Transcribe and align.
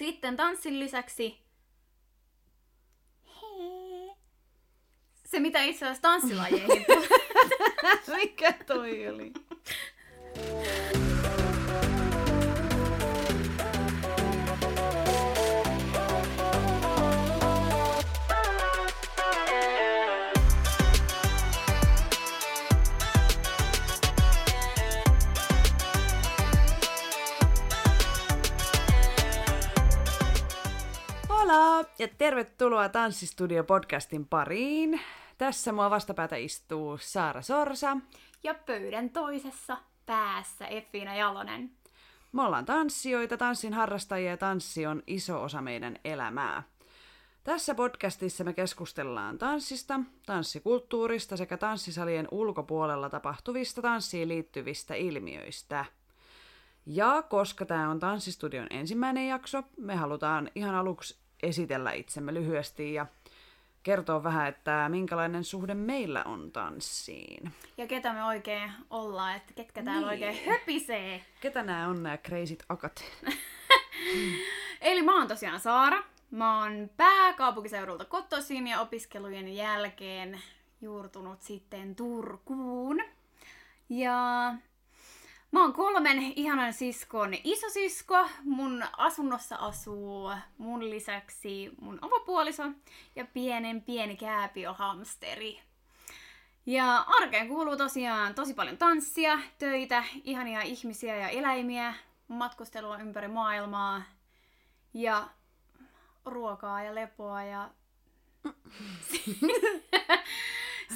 Sitten 0.00 0.36
tanssin 0.36 0.80
lisäksi 0.80 1.40
se, 5.26 5.40
mitä 5.40 5.62
itse 5.62 5.84
asiassa 5.84 6.02
tanssilajeihin. 6.02 6.86
Mikä 8.16 8.52
toi 8.66 9.08
oli? 9.08 9.32
ja 32.00 32.08
tervetuloa 32.18 32.88
Tanssistudio-podcastin 32.88 34.26
pariin. 34.30 35.00
Tässä 35.38 35.72
mua 35.72 35.90
vastapäätä 35.90 36.36
istuu 36.36 36.98
Saara 36.98 37.42
Sorsa. 37.42 37.96
ja 38.42 38.54
pöydän 38.54 39.10
toisessa 39.10 39.76
päässä 40.06 40.66
Effiina 40.66 41.16
Jalonen. 41.16 41.70
Me 42.32 42.42
ollaan 42.42 42.64
tanssijoita, 42.64 43.36
tanssin 43.36 43.74
harrastajia 43.74 44.30
ja 44.30 44.36
tanssi 44.36 44.86
on 44.86 45.02
iso 45.06 45.42
osa 45.42 45.62
meidän 45.62 45.96
elämää. 46.04 46.62
Tässä 47.44 47.74
podcastissa 47.74 48.44
me 48.44 48.52
keskustellaan 48.52 49.38
tanssista, 49.38 50.00
tanssikulttuurista 50.26 51.36
sekä 51.36 51.56
tanssisalien 51.56 52.28
ulkopuolella 52.30 53.10
tapahtuvista 53.10 53.82
tanssiin 53.82 54.28
liittyvistä 54.28 54.94
ilmiöistä. 54.94 55.84
Ja 56.86 57.22
koska 57.22 57.66
tämä 57.66 57.90
on 57.90 57.98
Tanssistudion 58.00 58.66
ensimmäinen 58.70 59.28
jakso, 59.28 59.62
me 59.76 59.96
halutaan 59.96 60.50
ihan 60.54 60.74
aluksi 60.74 61.20
esitellä 61.42 61.92
itsemme 61.92 62.34
lyhyesti 62.34 62.94
ja 62.94 63.06
kertoa 63.82 64.22
vähän, 64.22 64.48
että 64.48 64.86
minkälainen 64.88 65.44
suhde 65.44 65.74
meillä 65.74 66.24
on 66.24 66.52
tanssiin. 66.52 67.52
Ja 67.76 67.86
ketä 67.86 68.12
me 68.12 68.24
oikein 68.24 68.72
ollaan, 68.90 69.36
että 69.36 69.52
ketkä 69.54 69.82
täällä 69.82 70.10
Niin. 70.12 70.28
oikein 70.28 70.46
höpisee. 70.50 71.24
Ketä 71.40 71.62
nämä 71.62 71.88
on 71.88 72.02
nämä 72.02 72.18
crazyt 72.18 72.64
akat? 72.68 73.04
Eli 74.80 75.02
mä 75.02 75.18
oon 75.18 75.28
tosiaan 75.28 75.60
Saara. 75.60 76.02
Mä 76.30 76.58
oon 76.62 76.90
pääkaupunkiseudulta 76.96 78.04
kotoisin 78.04 78.66
ja 78.66 78.80
opiskelujen 78.80 79.54
jälkeen 79.56 80.40
juurtunut 80.80 81.42
sitten 81.42 81.94
Turkuun. 81.96 83.02
Ja 83.88 84.52
mä 85.52 85.62
oon 85.62 85.72
kolmen 85.72 86.32
ihanan 86.36 86.72
siskon 86.72 87.34
isosisko. 87.44 88.28
Mun 88.44 88.84
asunnossa 88.96 89.56
asuu 89.56 90.30
mun 90.58 90.90
lisäksi 90.90 91.70
mun 91.80 91.98
avopuoliso 92.02 92.62
ja 93.16 93.24
pienen 93.24 93.82
pieni 93.82 94.16
kääpiohamsteri. 94.16 95.60
Ja 96.66 97.04
arkeen 97.20 97.48
kuuluu 97.48 97.76
tosiaan 97.76 98.34
tosi 98.34 98.54
paljon 98.54 98.78
tanssia, 98.78 99.38
töitä, 99.58 100.04
ihania 100.24 100.62
ihmisiä 100.62 101.16
ja 101.16 101.28
eläimiä, 101.28 101.94
matkustelua 102.28 102.98
ympäri 102.98 103.28
maailmaa 103.28 104.02
ja 104.94 105.28
ruokaa 106.24 106.82
ja 106.82 106.94
lepoa 106.94 107.42
ja 107.42 107.70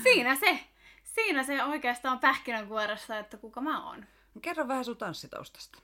siinä 0.02 0.34
se. 0.36 0.60
Siinä 1.02 1.42
se 1.42 1.64
oikeastaan 1.64 2.18
pähkinänkuoressa, 2.18 3.18
että 3.18 3.36
kuka 3.36 3.60
mä 3.60 3.86
oon. 3.86 4.06
Kerro 4.42 4.68
vähän 4.68 4.84
sun 4.84 4.96
tanssitaustasta. 4.96 5.78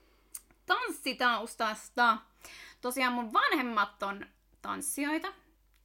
Tanssitaustasta. 0.66 2.18
Tosiaan 2.80 3.12
mun 3.12 3.32
vanhemmat 3.32 4.02
on 4.02 4.26
tanssijoita. 4.62 5.32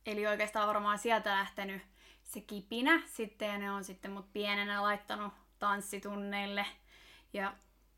Eli 0.05 0.27
oikeastaan 0.27 0.67
varmaan 0.67 0.99
sieltä 0.99 1.29
lähtenyt 1.35 1.81
se 2.23 2.41
kipinä 2.41 3.01
sitten 3.07 3.47
ja 3.47 3.57
ne 3.57 3.71
on 3.71 3.83
sitten 3.83 4.11
mut 4.11 4.33
pienenä 4.33 4.81
laittanut 4.81 5.33
tanssitunneille. 5.59 6.65
Ja 7.33 7.53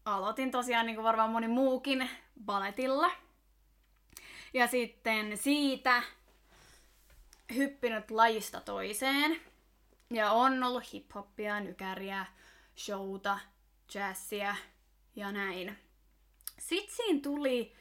aloitin 0.05 0.51
tosiaan 0.51 0.85
niin 0.85 0.95
kuin 0.95 1.03
varmaan 1.03 1.29
moni 1.29 1.47
muukin 1.47 2.09
baletilla. 2.45 3.11
Ja 4.53 4.67
sitten 4.67 5.37
siitä 5.37 6.03
hyppinyt 7.55 8.11
lajista 8.11 8.61
toiseen. 8.61 9.41
Ja 10.09 10.31
on 10.31 10.63
ollut 10.63 10.93
hiphoppia, 10.93 11.59
nykäriä, 11.59 12.25
showta, 12.77 13.39
jazzia 13.93 14.55
ja 15.15 15.31
näin. 15.31 15.77
Sitten 16.59 16.95
siinä 16.95 17.19
tuli 17.21 17.75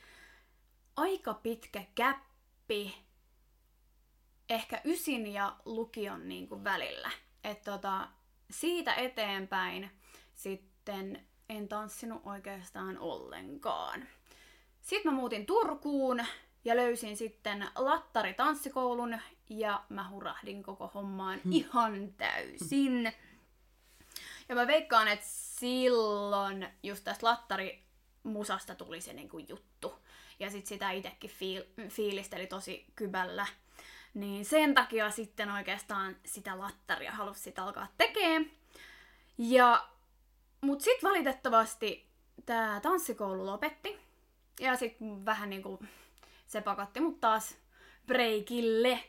aika 0.97 1.35
pitkä 1.35 1.85
käppi 1.95 3.07
ehkä 4.49 4.81
ysin 4.85 5.27
ja 5.27 5.57
lukion 5.65 6.29
niin 6.29 6.49
kuin 6.49 6.65
välillä. 6.65 7.11
Et 7.45 7.63
tota, 7.63 8.09
siitä 8.51 8.95
eteenpäin 8.95 9.91
sitten 10.35 11.27
en 11.49 11.69
tanssinut 11.69 12.23
oikeastaan 12.25 12.99
ollenkaan. 12.99 14.09
Sitten 14.81 15.13
mä 15.13 15.17
muutin 15.17 15.47
Turkuun 15.47 16.27
ja 16.65 16.77
löysin 16.77 17.17
sitten 17.17 17.67
Lattari 17.77 18.35
tanssikoulun 18.35 19.19
ja 19.49 19.85
mä 19.89 20.09
hurahdin 20.09 20.63
koko 20.63 20.91
hommaan 20.95 21.41
ihan 21.51 22.13
täysin. 22.13 23.13
Ja 24.49 24.55
mä 24.55 24.67
veikkaan, 24.67 25.09
että 25.09 25.27
silloin 25.61 26.69
just 26.83 27.05
tästä 27.05 27.27
Lattari-musasta 27.27 28.75
tuli 28.75 29.01
se 29.01 29.13
niinku 29.13 29.39
juttu. 29.39 29.99
Ja 30.39 30.51
sit 30.51 30.67
sitä 30.67 30.91
itekin 30.91 31.31
fiil- 31.31 31.89
fiilisteli 31.91 32.47
tosi 32.47 32.87
kybällä. 32.97 33.47
Niin 34.15 34.45
sen 34.45 34.75
takia 34.75 35.11
sitten 35.11 35.51
oikeastaan 35.51 36.17
sitä 36.25 36.59
lattaria 36.59 37.13
halusi 37.13 37.41
sit 37.41 37.59
alkaa 37.59 37.89
tekee. 37.99 38.41
Ja, 39.39 39.89
mut 40.61 40.81
sit 40.81 41.03
valitettavasti 41.03 42.07
tää 42.47 42.81
tanssikoulu 42.81 43.47
lopetti. 43.47 43.99
Ja 44.61 44.77
sit 44.77 44.97
vähän 45.25 45.51
niinku 45.51 45.81
se 46.47 46.61
pakotti 46.61 47.01
mut 47.01 47.21
taas 47.21 47.57
breikille. 48.07 49.05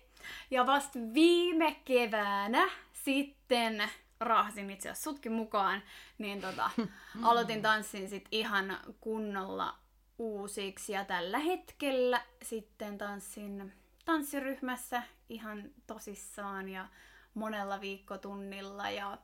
Ja 0.52 0.66
vasta 0.66 1.00
viime 1.14 1.82
keväänä 1.86 2.70
sitten 2.94 3.90
raahasin 4.20 4.70
itse 4.70 4.90
asiassa 4.90 5.10
sutkin 5.10 5.32
mukaan, 5.32 5.84
niin 6.18 6.42
tota, 6.42 6.70
aloitin 7.24 7.62
tanssin 7.62 8.10
sit 8.10 8.28
ihan 8.32 8.78
kunnolla 9.02 9.78
uusiksi. 10.18 10.94
Ja 10.94 11.06
tällä 11.06 11.40
hetkellä 11.40 12.22
sitten 12.44 12.98
tanssin 12.98 13.74
tanssiryhmässä 14.06 15.04
ihan 15.30 15.70
tosissaan 15.88 16.70
ja 16.70 16.88
monella 17.34 17.82
viikkotunnilla 17.82 18.90
ja, 18.90 19.18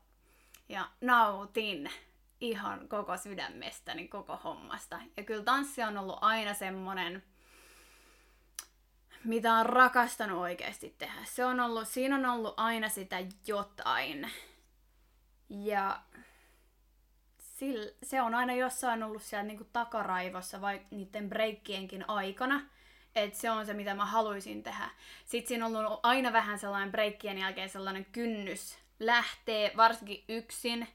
ja 0.70 0.90
nautin 1.02 1.90
ihan 2.42 2.88
koko 2.88 3.18
sydämestäni 3.18 4.08
koko 4.08 4.40
hommasta. 4.44 5.00
Ja 5.18 5.24
kyllä 5.24 5.44
tanssi 5.44 5.84
on 5.84 5.98
ollut 5.98 6.18
aina 6.22 6.54
semmonen, 6.54 7.24
mitä 9.24 9.54
on 9.54 9.66
rakastanut 9.66 10.40
oikeasti 10.40 10.96
tehdä. 10.98 11.26
Se 11.26 11.46
on 11.46 11.60
ollut, 11.60 11.88
siinä 11.88 12.16
on 12.16 12.26
ollut 12.26 12.54
aina 12.58 12.90
sitä 12.90 13.18
jotain. 13.48 14.32
Ja 15.62 16.00
se 18.04 18.22
on 18.22 18.36
aina 18.36 18.54
jossain 18.54 19.04
ollut 19.04 19.24
siellä 19.24 19.44
niinku 19.44 19.64
takaraivossa, 19.74 20.62
vaikka 20.62 20.88
niiden 20.92 21.30
breikkienkin 21.30 22.10
aikana. 22.10 22.62
Että 23.16 23.40
se 23.40 23.52
on 23.52 23.66
se, 23.66 23.74
mitä 23.74 23.94
mä 23.94 24.06
haluaisin 24.06 24.64
tehdä. 24.64 24.90
Sitten 25.26 25.48
siinä 25.48 25.66
on 25.66 25.76
ollut 25.76 26.00
aina 26.04 26.34
vähän 26.34 26.60
sellainen 26.60 26.92
breikkien 26.92 27.38
jälkeen 27.38 27.70
sellainen 27.70 28.06
kynnys 28.06 28.78
lähtee, 29.00 29.72
varsinkin 29.78 30.24
yksin, 30.30 30.88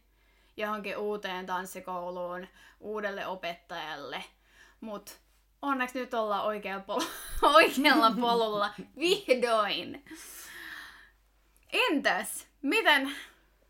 johonkin 0.57 0.97
uuteen 0.97 1.47
tanssikouluun, 1.47 2.49
uudelle 2.81 3.27
opettajalle. 3.27 4.25
Mut 4.81 5.19
onneksi 5.63 5.99
nyt 5.99 6.15
ollaan 6.15 6.45
oikealla 6.45 6.85
pol- 6.85 7.09
oikealla 7.55 8.11
polulla 8.21 8.75
vihdoin. 8.99 10.05
Entäs, 11.73 12.47
miten 12.63 13.13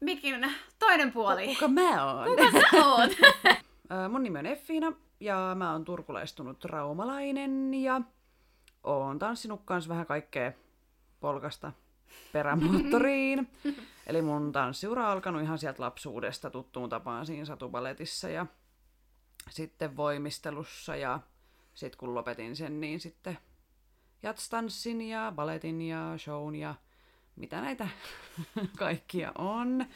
Mikin 0.01 0.55
toinen 0.79 1.13
puoli? 1.13 1.47
Kuka 1.47 1.69
mä 1.69 2.15
oon? 2.15 2.29
Kuka 2.29 2.51
sä 2.53 2.87
oot? 2.87 3.11
Mun 4.13 4.23
nimi 4.23 4.39
on 4.39 4.47
Effiina 4.47 4.93
ja 5.21 5.55
mä 5.55 5.73
oon 5.73 5.85
turkulaistunut 5.85 6.65
raumalainen 6.65 7.75
ja 7.75 8.01
oon 8.85 9.19
tanssinut 9.19 9.63
kans 9.65 9.89
vähän 9.89 10.07
kaikkea 10.07 10.53
polkasta 11.21 11.73
perämoottoriin. 12.33 13.51
Eli 14.07 14.23
mun 14.23 14.53
tanssiura 14.53 15.07
on 15.07 15.13
alkanut 15.13 15.43
ihan 15.43 15.59
sieltä 15.59 15.83
lapsuudesta 15.83 16.51
tuttuun 16.51 16.89
tapaan 16.89 17.27
siinä 17.27 17.45
satubaletissa 17.45 18.29
ja 18.29 18.47
sitten 19.51 19.97
voimistelussa 19.97 20.97
ja 20.97 21.21
sitten 21.75 21.99
kun 21.99 22.15
lopetin 22.15 22.57
sen, 22.57 22.81
niin 22.81 23.01
sitten 23.01 23.39
jatstanssin 24.23 25.03
ja 25.03 25.33
baletin 25.37 25.83
ja 25.83 26.15
shown 26.19 26.55
ja 26.55 26.75
mitä 27.39 27.61
näitä 27.61 27.89
kaikkia 28.79 29.33
on. 29.39 29.87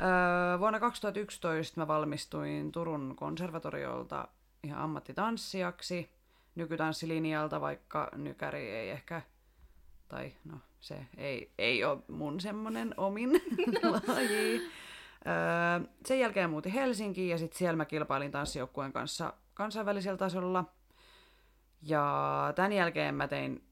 Öö, 0.00 0.58
vuonna 0.58 0.80
2011 0.80 1.80
mä 1.80 1.88
valmistuin 1.88 2.72
Turun 2.72 3.16
konservatoriolta 3.16 4.28
ihan 4.62 4.82
ammattitanssijaksi. 4.82 6.10
nykytanssilinjalta, 6.54 7.60
vaikka 7.60 8.08
nykäri 8.16 8.70
ei 8.70 8.90
ehkä, 8.90 9.22
tai 10.08 10.32
no 10.44 10.56
se 10.80 11.06
ei, 11.16 11.52
ei 11.58 11.84
ole 11.84 11.98
mun 12.08 12.40
semmonen 12.40 12.94
omin 12.96 13.30
laji. 14.08 14.70
Öö, 15.26 15.88
sen 16.06 16.20
jälkeen 16.20 16.50
muutin 16.50 16.72
Helsinkiin 16.72 17.28
ja 17.28 17.38
sitten 17.38 17.58
siellä 17.58 17.76
mä 17.76 17.84
kilpailin 17.84 18.30
tanssijoukkueen 18.30 18.92
kanssa 18.92 19.34
kansainvälisellä 19.54 20.18
tasolla. 20.18 20.64
Ja 21.82 22.52
tämän 22.56 22.72
jälkeen 22.72 23.14
mä 23.14 23.28
tein, 23.28 23.64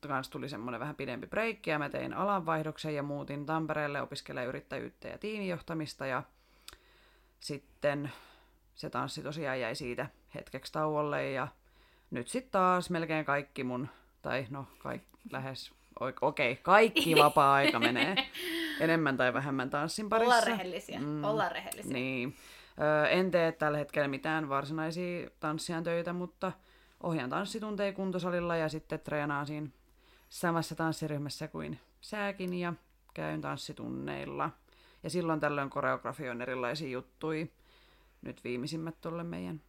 kans 0.00 0.28
tuli 0.28 0.48
semmoinen 0.48 0.80
vähän 0.80 0.96
pidempi 0.96 1.26
breikki 1.26 1.70
ja 1.70 1.78
mä 1.78 1.88
tein 1.88 2.14
alanvaihdoksen 2.14 2.94
ja 2.94 3.02
muutin 3.02 3.46
Tampereelle 3.46 4.02
opiskelemaan 4.02 4.48
yrittäjyyttä 4.48 5.08
ja 5.08 5.18
tiimijohtamista 5.18 6.06
ja 6.06 6.22
sitten 7.40 8.12
se 8.74 8.90
tanssi 8.90 9.22
tosiaan 9.22 9.60
jäi 9.60 9.74
siitä 9.74 10.06
hetkeksi 10.34 10.72
tauolle 10.72 11.30
ja 11.30 11.48
nyt 12.10 12.28
sitten 12.28 12.52
taas 12.52 12.90
melkein 12.90 13.24
kaikki 13.24 13.64
mun, 13.64 13.88
tai 14.22 14.46
no 14.50 14.66
kaik, 14.78 15.02
lähes, 15.30 15.72
okei, 16.00 16.52
okay, 16.52 16.62
kaikki 16.62 17.16
vapaa-aika 17.16 17.78
menee 17.80 18.16
enemmän 18.80 19.16
tai 19.16 19.34
vähemmän 19.34 19.70
tanssin 19.70 20.08
parissa. 20.08 20.34
Ollaan 20.34 20.46
rehellisiä, 20.46 21.00
mm, 21.00 21.24
ollaan 21.24 21.52
rehellisiä. 21.52 21.92
Niin. 21.92 22.36
Öö, 22.80 23.08
en 23.08 23.30
tee 23.30 23.52
tällä 23.52 23.78
hetkellä 23.78 24.08
mitään 24.08 24.48
varsinaisia 24.48 25.30
tanssijan 25.40 25.84
töitä, 25.84 26.12
mutta 26.12 26.52
ohjaan 27.02 27.30
tanssitunteja 27.30 27.92
kuntosalilla 27.92 28.56
ja 28.56 28.68
sitten 28.68 29.00
treenaan 29.00 29.46
siinä 29.46 29.68
samassa 30.28 30.74
tanssiryhmässä 30.74 31.48
kuin 31.48 31.80
sääkin 32.00 32.54
ja 32.54 32.74
käyn 33.14 33.40
tanssitunneilla. 33.40 34.50
Ja 35.02 35.10
silloin 35.10 35.40
tällöin 35.40 35.70
koreografioin 35.70 36.42
erilaisia 36.42 36.88
juttuja. 36.88 37.46
Nyt 38.22 38.44
viimeisimmät 38.44 39.00
tuolle 39.00 39.24
meidän 39.24 39.60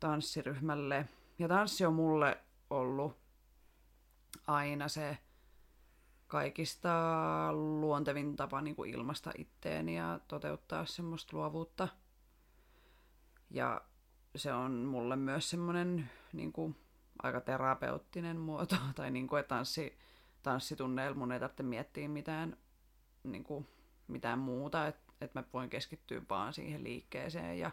tanssiryhmälle. 0.00 1.08
Ja 1.38 1.48
tanssi 1.48 1.86
on 1.86 1.94
mulle 1.94 2.38
ollut 2.70 3.16
aina 4.46 4.88
se 4.88 5.18
kaikista 6.26 6.90
luontevin 7.52 8.36
tapa 8.36 8.60
niin 8.60 8.76
kuin 8.76 8.90
ilmaista 8.90 9.32
itteeni 9.38 9.96
ja 9.96 10.20
toteuttaa 10.28 10.86
semmoista 10.86 11.36
luovuutta. 11.36 11.88
Ja 13.50 13.80
se 14.36 14.52
on 14.52 14.72
mulle 14.72 15.16
myös 15.16 15.50
semmoinen 15.50 16.10
niin 16.32 16.52
kuin, 16.52 16.76
aika 17.22 17.40
terapeuttinen 17.40 18.36
muoto, 18.36 18.76
tai 18.96 19.10
niin 19.10 19.26
kuin, 19.26 19.40
että 19.40 19.54
tanssi, 19.54 19.98
tanssitunneilla 20.42 21.16
mun 21.16 21.32
ei 21.32 21.40
tarvitse 21.40 21.62
miettiä 21.62 22.08
mitään, 22.08 22.56
niin 23.24 23.44
kuin, 23.44 23.68
mitään 24.08 24.38
muuta, 24.38 24.86
että 24.86 25.12
että 25.24 25.40
mä 25.40 25.44
voin 25.52 25.70
keskittyä 25.70 26.22
vaan 26.30 26.54
siihen 26.54 26.84
liikkeeseen 26.84 27.58
ja 27.58 27.70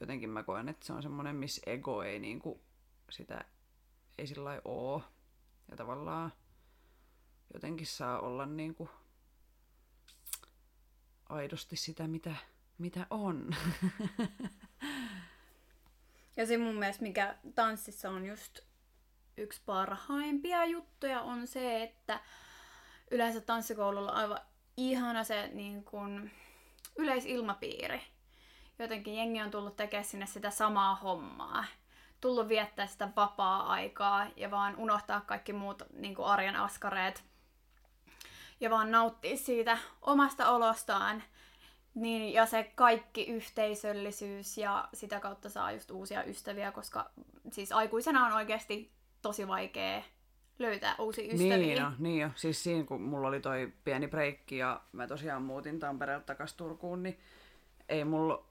jotenkin 0.00 0.30
mä 0.30 0.42
koen, 0.42 0.68
että 0.68 0.86
se 0.86 0.92
on 0.92 1.02
semmoinen, 1.02 1.36
missä 1.36 1.62
ego 1.66 2.02
ei 2.02 2.18
niin 2.18 2.38
kuin, 2.38 2.60
sitä 3.10 3.44
ei 4.18 4.26
sillä 4.26 4.60
oo. 4.64 5.02
Ja 5.70 5.76
tavallaan 5.76 6.32
jotenkin 7.54 7.86
saa 7.86 8.20
olla 8.20 8.46
niin 8.46 8.74
kuin, 8.74 8.90
aidosti 11.28 11.76
sitä, 11.76 12.08
mitä, 12.08 12.36
mitä 12.78 13.06
on. 13.10 13.50
Ja 16.36 16.46
se 16.46 16.56
mun 16.56 16.74
mielestä, 16.74 17.02
mikä 17.02 17.36
tanssissa 17.54 18.10
on 18.10 18.26
just 18.26 18.58
yksi 19.36 19.62
parhaimpia 19.66 20.64
juttuja, 20.64 21.20
on 21.20 21.46
se, 21.46 21.82
että 21.82 22.20
yleensä 23.10 23.40
tanssikoululla 23.40 24.12
on 24.12 24.18
aivan 24.18 24.40
ihana 24.76 25.24
se 25.24 25.48
niin 25.48 25.84
kun, 25.84 26.30
yleisilmapiiri. 26.96 28.02
Jotenkin 28.78 29.14
jengi 29.14 29.42
on 29.42 29.50
tullut 29.50 29.76
tekemään 29.76 30.04
sinne 30.04 30.26
sitä 30.26 30.50
samaa 30.50 30.94
hommaa. 30.94 31.64
Tullut 32.20 32.48
viettää 32.48 32.86
sitä 32.86 33.08
vapaa-aikaa 33.16 34.26
ja 34.36 34.50
vaan 34.50 34.76
unohtaa 34.76 35.20
kaikki 35.20 35.52
muut 35.52 35.82
niin 35.92 36.16
arjen 36.24 36.56
askareet. 36.56 37.24
Ja 38.60 38.70
vaan 38.70 38.90
nauttia 38.90 39.36
siitä 39.36 39.78
omasta 40.02 40.50
olostaan. 40.50 41.22
Niin, 41.94 42.32
ja 42.32 42.46
se 42.46 42.72
kaikki 42.74 43.24
yhteisöllisyys 43.24 44.58
ja 44.58 44.88
sitä 44.94 45.20
kautta 45.20 45.48
saa 45.48 45.72
just 45.72 45.90
uusia 45.90 46.24
ystäviä, 46.24 46.72
koska 46.72 47.10
siis 47.52 47.72
aikuisena 47.72 48.26
on 48.26 48.32
oikeasti 48.32 48.92
tosi 49.22 49.48
vaikea 49.48 50.02
löytää 50.58 50.94
uusia 50.98 51.24
ystäviä. 51.24 51.56
Niin 51.56 51.76
jo, 51.76 51.90
niin 51.98 52.20
jo. 52.20 52.30
Siis 52.34 52.62
siinä 52.62 52.84
kun 52.84 53.02
mulla 53.02 53.28
oli 53.28 53.40
toi 53.40 53.72
pieni 53.84 54.08
breikki 54.08 54.56
ja 54.56 54.82
mä 54.92 55.06
tosiaan 55.06 55.42
muutin 55.42 55.80
Tampereelta 55.80 56.26
takaisin 56.26 56.56
Turkuun, 56.56 57.02
niin 57.02 57.18
ei 57.88 58.04
mulla 58.04 58.44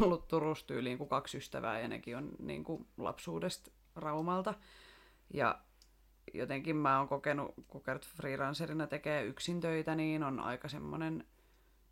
ollut 0.00 0.28
Turussa 0.28 0.66
tyyliin 0.66 0.98
kuin 0.98 1.08
kaksi 1.08 1.38
ystävää 1.38 1.80
ja 1.80 1.88
nekin 1.88 2.16
on 2.16 2.30
niin 2.38 2.64
kuin 2.64 2.86
lapsuudesta 2.96 3.70
Raumalta. 3.96 4.54
Ja 5.34 5.58
jotenkin 6.34 6.76
mä 6.76 6.98
oon 6.98 7.08
kokenut, 7.08 7.54
kun 7.68 7.82
Kert 7.82 8.06
freelancerina 8.06 8.86
tekee 8.86 9.24
yksin 9.24 9.60
töitä, 9.60 9.94
niin 9.94 10.22
on 10.22 10.40
aika 10.40 10.68
semmoinen 10.68 11.24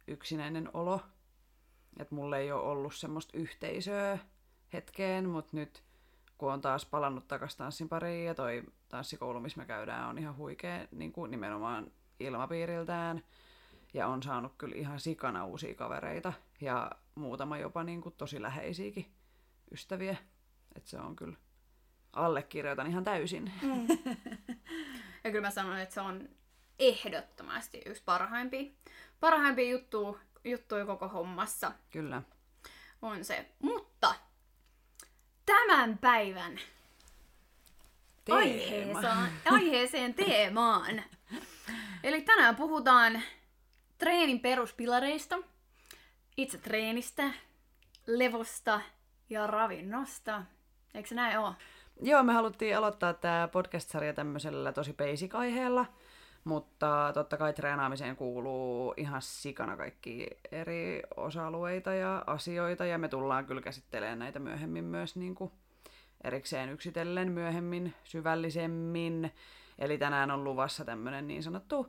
yksinäinen 0.08 0.70
olo. 0.74 1.00
Että 2.00 2.14
mulla 2.14 2.38
ei 2.38 2.52
ole 2.52 2.62
ollut 2.62 2.94
semmoista 2.94 3.38
yhteisöä 3.38 4.18
hetkeen, 4.72 5.28
mutta 5.28 5.56
nyt 5.56 5.82
kun 6.38 6.52
on 6.52 6.60
taas 6.60 6.86
palannut 6.86 7.28
takaisin 7.28 7.58
tanssin 7.58 7.88
pariin 7.88 8.26
ja 8.26 8.34
toi 8.34 8.62
tanssikoulu, 8.88 9.40
missä 9.40 9.60
me 9.60 9.66
käydään, 9.66 10.08
on 10.08 10.18
ihan 10.18 10.36
huikea 10.36 10.86
niin 10.90 11.12
kuin 11.12 11.30
nimenomaan 11.30 11.90
ilmapiiriltään. 12.20 13.22
Ja 13.94 14.06
on 14.06 14.22
saanut 14.22 14.52
kyllä 14.58 14.76
ihan 14.76 15.00
sikana 15.00 15.44
uusia 15.44 15.74
kavereita 15.74 16.32
ja 16.60 16.90
muutama 17.14 17.58
jopa 17.58 17.84
niin 17.84 18.00
kuin 18.00 18.14
tosi 18.18 18.42
läheisiäkin 18.42 19.06
ystäviä. 19.72 20.16
Että 20.76 20.90
se 20.90 20.98
on 21.00 21.16
kyllä, 21.16 21.36
allekirjoitan 22.12 22.86
ihan 22.86 23.04
täysin. 23.04 23.52
Mm. 23.62 23.86
Ja 25.24 25.30
kyllä 25.30 25.46
mä 25.46 25.50
sanon, 25.50 25.78
että 25.78 25.94
se 25.94 26.00
on 26.00 26.28
ehdottomasti 26.78 27.82
yksi 27.86 28.02
parhaimpia, 28.04 28.70
parhaimpia 29.20 29.70
juttuja, 29.70 30.18
juttuja 30.44 30.86
koko 30.86 31.08
hommassa. 31.08 31.72
Kyllä. 31.90 32.22
On 33.02 33.24
se. 33.24 33.48
Mutta 33.58 34.14
tämän 35.46 35.98
päivän 35.98 36.58
aiheeseen, 38.30 38.96
aiheeseen 39.50 40.14
teemaan. 40.24 41.02
Eli 42.02 42.22
tänään 42.22 42.56
puhutaan 42.56 43.22
treenin 43.98 44.40
peruspilareista, 44.40 45.38
itse 46.36 46.58
treenistä, 46.58 47.30
levosta 48.06 48.80
ja 49.30 49.46
ravinnosta. 49.46 50.42
Eikö 50.94 51.08
se 51.08 51.14
näin 51.14 51.38
ole? 51.38 51.54
Joo, 52.00 52.22
me 52.22 52.32
haluttiin 52.32 52.76
aloittaa 52.76 53.14
tämä 53.14 53.48
podcast-sarja 53.52 54.12
tämmöisellä 54.12 54.72
tosi 54.72 54.92
basic-aiheella, 54.92 55.86
mutta 56.44 57.10
totta 57.14 57.36
kai 57.36 57.52
treenaamiseen 57.52 58.16
kuuluu 58.16 58.94
ihan 58.96 59.22
sikana 59.22 59.76
kaikki 59.76 60.26
eri 60.52 61.02
osa-alueita 61.16 61.94
ja 61.94 62.24
asioita, 62.26 62.84
ja 62.84 62.98
me 62.98 63.08
tullaan 63.08 63.46
kyllä 63.46 63.60
käsittelemään 63.60 64.18
näitä 64.18 64.38
myöhemmin 64.38 64.84
myös 64.84 65.16
niin 65.16 65.34
kuin 65.34 65.52
erikseen 66.24 66.68
yksitellen 66.68 67.32
myöhemmin, 67.32 67.94
syvällisemmin. 68.04 69.32
Eli 69.78 69.98
tänään 69.98 70.30
on 70.30 70.44
luvassa 70.44 70.84
tämmöinen 70.84 71.26
niin 71.26 71.42
sanottu 71.42 71.86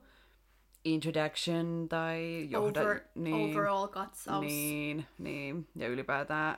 introduction 0.85 1.85
tai 1.89 2.47
johda... 2.49 2.81
Over, 2.81 2.99
niin, 3.15 3.57
overall 3.57 3.87
katsaus. 3.87 4.45
Niin, 4.45 5.05
niin, 5.17 5.67
ja 5.75 5.87
ylipäätään 5.87 6.57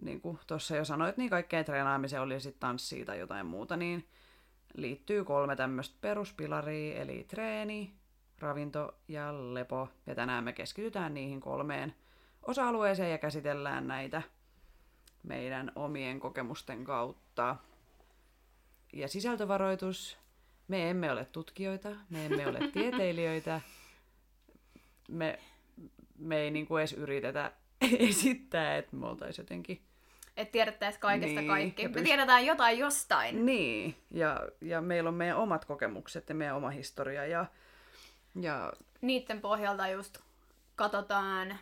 niin 0.00 0.20
kuin 0.20 0.38
tuossa 0.46 0.76
jo 0.76 0.84
sanoit, 0.84 1.16
niin 1.16 1.30
kaikkeen 1.30 1.64
treenaamiseen 1.64 2.22
oli 2.22 2.40
sitten 2.40 2.60
tanssia 2.60 3.04
tai 3.04 3.18
jotain 3.18 3.46
muuta, 3.46 3.76
niin 3.76 4.08
liittyy 4.80 5.24
kolme 5.24 5.56
tämmöistä 5.56 5.96
peruspilaria, 6.00 7.00
eli 7.00 7.24
treeni, 7.28 7.94
ravinto 8.38 8.94
ja 9.08 9.54
lepo. 9.54 9.88
Ja 10.06 10.14
tänään 10.14 10.44
me 10.44 10.52
keskitytään 10.52 11.14
niihin 11.14 11.40
kolmeen 11.40 11.94
osa-alueeseen 12.42 13.10
ja 13.10 13.18
käsitellään 13.18 13.88
näitä 13.88 14.22
meidän 15.22 15.72
omien 15.74 16.20
kokemusten 16.20 16.84
kautta. 16.84 17.56
Ja 18.92 19.08
sisältövaroitus, 19.08 20.18
me 20.68 20.90
emme 20.90 21.12
ole 21.12 21.24
tutkijoita, 21.24 21.88
me 22.10 22.26
emme 22.26 22.46
ole 22.46 22.58
tieteilijöitä, 22.72 23.60
me, 25.08 25.38
me 26.18 26.36
ei 26.36 26.50
niinku 26.50 26.76
edes 26.76 26.92
yritetä 26.92 27.52
esittää, 28.08 28.76
että 28.76 28.96
me 28.96 29.06
oltaisiin 29.06 29.42
jotenkin... 29.42 29.87
Että 30.38 30.52
tiedettäisiin 30.52 31.00
kaikesta 31.00 31.40
niin, 31.40 31.48
kaikki. 31.48 31.88
Me 31.88 32.02
tiedetään 32.02 32.46
jotain 32.46 32.78
jostain. 32.78 33.46
Niin, 33.46 33.96
ja, 34.10 34.48
ja 34.60 34.80
meillä 34.80 35.08
on 35.08 35.14
meidän 35.14 35.36
omat 35.36 35.64
kokemukset 35.64 36.28
ja 36.28 36.34
meidän 36.34 36.56
oma 36.56 36.70
historia. 36.70 37.26
Ja, 37.26 37.46
ja... 38.40 38.72
Niiden 39.00 39.40
pohjalta 39.40 39.88
just 39.88 40.18
katsotaan, 40.76 41.58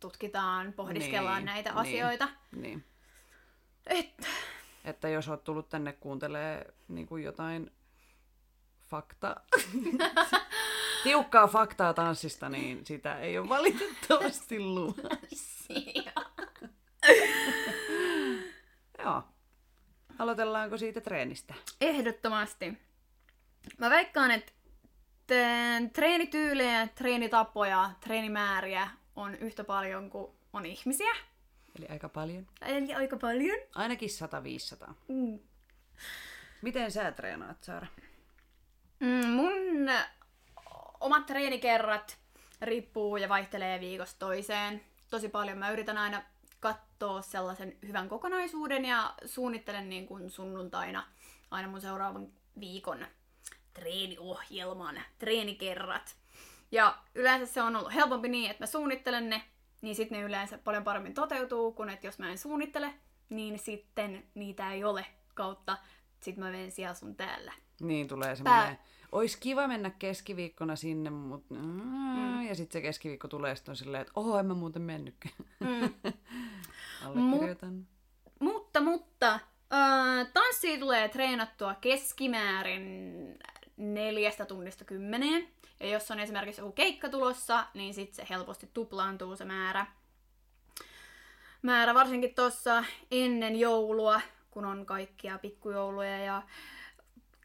tutkitaan, 0.00 0.72
pohdiskellaan 0.72 1.36
niin, 1.36 1.46
näitä 1.46 1.70
niin, 1.70 1.78
asioita. 1.78 2.28
Niin. 2.56 2.84
Että... 3.86 4.26
Että 4.84 5.08
jos 5.08 5.28
oot 5.28 5.44
tullut 5.44 5.68
tänne 5.68 5.92
kuuntelee 5.92 6.74
niin 6.88 7.06
kuin 7.06 7.24
jotain 7.24 7.70
fakta, 8.90 9.36
tiukkaa 11.04 11.46
faktaa 11.46 11.94
tanssista, 11.94 12.48
niin 12.48 12.86
sitä 12.86 13.18
ei 13.18 13.38
ole 13.38 13.48
valitettavasti 13.48 14.60
luvassa. 14.60 15.74
Joo. 18.98 19.22
aloitellaanko 20.18 20.78
siitä 20.78 21.00
treenistä? 21.00 21.54
Ehdottomasti. 21.80 22.78
Mä 23.78 23.90
veikkaan, 23.90 24.30
että 24.30 24.52
treenityylejä, 25.92 26.88
treenitapoja, 26.94 27.90
treenimääriä 28.00 28.88
on 29.16 29.34
yhtä 29.34 29.64
paljon 29.64 30.10
kuin 30.10 30.32
on 30.52 30.66
ihmisiä. 30.66 31.14
Eli 31.78 31.88
aika 31.88 32.08
paljon. 32.08 32.46
Eli 32.62 32.94
aika 32.94 33.16
paljon. 33.16 33.58
Ainakin 33.74 34.08
100-500. 34.88 34.92
Mm. 35.08 35.38
Miten 36.62 36.92
sä 36.92 37.12
treenaat, 37.12 37.64
Saara? 37.64 37.86
Mm, 39.00 39.28
mun 39.28 39.90
omat 41.00 41.26
treenikerrat 41.26 42.18
riippuu 42.60 43.16
ja 43.16 43.28
vaihtelee 43.28 43.80
viikosta 43.80 44.18
toiseen. 44.18 44.84
Tosi 45.10 45.28
paljon 45.28 45.58
mä 45.58 45.70
yritän 45.70 45.98
aina 45.98 46.22
katsoa 46.98 47.22
sellaisen 47.22 47.76
hyvän 47.86 48.08
kokonaisuuden 48.08 48.84
ja 48.84 49.14
suunnittelen 49.24 49.88
niin 49.88 50.06
kuin 50.06 50.30
sunnuntaina 50.30 51.04
aina 51.50 51.68
mun 51.68 51.80
seuraavan 51.80 52.28
viikon 52.60 53.06
treeniohjelman, 53.74 55.00
treenikerrat. 55.18 56.16
Ja 56.72 56.98
yleensä 57.14 57.52
se 57.52 57.62
on 57.62 57.76
ollut 57.76 57.94
helpompi 57.94 58.28
niin, 58.28 58.50
että 58.50 58.62
mä 58.62 58.66
suunnittelen 58.66 59.30
ne, 59.30 59.42
niin 59.82 59.94
sitten 59.94 60.18
ne 60.18 60.24
yleensä 60.24 60.58
paljon 60.58 60.84
paremmin 60.84 61.14
toteutuu, 61.14 61.72
kun 61.72 61.90
että 61.90 62.06
jos 62.06 62.18
mä 62.18 62.30
en 62.30 62.38
suunnittele, 62.38 62.94
niin 63.28 63.58
sitten 63.58 64.24
niitä 64.34 64.72
ei 64.72 64.84
ole 64.84 65.06
kautta 65.34 65.78
sit 66.20 66.36
mä 66.36 66.50
menen 66.50 66.70
siellä 66.70 66.94
sun 66.94 67.16
täällä. 67.16 67.52
Niin 67.80 68.08
tulee 68.08 68.36
semmoinen, 68.36 68.76
Pää... 68.76 68.84
ois 69.12 69.36
kiva 69.36 69.68
mennä 69.68 69.90
keskiviikkona 69.90 70.76
sinne, 70.76 71.10
mutta 71.10 71.54
mm. 71.54 72.42
ja 72.42 72.54
sitten 72.54 72.80
se 72.80 72.82
keskiviikko 72.82 73.28
tulee 73.28 73.56
sitten 73.56 73.72
on 73.72 73.76
silleen, 73.76 74.00
että 74.00 74.12
oho, 74.16 74.38
en 74.38 74.46
mä 74.46 74.54
muuten 74.54 74.82
mennytkään. 74.82 75.34
Mm. 75.60 76.12
Allekirjoitan. 77.06 77.74
Mut, 78.38 78.52
mutta, 78.54 78.80
mutta, 78.80 79.32
äh, 79.72 80.26
tanssia 80.32 80.78
tulee 80.78 81.08
treenattua 81.08 81.74
keskimäärin 81.74 83.38
neljästä 83.76 84.44
tunnista 84.44 84.84
kymmeneen. 84.84 85.48
Ja 85.80 85.88
jos 85.88 86.10
on 86.10 86.20
esimerkiksi 86.20 86.60
joku 86.60 86.72
keikka 86.72 87.08
tulossa, 87.08 87.66
niin 87.74 87.94
sitten 87.94 88.16
se 88.16 88.26
helposti 88.30 88.70
tuplaantuu 88.74 89.36
se 89.36 89.44
määrä. 89.44 89.86
Määrä 91.62 91.94
varsinkin 91.94 92.34
tuossa 92.34 92.84
ennen 93.10 93.56
joulua, 93.60 94.20
kun 94.50 94.64
on 94.64 94.86
kaikkia 94.86 95.38
pikkujouluja 95.38 96.18
ja 96.18 96.42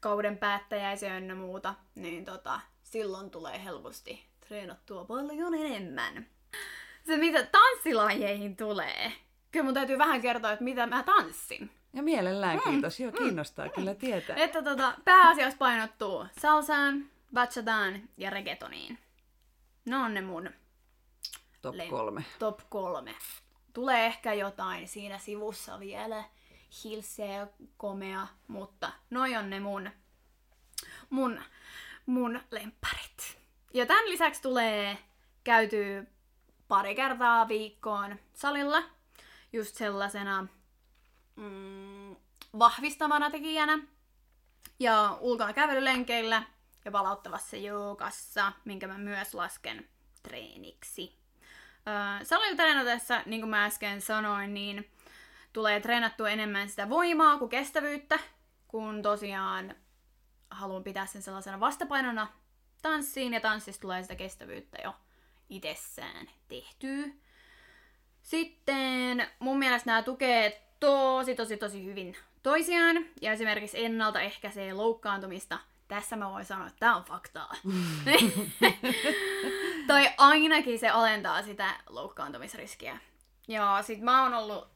kauden 0.01 0.37
päättäjäisiä 0.37 1.17
ynnä 1.17 1.35
muuta, 1.35 1.75
niin 1.95 2.25
tota, 2.25 2.59
silloin 2.83 3.29
tulee 3.29 3.63
helposti 3.63 4.25
treenattua 4.47 5.05
paljon 5.05 5.53
enemmän. 5.53 6.27
Se 7.05 7.17
mitä 7.17 7.43
tanssilajeihin 7.43 8.55
tulee, 8.55 9.13
kyllä 9.51 9.63
mun 9.63 9.73
täytyy 9.73 9.97
vähän 9.97 10.21
kertoa, 10.21 10.51
että 10.51 10.63
mitä 10.63 10.87
mä 10.87 11.03
tanssin. 11.03 11.71
Ja 11.93 12.03
mielellään 12.03 12.59
mm, 12.65 12.71
kiitos, 12.71 12.99
joo 12.99 13.11
kiinnostaa 13.11 13.65
mm, 13.65 13.71
kyllä 13.71 13.95
tietää. 13.95 14.35
Että 14.35 14.63
tota, 14.63 14.93
pääasiassa 15.05 15.57
painottuu 15.57 16.25
salsaan, 16.39 17.05
bachataan 17.33 18.01
ja 18.17 18.29
reggaetoniin. 18.29 18.99
Ne 19.85 19.97
on 19.97 20.13
ne 20.13 20.21
mun 20.21 20.49
top 21.61 21.75
kolme. 21.89 22.25
Top 22.39 22.59
kolme. 22.69 23.15
Tulee 23.73 24.05
ehkä 24.05 24.33
jotain 24.33 24.87
siinä 24.87 25.17
sivussa 25.17 25.79
vielä, 25.79 26.23
hilseä 26.83 27.47
komea, 27.77 28.27
mutta 28.47 28.91
noi 29.09 29.35
on 29.35 29.49
ne 29.49 29.59
mun, 29.59 29.89
mun, 31.09 31.41
mun 32.05 32.39
lempparit. 32.51 33.37
Ja 33.73 33.85
tämän 33.85 34.09
lisäksi 34.09 34.41
tulee 34.41 34.97
käyty 35.43 36.07
pari 36.67 36.95
kertaa 36.95 37.47
viikkoon 37.47 38.19
salilla, 38.33 38.83
just 39.53 39.75
sellaisena 39.75 40.47
mm, 41.35 42.15
vahvistavana 42.59 43.31
tekijänä. 43.31 43.79
Ja 44.79 45.17
ulkona 45.21 45.53
kävelylenkeillä 45.53 46.43
ja 46.85 46.91
palauttavassa 46.91 47.57
joogassa, 47.57 48.51
minkä 48.65 48.87
mä 48.87 48.97
myös 48.97 49.33
lasken 49.33 49.89
treeniksi. 50.23 51.19
Öö, 51.87 52.25
salilla 52.25 53.23
niin 53.25 53.41
kuin 53.41 53.49
mä 53.49 53.65
äsken 53.65 54.01
sanoin, 54.01 54.53
niin 54.53 54.91
tulee 55.53 55.79
treenattua 55.79 56.29
enemmän 56.29 56.69
sitä 56.69 56.89
voimaa 56.89 57.37
kuin 57.37 57.49
kestävyyttä, 57.49 58.19
kun 58.67 59.01
tosiaan 59.01 59.75
haluan 60.49 60.83
pitää 60.83 61.05
sen 61.05 61.21
sellaisena 61.21 61.59
vastapainona 61.59 62.27
tanssiin, 62.81 63.33
ja 63.33 63.41
tanssista 63.41 63.81
tulee 63.81 64.01
sitä 64.01 64.15
kestävyyttä 64.15 64.77
jo 64.83 64.95
itsessään 65.49 66.29
tehtyä. 66.47 67.07
Sitten 68.31 69.27
mun 69.39 69.59
mielestä 69.59 69.89
nämä 69.89 70.03
tukee 70.03 70.61
tosi 70.79 71.35
tosi 71.35 71.57
tosi 71.57 71.85
hyvin 71.85 72.15
toisiaan, 72.43 73.05
ja 73.21 73.31
esimerkiksi 73.31 73.85
ennaltaehkäisee 73.85 74.73
loukkaantumista. 74.73 75.59
Tässä 75.87 76.15
mä 76.15 76.31
voin 76.31 76.45
sanoa, 76.45 76.67
että 76.67 76.79
tämä 76.79 76.95
on 76.95 77.03
faktaa. 77.03 77.53
tai 79.87 80.09
ainakin 80.17 80.79
se 80.79 80.89
alentaa 80.89 81.41
sitä 81.41 81.75
loukkaantumisriskiä. 81.89 82.97
Ja 83.47 83.79
sit 83.81 84.01
mä 84.01 84.23
oon 84.23 84.33
ollut 84.33 84.67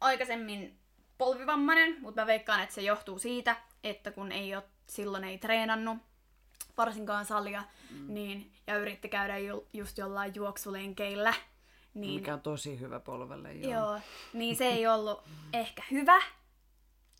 aikaisemmin 0.00 0.78
polvivammainen, 1.18 1.96
mutta 2.00 2.20
mä 2.20 2.26
veikkaan, 2.26 2.62
että 2.62 2.74
se 2.74 2.82
johtuu 2.82 3.18
siitä, 3.18 3.56
että 3.84 4.10
kun 4.10 4.32
ei 4.32 4.54
ole, 4.54 4.64
silloin 4.86 5.24
ei 5.24 5.38
treenannut 5.38 5.98
varsinkaan 6.76 7.24
salia, 7.24 7.62
mm. 7.90 8.14
niin, 8.14 8.52
ja 8.66 8.78
yritti 8.78 9.08
käydä 9.08 9.38
ju, 9.38 9.68
just 9.72 9.98
jollain 9.98 10.32
juoksulenkeillä. 10.34 11.34
Niin, 11.94 12.20
Mikä 12.20 12.34
on 12.34 12.40
tosi 12.40 12.80
hyvä 12.80 13.00
polvelle, 13.00 13.52
joo. 13.52 13.72
joo 13.72 14.00
niin 14.32 14.56
se 14.56 14.66
ei 14.66 14.86
ollut 14.86 15.22
ehkä 15.52 15.82
hyvä 15.90 16.22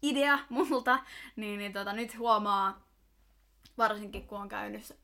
idea 0.03 0.39
multa, 0.49 0.99
niin, 1.37 1.59
niin 1.59 1.73
tota, 1.73 1.93
nyt 1.93 2.19
huomaa, 2.19 2.83
varsinkin 3.79 4.27
kun 4.27 4.41
on 4.41 4.49
käynyt 4.49 4.97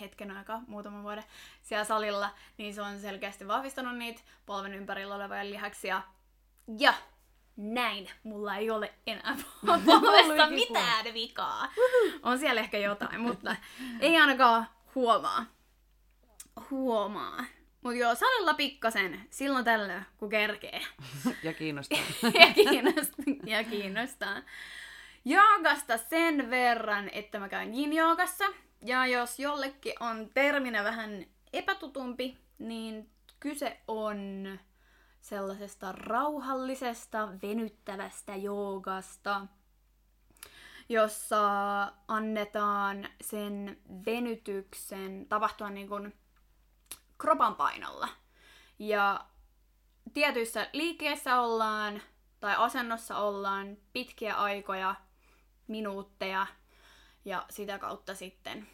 hetken 0.00 0.30
aikaa, 0.30 0.62
muutaman 0.66 1.02
vuoden 1.02 1.24
siellä 1.62 1.84
salilla, 1.84 2.30
niin 2.58 2.74
se 2.74 2.82
on 2.82 3.00
selkeästi 3.00 3.48
vahvistanut 3.48 3.96
niitä 3.96 4.22
polven 4.46 4.74
ympärillä 4.74 5.14
olevia 5.14 5.50
lihaksia 5.50 6.02
ja 6.78 6.94
näin, 7.56 8.10
mulla 8.22 8.56
ei 8.56 8.70
ole 8.70 8.94
enää 9.06 9.36
polvesta 9.76 10.50
mitään 10.50 11.14
vikaa. 11.14 11.68
On 12.22 12.38
siellä 12.38 12.60
ehkä 12.60 12.78
jotain, 12.78 13.20
mutta 13.20 13.56
ei 14.00 14.16
ainakaan 14.16 14.68
huomaa. 14.94 15.44
Huomaa. 16.70 17.44
Mutta 17.82 17.98
joo, 17.98 18.14
salilla 18.14 18.54
pikkasen, 18.54 19.20
silloin 19.30 19.64
tällöin, 19.64 20.04
kun 20.18 20.28
kerkee. 20.28 20.80
ja 21.42 21.52
kiinnostaa. 21.54 21.98
ja 22.22 22.54
kiinnostaa. 22.54 23.24
ja 23.46 23.64
kiinnostaa. 23.64 24.42
Joogasta 25.24 25.98
sen 25.98 26.50
verran, 26.50 27.10
että 27.12 27.38
mä 27.38 27.48
käyn 27.48 27.74
yin-joogassa. 27.74 28.44
Ja 28.84 29.06
jos 29.06 29.38
jollekin 29.38 29.92
on 30.00 30.30
terminä 30.34 30.84
vähän 30.84 31.26
epätutumpi, 31.52 32.38
niin 32.58 33.10
kyse 33.40 33.80
on 33.88 34.58
sellaisesta 35.20 35.92
rauhallisesta, 35.92 37.28
venyttävästä 37.42 38.36
joogasta, 38.36 39.46
jossa 40.88 41.42
annetaan 42.08 43.08
sen 43.20 43.78
venytyksen 44.06 45.26
tapahtua 45.28 45.70
niin 45.70 45.88
kuin 45.88 46.12
kropan 47.22 47.54
painolla. 47.54 48.08
Ja 48.78 49.26
tietyissä 50.14 50.70
liikkeissä 50.72 51.40
ollaan 51.40 52.02
tai 52.40 52.54
asennossa 52.58 53.18
ollaan 53.18 53.76
pitkiä 53.92 54.34
aikoja, 54.34 54.94
minuutteja, 55.66 56.46
ja 57.24 57.46
sitä 57.50 57.78
kautta 57.78 58.14
sitten 58.14 58.68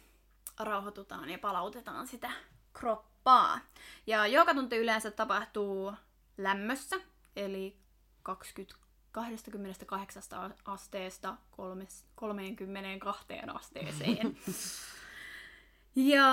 rauhoitutaan 0.59 1.29
ja 1.29 1.39
palautetaan 1.39 2.07
sitä 2.07 2.31
kroppaa. 2.73 3.59
Ja 4.07 4.27
joka 4.27 4.53
tunti 4.53 4.77
yleensä 4.77 5.11
tapahtuu 5.11 5.93
lämmössä, 6.37 6.95
eli 7.35 7.77
20, 8.23 8.75
28 9.11 10.23
asteesta 10.65 11.37
32 12.15 13.25
asteeseen. 13.53 14.37
ja 16.13 16.25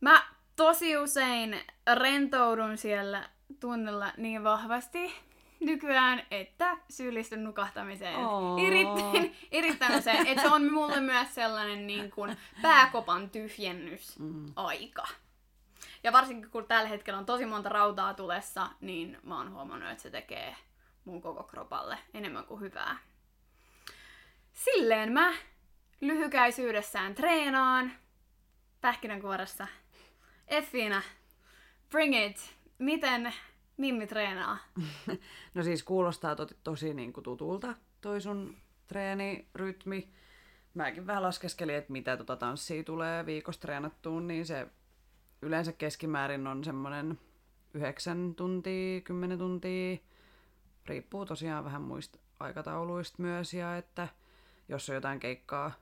mä 0.00 0.34
tosi 0.56 0.96
usein 0.96 1.60
rentoudun 1.94 2.78
siellä 2.78 3.28
tunnella 3.60 4.12
niin 4.16 4.44
vahvasti 4.44 5.14
nykyään, 5.60 6.26
että 6.30 6.76
syyllistyn 6.90 7.44
nukahtamiseen. 7.44 8.16
Oh. 8.16 8.66
Erittäin, 8.66 9.36
erittäin 9.52 9.98
usein. 9.98 10.26
Että 10.26 10.42
se 10.42 10.48
on 10.48 10.72
mulle 10.72 11.00
myös 11.00 11.34
sellainen 11.34 11.86
niin 11.86 12.10
kuin 12.10 12.36
pääkopan 12.62 13.30
tyhjennys 13.30 14.18
mm. 14.18 14.52
aika. 14.56 15.06
Ja 16.02 16.12
varsinkin 16.12 16.50
kun 16.50 16.66
tällä 16.66 16.88
hetkellä 16.88 17.18
on 17.18 17.26
tosi 17.26 17.46
monta 17.46 17.68
rautaa 17.68 18.14
tulessa, 18.14 18.68
niin 18.80 19.18
mä 19.22 19.36
oon 19.38 19.52
huomannut, 19.52 19.90
että 19.90 20.02
se 20.02 20.10
tekee 20.10 20.56
mun 21.04 21.22
koko 21.22 21.42
kropalle 21.42 21.98
enemmän 22.14 22.44
kuin 22.44 22.60
hyvää. 22.60 22.98
Silleen 24.52 25.12
mä 25.12 25.32
lyhykäisyydessään 26.00 27.14
treenaan 27.14 27.92
pähkinänkuoressa. 28.80 29.66
Effiina, 30.48 31.02
bring 31.90 32.26
it! 32.26 32.54
Miten 32.78 33.34
Mimmi 33.76 34.06
treenaa? 34.06 34.58
no 35.54 35.62
siis 35.62 35.82
kuulostaa 35.82 36.36
to- 36.36 36.48
tosi 36.64 36.94
niin 36.94 37.12
kuin 37.12 37.24
tutulta 37.24 37.74
toi 38.00 38.20
sun 38.20 38.56
treenirytmi. 38.86 40.08
Mäkin 40.74 41.06
vähän 41.06 41.22
laskeskelin, 41.22 41.74
että 41.74 41.92
mitä 41.92 42.16
tota 42.16 42.36
tanssia 42.36 42.84
tulee 42.84 43.26
viikossa 43.26 43.60
treenattuun, 43.60 44.28
niin 44.28 44.46
se 44.46 44.66
yleensä 45.42 45.72
keskimäärin 45.72 46.46
on 46.46 46.64
semmoinen 46.64 47.18
9 47.74 48.34
tuntia, 48.34 49.00
10 49.00 49.38
tuntia. 49.38 49.98
Riippuu 50.86 51.26
tosiaan 51.26 51.64
vähän 51.64 51.82
muista 51.82 52.18
aikatauluista 52.40 53.22
myös 53.22 53.54
ja 53.54 53.76
että 53.76 54.08
jos 54.68 54.88
on 54.88 54.94
jotain 54.94 55.20
keikkaa 55.20 55.72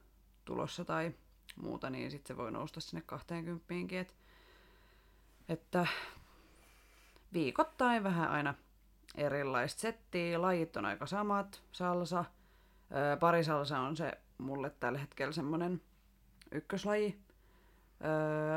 tulossa 0.45 0.85
tai 0.85 1.12
muuta, 1.57 1.90
niin 1.90 2.11
sitten 2.11 2.35
se 2.35 2.37
voi 2.37 2.52
nousta 2.52 2.81
sinne 2.81 3.02
20 3.07 3.64
et, 4.00 4.14
että 5.52 5.87
viikoittain 7.32 8.04
vähän 8.04 8.30
aina 8.30 8.54
erilaista 9.14 9.80
settiä. 9.80 10.42
Lajit 10.42 10.76
on 10.76 10.85
aika 10.85 11.06
samat. 11.06 11.62
Salsa, 11.73 12.25
parisalsa 13.21 13.78
on 13.78 13.97
se 13.97 14.12
mulle 14.38 14.71
tällä 14.71 14.99
hetkellä 14.99 15.32
semmonen 15.32 15.80
ykköslaji. 16.52 17.18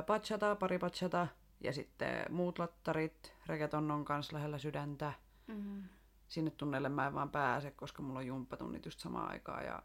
bachata, 0.06 0.56
pari 0.56 0.80
bachata 0.80 1.28
ja 1.62 1.74
sitten 1.74 2.26
muut 2.30 2.60
lattarit. 2.60 3.34
Reggaeton 3.46 3.92
on 3.92 4.06
kans 4.06 4.32
lähellä 4.32 4.58
sydäntä. 4.58 5.14
Mm-hmm. 5.48 5.84
Sinne 6.28 6.52
tunnelle 6.52 6.90
mä 6.90 7.08
en 7.08 7.14
vaan 7.14 7.30
pääse, 7.30 7.72
koska 7.72 8.04
mulla 8.04 8.20
on 8.20 8.28
jumppatunnit 8.28 8.86
just 8.86 9.00
samaan 9.00 9.32
aikaan 9.32 9.66
ja 9.66 9.84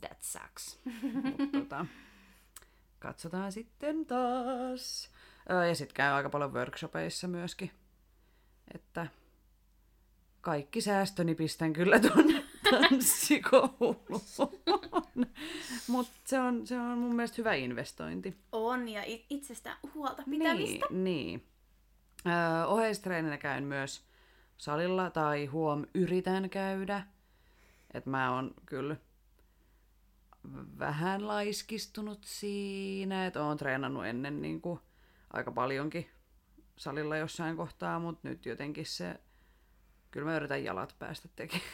that 0.00 0.22
sucks. 0.22 0.80
Mut, 1.22 1.52
tota, 1.52 1.86
katsotaan 2.98 3.52
sitten 3.52 4.06
taas. 4.06 5.10
Ja 5.48 5.74
sitten 5.74 5.94
käy 5.94 6.12
aika 6.12 6.30
paljon 6.30 6.52
workshopeissa 6.52 7.28
myöskin. 7.28 7.70
Että 8.74 9.06
kaikki 10.40 10.80
säästöni 10.80 11.34
pistän 11.34 11.72
kyllä 11.72 12.00
tuonne 12.00 12.44
tanssikouluun. 12.70 14.22
Mutta 15.88 16.12
se 16.24 16.40
on, 16.40 16.66
se 16.66 16.80
on 16.80 16.98
mun 16.98 17.16
mielestä 17.16 17.34
hyvä 17.38 17.54
investointi. 17.54 18.36
On, 18.52 18.88
ja 18.88 19.02
itsestä 19.30 19.76
huolta 19.94 20.22
pitämistä. 20.30 20.86
Niin, 20.90 21.04
niin. 21.04 21.46
Öö, 22.26 22.64
oheistreeninä 22.66 23.38
käyn 23.38 23.64
myös 23.64 24.04
salilla, 24.56 25.10
tai 25.10 25.46
huom, 25.46 25.86
yritän 25.94 26.50
käydä. 26.50 27.02
Että 27.94 28.10
mä 28.10 28.34
oon 28.34 28.54
kyllä 28.66 28.96
vähän 30.78 31.28
laiskistunut 31.28 32.18
siinä, 32.24 33.26
että 33.26 33.44
oon 33.44 33.56
treenannut 33.56 34.06
ennen 34.06 34.42
niin 34.42 34.60
kuin 34.60 34.80
aika 35.34 35.52
paljonkin 35.52 36.10
salilla 36.76 37.16
jossain 37.16 37.56
kohtaa, 37.56 37.98
mutta 37.98 38.28
nyt 38.28 38.46
jotenkin 38.46 38.86
se, 38.86 39.20
kyllä 40.10 40.26
mä 40.26 40.36
yritän 40.36 40.64
jalat 40.64 40.94
päästä 40.98 41.28
tekemään 41.36 41.66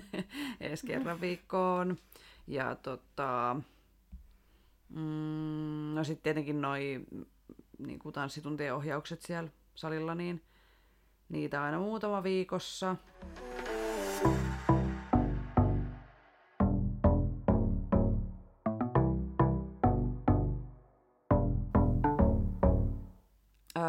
edes 0.60 0.82
kerran 0.82 1.20
viikkoon. 1.20 1.98
Ja 2.46 2.74
tota, 2.74 3.56
mm, 4.88 5.94
no 5.94 6.04
sitten 6.04 6.22
tietenkin 6.22 6.60
noi 6.60 7.06
niin 7.78 7.98
kuin 7.98 8.12
tanssituntien 8.12 8.74
ohjaukset 8.74 9.22
siellä 9.22 9.50
salilla, 9.74 10.14
niin 10.14 10.42
niitä 11.28 11.62
aina 11.62 11.78
muutama 11.78 12.22
viikossa. 12.22 12.96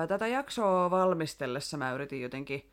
Tätä 0.10 0.28
jaksoa 0.28 0.92
valmistellessa 0.92 1.78
mä 1.78 1.92
yritin 1.92 2.22
jotenkin 2.22 2.72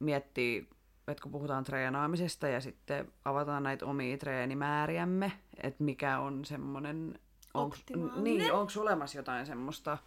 miettiä, 0.00 0.62
että 1.08 1.22
kun 1.22 1.32
puhutaan 1.32 1.64
treenaamisesta 1.64 2.48
ja 2.48 2.60
sitten 2.60 3.12
avataan 3.24 3.62
näitä 3.62 3.86
omia 3.86 4.18
treenimääriämme, 4.18 5.32
että 5.62 5.84
mikä 5.84 6.18
on 6.18 6.44
semmoinen... 6.44 7.18
Onks, 7.54 7.84
niin, 8.16 8.52
onko 8.52 8.72
olemassa 8.80 9.18
jotain 9.18 9.46
semmoista 9.46 9.98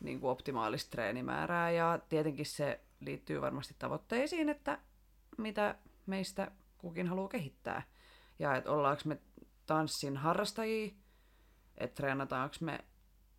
niin 0.00 0.20
kuin 0.20 0.30
optimaalista 0.30 0.90
treenimäärää 0.90 1.70
ja 1.70 1.98
tietenkin 2.08 2.46
se 2.46 2.80
liittyy 3.00 3.40
varmasti 3.40 3.74
tavoitteisiin, 3.78 4.48
että 4.48 4.78
mitä 5.38 5.74
meistä 6.06 6.50
kukin 6.78 7.06
haluaa 7.06 7.28
kehittää. 7.28 7.82
Ja 8.38 8.56
että 8.56 8.70
ollaanko 8.70 9.02
me 9.04 9.18
tanssin 9.66 10.16
harrastajia, 10.16 10.92
että 11.78 11.94
treenataanko 11.94 12.56
me 12.60 12.84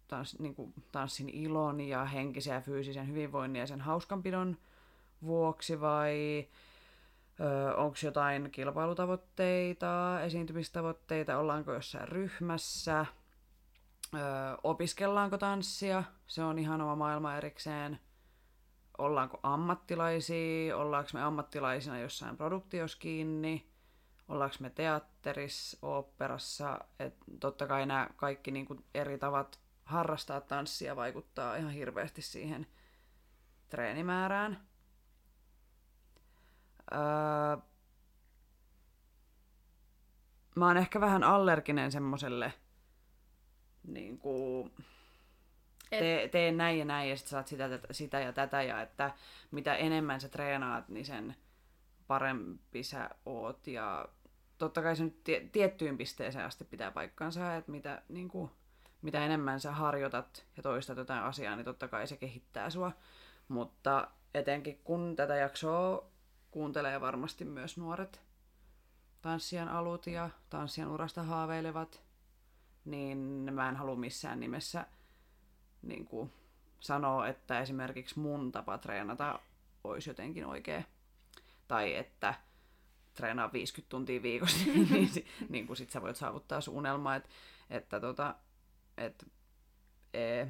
tans, 0.09 0.39
niin 0.39 0.55
kuin 0.55 0.73
tanssin 0.91 1.29
ilon 1.29 1.81
ja 1.81 2.05
henkisen 2.05 2.53
ja 2.53 2.61
fyysisen 2.61 3.07
hyvinvoinnin 3.07 3.59
ja 3.59 3.67
sen 3.67 3.81
hauskanpidon 3.81 4.57
vuoksi 5.23 5.81
vai 5.81 6.47
onko 7.75 7.97
jotain 8.03 8.51
kilpailutavoitteita, 8.51 10.21
esiintymistavoitteita, 10.21 11.37
ollaanko 11.37 11.73
jossain 11.73 12.07
ryhmässä, 12.07 13.05
ö, 14.13 14.17
opiskellaanko 14.63 15.37
tanssia, 15.37 16.03
se 16.27 16.43
on 16.43 16.59
ihan 16.59 16.81
oma 16.81 16.95
maailma 16.95 17.35
erikseen, 17.35 17.99
ollaanko 18.97 19.39
ammattilaisia, 19.43 20.77
ollaanko 20.77 21.09
me 21.13 21.21
ammattilaisina 21.21 21.99
jossain 21.99 22.37
produktios 22.37 22.95
kiinni, 22.95 23.69
ollaanko 24.29 24.55
me 24.59 24.69
teatterissa, 24.69 25.77
oopperassa, 25.81 26.79
totta 27.39 27.67
kai 27.67 27.85
nämä 27.85 28.09
kaikki 28.15 28.51
niin 28.51 28.65
kuin 28.65 28.85
eri 28.93 29.17
tavat 29.17 29.59
harrastaa 29.89 30.41
tanssia 30.41 30.95
vaikuttaa 30.95 31.55
ihan 31.55 31.71
hirveästi 31.71 32.21
siihen 32.21 32.67
treenimäärään. 33.69 34.67
Öö, 36.91 37.57
mä 40.55 40.67
oon 40.67 40.77
ehkä 40.77 41.01
vähän 41.01 41.23
allerginen 41.23 41.91
semmoselle 41.91 42.53
niin 43.87 44.17
kuin, 44.17 44.73
tee, 45.89 46.27
tee 46.27 46.51
näin 46.51 46.79
ja 46.79 46.85
näin 46.85 47.09
ja 47.09 47.17
sit 47.17 47.27
saat 47.27 47.47
sitä, 47.47 47.69
sitä 47.91 48.19
ja 48.19 48.33
tätä 48.33 48.63
ja 48.63 48.81
että 48.81 49.11
mitä 49.51 49.75
enemmän 49.75 50.21
sä 50.21 50.29
treenaat, 50.29 50.89
niin 50.89 51.05
sen 51.05 51.35
parempi 52.07 52.83
sä 52.83 53.09
oot 53.25 53.67
ja 53.67 54.05
totta 54.57 54.81
kai 54.81 54.95
se 54.95 55.03
nyt 55.03 55.23
tiettyyn 55.51 55.97
pisteeseen 55.97 56.45
asti 56.45 56.63
pitää 56.65 56.91
paikkansa, 56.91 57.55
että 57.55 57.71
mitä 57.71 58.01
niin 58.09 58.29
kuin, 58.29 58.51
mitä 59.01 59.25
enemmän 59.25 59.59
sä 59.59 59.71
harjoitat 59.71 60.45
ja 60.57 60.63
toistat 60.63 60.97
jotain 60.97 61.23
asiaa, 61.23 61.55
niin 61.55 61.65
totta 61.65 61.87
kai 61.87 62.07
se 62.07 62.17
kehittää 62.17 62.69
sua. 62.69 62.91
Mutta 63.47 64.07
etenkin 64.33 64.79
kun 64.83 65.15
tätä 65.15 65.35
jaksoa 65.35 66.05
kuuntelee 66.51 67.01
varmasti 67.01 67.45
myös 67.45 67.77
nuoret 67.77 68.21
tanssijan 69.21 69.69
alut 69.69 70.07
ja 70.07 70.29
tanssijan 70.49 70.91
urasta 70.91 71.23
haaveilevat, 71.23 72.01
niin 72.85 73.17
mä 73.51 73.69
en 73.69 73.75
halua 73.75 73.95
missään 73.95 74.39
nimessä 74.39 74.85
niin 75.81 76.05
kuin, 76.05 76.31
sanoa, 76.79 77.27
että 77.27 77.59
esimerkiksi 77.59 78.19
mun 78.19 78.51
tapa 78.51 78.77
treenata 78.77 79.39
olisi 79.83 80.09
jotenkin 80.09 80.45
oikea. 80.45 80.83
Tai 81.67 81.95
että 81.95 82.33
treenaa 83.13 83.53
50 83.53 83.89
tuntia 83.89 84.21
viikossa, 84.21 84.65
niin, 84.91 85.09
niin 85.49 85.67
kuin 85.67 85.77
sit 85.77 85.89
sä 85.91 86.01
voit 86.01 86.15
saavuttaa 86.15 86.61
sun 86.61 86.75
unelmaa. 86.75 87.15
Että, 87.15 87.29
että 87.69 87.99
tota, 87.99 88.35
et, 88.99 89.25
e, 90.13 90.45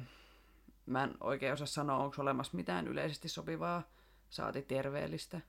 mä 0.86 1.04
en 1.04 1.14
oikein 1.20 1.52
osaa 1.52 1.66
sanoa, 1.66 1.96
onko 1.96 2.22
olemassa 2.22 2.56
mitään 2.56 2.88
yleisesti 2.88 3.28
sopivaa, 3.28 3.82
saati 4.30 4.62
terveellistä. 4.62 5.40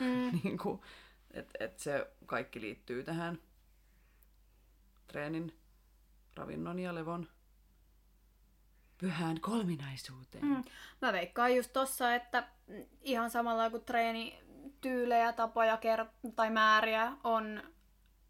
Mm. 0.00 0.30
niin 0.44 0.58
kuin, 0.58 0.80
et, 1.30 1.50
et 1.60 1.78
se 1.78 2.10
kaikki 2.26 2.60
liittyy 2.60 3.04
tähän 3.04 3.38
treenin, 5.06 5.58
ravinnon 6.36 6.78
ja 6.78 6.94
levon 6.94 7.28
pyhään 8.98 9.40
kolminaisuuteen. 9.40 10.44
Mm. 10.44 10.64
Mä 11.02 11.12
veikkaan 11.12 11.56
just 11.56 11.72
tossa, 11.72 12.14
että 12.14 12.48
ihan 13.00 13.30
samalla 13.30 13.70
kuin 13.70 13.84
treeni 13.84 14.40
tyylejä, 14.80 15.32
tapoja 15.32 15.76
ker- 15.76 16.32
tai 16.36 16.50
määriä 16.50 17.12
on, 17.24 17.62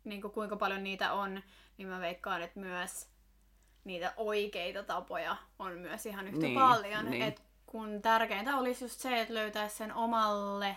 niin 0.05 0.21
kuin 0.21 0.33
kuinka 0.33 0.57
paljon 0.57 0.85
niitä 0.85 1.13
on, 1.13 1.43
niin 1.79 1.89
mä 1.89 2.01
veikkaan, 2.01 2.43
että 2.43 2.61
myös 2.61 3.12
niitä 3.85 4.12
oikeita 4.16 4.83
tapoja 4.83 5.37
on 5.59 5.79
myös 5.79 6.07
ihan 6.07 6.27
yhtä 6.27 6.47
niin, 6.47 6.59
paljon. 6.59 7.11
Niin. 7.11 7.23
Et 7.23 7.42
kun 7.66 8.03
tärkeintä 8.03 8.57
olisi 8.57 8.85
just 8.85 9.01
se, 9.01 9.21
että 9.21 9.35
löytäisi 9.35 9.77
sen 9.77 9.95
omalle 9.95 10.77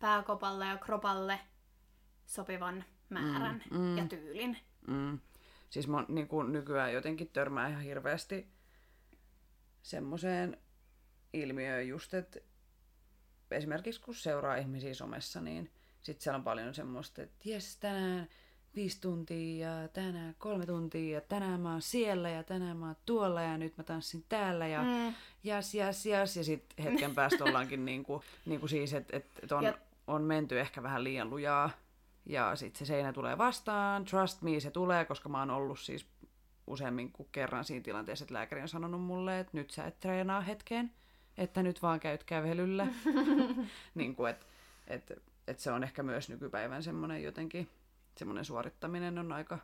pääkopalle 0.00 0.66
ja 0.66 0.76
kropalle 0.76 1.40
sopivan 2.26 2.84
määrän 3.08 3.62
mm, 3.70 3.78
mm, 3.78 3.98
ja 3.98 4.06
tyylin. 4.06 4.58
Mm. 4.86 5.18
Siis 5.70 5.88
mä 5.88 6.04
niin 6.08 6.28
kuin 6.28 6.52
nykyään 6.52 6.92
jotenkin 6.92 7.28
törmää 7.28 7.68
ihan 7.68 7.82
hirveästi 7.82 8.48
semmoiseen 9.82 10.56
ilmiöön 11.32 11.88
just, 11.88 12.14
että 12.14 12.40
esimerkiksi 13.50 14.00
kun 14.00 14.14
seuraa 14.14 14.56
ihmisiä 14.56 14.94
somessa, 14.94 15.40
niin 15.40 15.70
sitten 16.02 16.22
siellä 16.22 16.36
on 16.36 16.44
paljon 16.44 16.74
semmoista, 16.74 17.22
että 17.22 17.48
jes, 17.48 17.76
tänään 17.76 18.28
viisi 18.76 19.00
tuntia 19.00 19.68
ja 19.68 19.88
tänään 19.88 20.34
kolme 20.38 20.66
tuntia 20.66 21.14
ja 21.14 21.20
tänään 21.20 21.60
mä 21.60 21.72
oon 21.72 21.82
siellä 21.82 22.30
ja 22.30 22.42
tänään 22.42 22.76
mä 22.76 22.86
oon 22.86 22.96
tuolla 23.06 23.42
ja 23.42 23.58
nyt 23.58 23.76
mä 23.76 23.84
tanssin 23.84 24.24
täällä 24.28 24.66
ja 24.66 24.82
mm. 24.82 25.14
jas, 25.44 25.74
jas, 25.74 26.06
jas. 26.06 26.36
Ja 26.36 26.44
sitten 26.44 26.84
hetken 26.84 27.14
päästä 27.14 27.44
ollaankin 27.48 27.84
niinku, 27.84 28.24
niinku 28.46 28.68
siis, 28.68 28.94
että 28.94 29.16
et, 29.16 29.26
et 29.42 29.52
on, 29.52 29.64
ja... 29.64 29.78
on 30.06 30.22
menty 30.22 30.60
ehkä 30.60 30.82
vähän 30.82 31.04
liian 31.04 31.30
lujaa 31.30 31.70
Ja 32.26 32.56
sitten 32.56 32.78
se 32.78 32.84
seinä 32.84 33.12
tulee 33.12 33.38
vastaan, 33.38 34.04
trust 34.04 34.42
me, 34.42 34.60
se 34.60 34.70
tulee, 34.70 35.04
koska 35.04 35.28
mä 35.28 35.38
oon 35.38 35.50
ollut 35.50 35.78
siis 35.78 36.06
useammin 36.66 37.12
kuin 37.12 37.28
kerran 37.32 37.64
siinä 37.64 37.82
tilanteessa, 37.82 38.24
että 38.24 38.34
lääkäri 38.34 38.62
on 38.62 38.68
sanonut 38.68 39.02
mulle, 39.02 39.40
että 39.40 39.56
nyt 39.56 39.70
sä 39.70 39.84
et 39.84 40.00
treenaa 40.00 40.40
hetkeen, 40.40 40.92
että 41.38 41.62
nyt 41.62 41.82
vaan 41.82 42.00
käyt 42.00 42.24
kävelyllä. 42.24 42.86
niin 43.94 44.16
kuin, 44.16 44.30
että 44.30 44.46
et, 44.86 45.22
et 45.48 45.58
se 45.58 45.70
on 45.70 45.84
ehkä 45.84 46.02
myös 46.02 46.28
nykypäivän 46.28 46.82
semmoinen 46.82 47.22
jotenkin, 47.22 47.68
semmoinen 48.16 48.44
suorittaminen 48.44 49.18
on 49.18 49.32
aika 49.32 49.58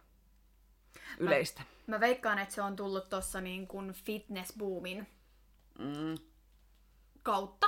yleistä. 1.18 1.60
Mä, 1.86 1.96
mä 1.96 2.00
veikkaan, 2.00 2.38
että 2.38 2.54
se 2.54 2.62
on 2.62 2.76
tullut 2.76 3.08
tuossa 3.08 3.40
niin 3.40 3.66
kuin 3.66 3.90
fitness-boomin 3.94 5.06
Mm, 5.78 6.14
kautta, 7.22 7.66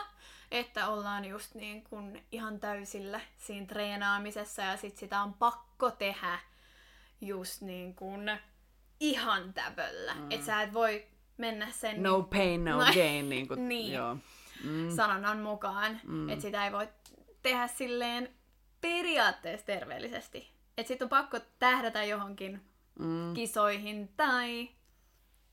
että 0.50 0.88
ollaan 0.88 1.24
just 1.24 1.54
niin 1.54 1.84
kuin 1.84 2.26
ihan 2.32 2.60
täysillä 2.60 3.20
siinä 3.36 3.66
treenaamisessa 3.66 4.62
ja 4.62 4.76
sit 4.76 4.96
sitä 4.96 5.22
on 5.22 5.34
pakko 5.34 5.90
tehdä 5.90 6.38
just 7.20 7.62
niin 7.62 7.94
kuin 7.94 8.38
ihan 9.00 9.54
tävöllä. 9.54 10.14
Mm. 10.14 10.30
Että 10.30 10.46
sä 10.46 10.62
et 10.62 10.72
voi 10.72 11.06
mennä 11.36 11.70
sen 11.70 12.02
no 12.02 12.22
pain, 12.22 12.64
no 12.64 12.78
No, 12.78 12.84
gain, 12.94 13.28
niin 13.28 13.48
kuin, 13.48 13.68
niin. 13.68 13.92
joo. 13.92 14.16
Mm, 14.64 14.96
sanonnan 14.96 15.38
mukaan. 15.38 16.00
Mm. 16.04 16.28
Että 16.28 16.42
sitä 16.42 16.64
ei 16.64 16.72
voi 16.72 16.88
tehdä 17.42 17.66
silleen 17.66 18.34
periaatteessa 18.80 19.66
terveellisesti. 19.66 20.52
Että 20.78 20.88
sit 20.88 21.02
on 21.02 21.08
pakko 21.08 21.40
tähdätä 21.58 22.04
johonkin 22.04 22.60
mm, 22.98 23.34
kisoihin 23.34 24.08
tai 24.16 24.68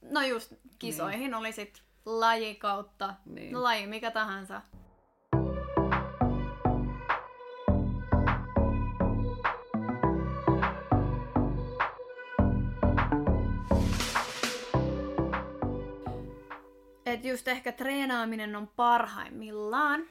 no 0.01 0.21
just 0.21 0.53
kisoihin 0.79 1.19
niin. 1.19 1.33
oli 1.33 1.51
sit 1.51 1.83
laji 2.05 2.55
kautta, 2.55 3.15
Niin. 3.25 3.53
no 3.53 3.63
laji 3.63 3.87
mikä 3.87 4.11
tahansa. 4.11 4.61
Et 17.05 17.25
just 17.25 17.47
ehkä 17.47 17.71
treenaaminen 17.71 18.55
on 18.55 18.67
parhaimmillaan 18.67 20.07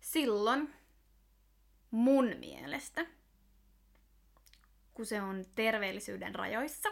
silloin 0.00 0.74
mun 1.90 2.24
mielestä, 2.40 3.06
kun 4.94 5.06
se 5.06 5.22
on 5.22 5.44
terveellisyyden 5.54 6.34
rajoissa 6.34 6.88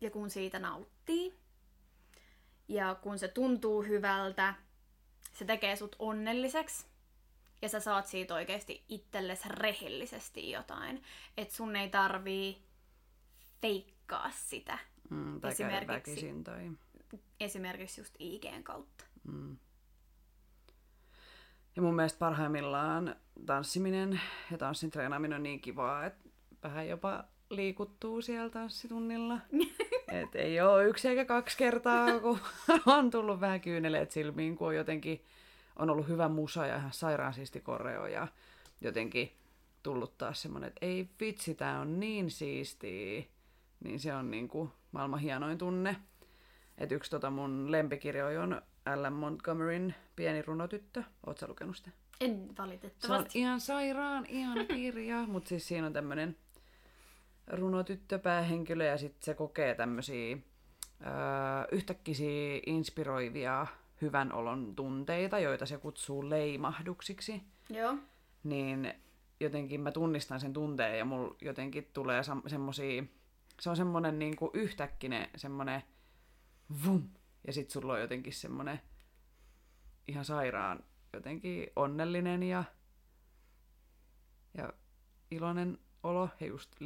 ja 0.00 0.10
kun 0.10 0.30
siitä 0.30 0.58
nauttii 0.58 1.38
ja 2.68 2.94
kun 2.94 3.18
se 3.18 3.28
tuntuu 3.28 3.82
hyvältä, 3.82 4.54
se 5.32 5.44
tekee 5.44 5.76
sut 5.76 5.96
onnelliseksi 5.98 6.86
ja 7.62 7.68
sä 7.68 7.80
saat 7.80 8.06
siitä 8.06 8.34
oikeasti 8.34 8.84
itsellesi 8.88 9.48
rehellisesti 9.48 10.50
jotain. 10.50 11.02
Et 11.36 11.50
sun 11.50 11.76
ei 11.76 11.88
tarvii 11.90 12.62
feikkaa 13.62 14.30
sitä 14.30 14.78
mm, 15.10 15.40
tai 15.40 15.50
esimerkiksi- 15.50 16.42
tai... 16.44 16.70
esimerkiksi 17.40 18.00
just 18.00 18.14
IGn 18.18 18.62
kautta. 18.62 19.04
Mm. 19.24 19.56
Ja 21.76 21.82
mun 21.82 21.94
mielestä 21.96 22.18
parhaimmillaan 22.18 23.16
tanssiminen 23.46 24.20
ja 24.50 24.58
tanssin 24.58 24.90
treenaaminen 24.90 25.36
on 25.36 25.42
niin 25.42 25.60
kivaa, 25.60 26.06
että 26.06 26.29
vähän 26.62 26.88
jopa 26.88 27.24
liikuttuu 27.50 28.22
siellä 28.22 28.50
tanssitunnilla. 28.50 29.38
Et 30.22 30.34
ei 30.34 30.60
ole 30.60 30.84
yksi 30.84 31.08
eikä 31.08 31.24
kaksi 31.24 31.58
kertaa, 31.58 32.20
kun 32.20 32.38
on 32.96 33.10
tullut 33.10 33.40
vähän 33.40 33.60
kyyneleet 33.60 34.10
silmiin, 34.10 34.56
kun 34.56 34.68
on 34.68 34.76
jotenkin 34.76 35.24
on 35.76 35.90
ollut 35.90 36.08
hyvä 36.08 36.28
musa 36.28 36.66
ja 36.66 36.76
ihan 36.76 36.92
sairaan 36.92 37.34
siisti 37.34 37.60
koreo 37.60 38.06
ja 38.06 38.28
jotenkin 38.80 39.32
tullut 39.82 40.18
taas 40.18 40.42
semmoinen, 40.42 40.68
että 40.68 40.86
ei 40.86 41.08
vitsi, 41.20 41.54
tää 41.54 41.80
on 41.80 42.00
niin 42.00 42.30
siistiä. 42.30 43.22
Niin 43.84 44.00
se 44.00 44.14
on 44.14 44.30
niinku 44.30 44.70
maailman 44.92 45.20
hienoin 45.20 45.58
tunne. 45.58 45.96
Et 46.78 46.92
yksi 46.92 47.10
tota 47.10 47.30
mun 47.30 47.72
lempikirjoja 47.72 48.42
on 48.42 48.62
Alan 48.86 49.12
Montgomeryn 49.12 49.94
Pieni 50.16 50.42
runotyttö. 50.42 51.02
Sä 51.40 51.48
lukenut 51.48 51.76
sitä? 51.76 51.90
En 52.20 52.36
Se 52.36 52.48
on 52.48 52.56
valitettavasti. 52.58 53.38
ihan 53.38 53.60
sairaan 53.60 54.26
ihana 54.26 54.64
kirja, 54.64 55.26
mutta 55.26 55.48
siis 55.48 55.68
siinä 55.68 55.86
on 55.86 55.92
tämmönen 55.92 56.36
runotyttö 57.52 58.18
päähenkilö 58.18 58.84
ja 58.84 58.98
sitten 58.98 59.24
se 59.24 59.34
kokee 59.34 59.74
tämmöisiä 59.74 60.36
yhtäkkisiä 61.72 62.60
inspiroivia 62.66 63.66
hyvän 64.02 64.32
olon 64.32 64.76
tunteita, 64.76 65.38
joita 65.38 65.66
se 65.66 65.78
kutsuu 65.78 66.30
leimahduksiksi. 66.30 67.42
Joo. 67.70 67.96
Niin 68.44 68.94
jotenkin 69.40 69.80
mä 69.80 69.92
tunnistan 69.92 70.40
sen 70.40 70.52
tunteen 70.52 70.98
ja 70.98 71.04
mulla 71.04 71.36
jotenkin 71.40 71.90
tulee 71.92 72.22
sam- 72.22 72.48
semmosia, 72.48 73.04
se 73.60 73.70
on 73.70 73.76
semmonen 73.76 74.18
niinku 74.18 74.50
yhtäkkinen 74.54 75.28
semmonen 75.36 75.82
vum, 76.84 77.08
ja 77.46 77.52
sit 77.52 77.70
sulla 77.70 77.92
on 77.92 78.00
jotenkin 78.00 78.32
semmonen 78.32 78.80
ihan 80.08 80.24
sairaan 80.24 80.84
jotenkin 81.12 81.66
onnellinen 81.76 82.42
ja, 82.42 82.64
ja 84.54 84.72
iloinen 85.30 85.78
olo 86.02 86.28
ja 86.40 86.46
just 86.46 86.80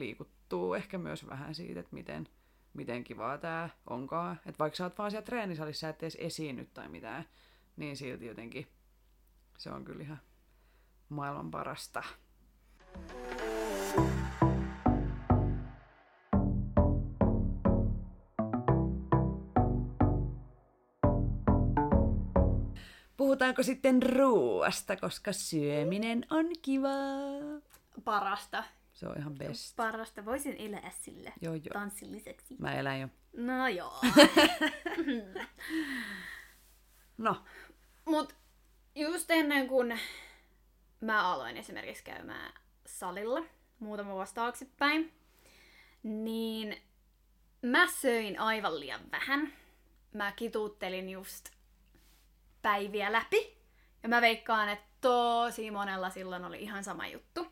liikuttuu 0.44 0.74
ehkä 0.74 0.98
myös 0.98 1.26
vähän 1.26 1.54
siitä, 1.54 1.80
että 1.80 1.94
miten, 1.94 2.28
miten 2.74 3.04
kivaa 3.04 3.38
tää 3.38 3.68
onkaan. 3.86 4.40
Että 4.46 4.58
vaikka 4.58 4.76
sä 4.76 4.84
oot 4.84 4.98
vaan 4.98 5.10
siellä 5.10 5.24
treenisalissa, 5.24 5.88
et 5.88 6.02
edes 6.02 6.16
esiinny 6.20 6.64
tai 6.64 6.88
mitään, 6.88 7.24
niin 7.76 7.96
silti 7.96 8.26
jotenkin 8.26 8.66
se 9.58 9.70
on 9.70 9.84
kyllä 9.84 10.02
ihan 10.02 10.20
maailman 11.08 11.50
parasta. 11.50 12.02
Puhutaanko 23.16 23.62
sitten 23.62 24.02
ruuasta, 24.02 24.96
koska 24.96 25.32
syöminen 25.32 26.26
on 26.30 26.46
kivaa. 26.62 27.60
Parasta. 28.04 28.64
Se 28.94 29.08
on 29.08 29.18
ihan 29.18 29.34
best. 29.34 29.76
Parasta. 29.76 30.24
Voisin 30.24 30.56
elää 30.58 30.90
sille 30.90 31.32
Joo, 31.40 31.54
joo. 31.54 31.72
tanssin 31.72 32.12
lisäksi. 32.12 32.56
Mä 32.58 32.74
elän 32.74 33.00
jo. 33.00 33.08
No 33.36 33.68
joo. 33.68 34.00
No, 37.18 37.44
Mut 38.04 38.34
just 38.94 39.30
ennen 39.30 39.68
kuin 39.68 40.00
mä 41.00 41.32
aloin 41.32 41.56
esimerkiksi 41.56 42.04
käymään 42.04 42.52
salilla 42.86 43.44
muutama 43.78 44.12
vuosi 44.12 44.34
taaksepäin, 44.34 45.12
niin 46.02 46.82
mä 47.62 47.86
söin 47.86 48.40
aivan 48.40 48.80
liian 48.80 49.00
vähän. 49.12 49.52
Mä 50.12 50.32
kituuttelin 50.32 51.08
just 51.08 51.50
päiviä 52.62 53.12
läpi. 53.12 53.58
Ja 54.02 54.08
mä 54.08 54.20
veikkaan, 54.20 54.68
että 54.68 54.86
tosi 55.00 55.70
monella 55.70 56.10
silloin 56.10 56.44
oli 56.44 56.62
ihan 56.62 56.84
sama 56.84 57.06
juttu. 57.06 57.46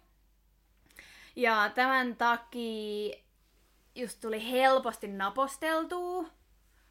Ja 1.36 1.70
tämän 1.74 2.16
takia 2.16 3.16
just 3.94 4.20
tuli 4.20 4.50
helposti 4.50 5.08
naposteltua. 5.08 6.24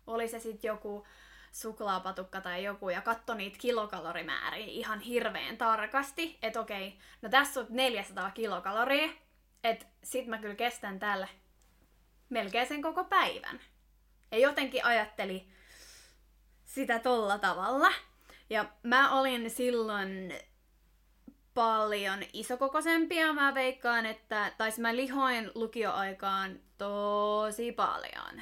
Oli 0.07 0.27
se 0.27 0.39
sitten 0.39 0.69
joku 0.69 1.07
suklaapatukka 1.51 2.41
tai 2.41 2.63
joku 2.63 2.89
ja 2.89 3.01
katso 3.01 3.33
niitä 3.33 3.57
kilokalorimääriä 3.57 4.65
ihan 4.65 4.99
hirveän 4.99 5.57
tarkasti, 5.57 6.37
että 6.41 6.59
okei, 6.59 6.97
no 7.21 7.29
tässä 7.29 7.59
on 7.59 7.65
400 7.69 8.31
kilokaloria, 8.31 9.09
että 9.63 9.85
sit 10.03 10.27
mä 10.27 10.37
kyllä 10.37 10.55
kestän 10.55 10.99
täällä 10.99 11.27
melkein 12.29 12.67
sen 12.67 12.81
koko 12.81 13.03
päivän. 13.03 13.59
Ja 14.31 14.37
jotenkin 14.37 14.85
ajatteli 14.85 15.47
sitä 16.65 16.99
tolla 16.99 17.37
tavalla. 17.37 17.91
Ja 18.49 18.65
mä 18.83 19.19
olin 19.19 19.49
silloin 19.49 20.33
paljon 21.61 22.23
isokokoisempia. 22.33 23.33
Mä 23.33 23.53
veikkaan, 23.53 24.05
että, 24.05 24.51
tai 24.57 24.71
mä 24.77 24.95
lihoin 24.95 25.51
lukioaikaan 25.55 26.59
tosi 26.77 27.71
paljon. 27.71 28.41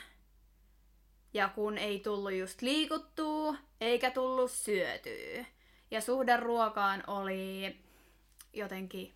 Ja 1.33 1.49
kun 1.49 1.77
ei 1.77 1.99
tullut 1.99 2.33
just 2.33 2.61
liikuttua, 2.61 3.55
eikä 3.81 4.11
tullut 4.11 4.51
syötyä. 4.51 5.45
Ja 5.91 6.01
suhde 6.01 6.37
ruokaan 6.37 7.03
oli 7.07 7.77
jotenkin 8.53 9.13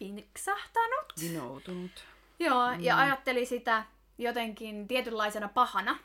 vinksahtanut. 0.00 1.12
vinoutunut. 1.20 2.04
Joo, 2.38 2.74
mm. 2.74 2.84
ja 2.84 2.98
ajatteli 2.98 3.46
sitä 3.46 3.84
jotenkin 4.18 4.88
tietynlaisena 4.88 5.48
pahana. 5.48 5.98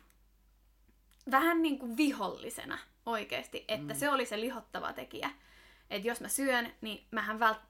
Vähän 1.32 1.62
niin 1.62 1.80
kuin 1.80 1.98
vihollisena 1.98 2.78
oikeasti, 3.06 3.66
että 3.68 3.94
mm. 3.94 4.00
se 4.00 4.10
oli 4.10 4.26
se 4.26 4.40
lihottava 4.40 4.94
tekijä. 4.94 5.30
Että 5.90 6.08
jos 6.08 6.22
mä 6.22 6.28
syön, 6.28 6.74
niin 6.82 7.08
mähän 7.12 7.40
väl- 7.40 7.66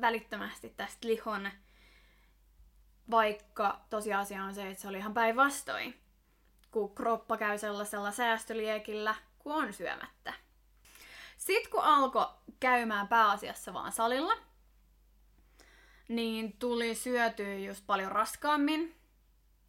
välittömästi 0.00 0.74
tästä 0.76 1.08
lihon, 1.08 1.50
vaikka 3.10 3.80
tosiasia 3.90 4.44
on 4.44 4.54
se, 4.54 4.70
että 4.70 4.82
se 4.82 4.88
oli 4.88 4.98
ihan 4.98 5.14
päinvastoin, 5.14 6.00
kun 6.70 6.94
kroppa 6.94 7.36
käy 7.36 7.58
sellaisella 7.58 8.12
säästöliekillä, 8.12 9.14
kun 9.38 9.52
on 9.52 9.72
syömättä. 9.72 10.34
Sitten 11.36 11.70
kun 11.70 11.84
alkoi 11.84 12.26
käymään 12.60 13.08
pääasiassa 13.08 13.74
vaan 13.74 13.92
salilla, 13.92 14.36
niin 16.08 16.52
tuli 16.58 16.94
syötyä 16.94 17.54
just 17.54 17.86
paljon 17.86 18.12
raskaammin. 18.12 18.94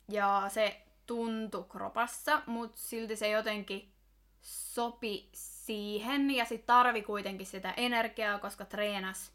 Ja 0.09 0.45
se 0.47 0.81
tuntui 1.05 1.65
kropassa, 1.69 2.41
mutta 2.45 2.77
silti 2.77 3.15
se 3.15 3.29
jotenkin 3.29 3.93
sopi 4.41 5.29
siihen. 5.65 6.31
Ja 6.31 6.45
sitten 6.45 6.67
tarvi 6.67 7.01
kuitenkin 7.01 7.47
sitä 7.47 7.73
energiaa, 7.77 8.39
koska 8.39 8.65
treenas 8.65 9.33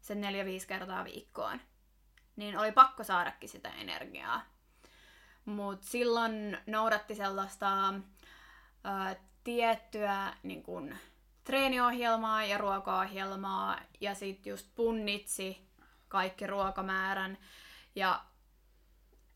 sen 0.00 0.20
4-5 0.64 0.66
kertaa 0.66 1.04
viikkoon. 1.04 1.60
Niin 2.36 2.58
oli 2.58 2.72
pakko 2.72 3.04
saadakin 3.04 3.48
sitä 3.48 3.70
energiaa. 3.70 4.42
Mutta 5.44 5.86
silloin 5.86 6.58
noudatti 6.66 7.14
sellaista 7.14 7.94
ää, 8.84 9.16
tiettyä 9.44 10.34
niin 10.42 10.62
kun, 10.62 10.96
treeniohjelmaa 11.44 12.44
ja 12.44 12.58
ruokaohjelmaa 12.58 13.78
ja 14.00 14.14
sitten 14.14 14.50
just 14.50 14.74
punnitsi 14.74 15.68
kaikki 16.08 16.46
ruokamäärän. 16.46 17.38
Ja 17.94 18.24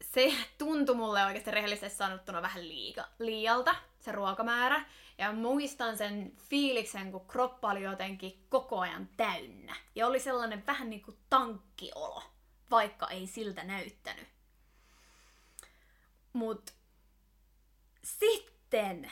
se 0.02 0.34
tuntui 0.58 0.94
mulle 0.94 1.24
oikeasti 1.24 1.50
rehellisesti 1.50 1.98
sanottuna 1.98 2.42
vähän 2.42 2.68
liika, 2.68 3.08
liialta, 3.18 3.74
se 4.00 4.12
ruokamäärä. 4.12 4.84
Ja 5.18 5.32
muistan 5.32 5.96
sen 5.96 6.32
fiiliksen, 6.36 7.12
kun 7.12 7.26
kroppa 7.26 7.70
oli 7.70 7.82
jotenkin 7.82 8.46
koko 8.48 8.80
ajan 8.80 9.08
täynnä. 9.16 9.76
Ja 9.94 10.06
oli 10.06 10.20
sellainen 10.20 10.66
vähän 10.66 10.90
niin 10.90 11.02
kuin 11.02 11.18
tankkiolo, 11.30 12.22
vaikka 12.70 13.08
ei 13.08 13.26
siltä 13.26 13.64
näyttänyt. 13.64 14.28
Mut 16.32 16.74
sitten 18.04 19.10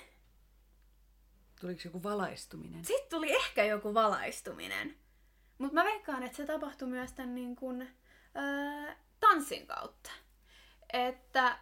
Tuliko 1.60 1.80
joku 1.84 2.02
valaistuminen? 2.02 2.84
Sitten 2.84 3.10
tuli 3.10 3.36
ehkä 3.36 3.64
joku 3.64 3.94
valaistuminen. 3.94 4.96
Mutta 5.58 5.74
mä 5.74 5.84
veikkaan, 5.84 6.22
että 6.22 6.36
se 6.36 6.46
tapahtui 6.46 6.88
myös 6.88 7.12
tämän 7.12 7.34
niin 7.34 7.56
kun, 7.56 7.82
öö, 7.82 8.94
tanssin 9.20 9.66
kautta. 9.66 10.10
Että 10.92 11.58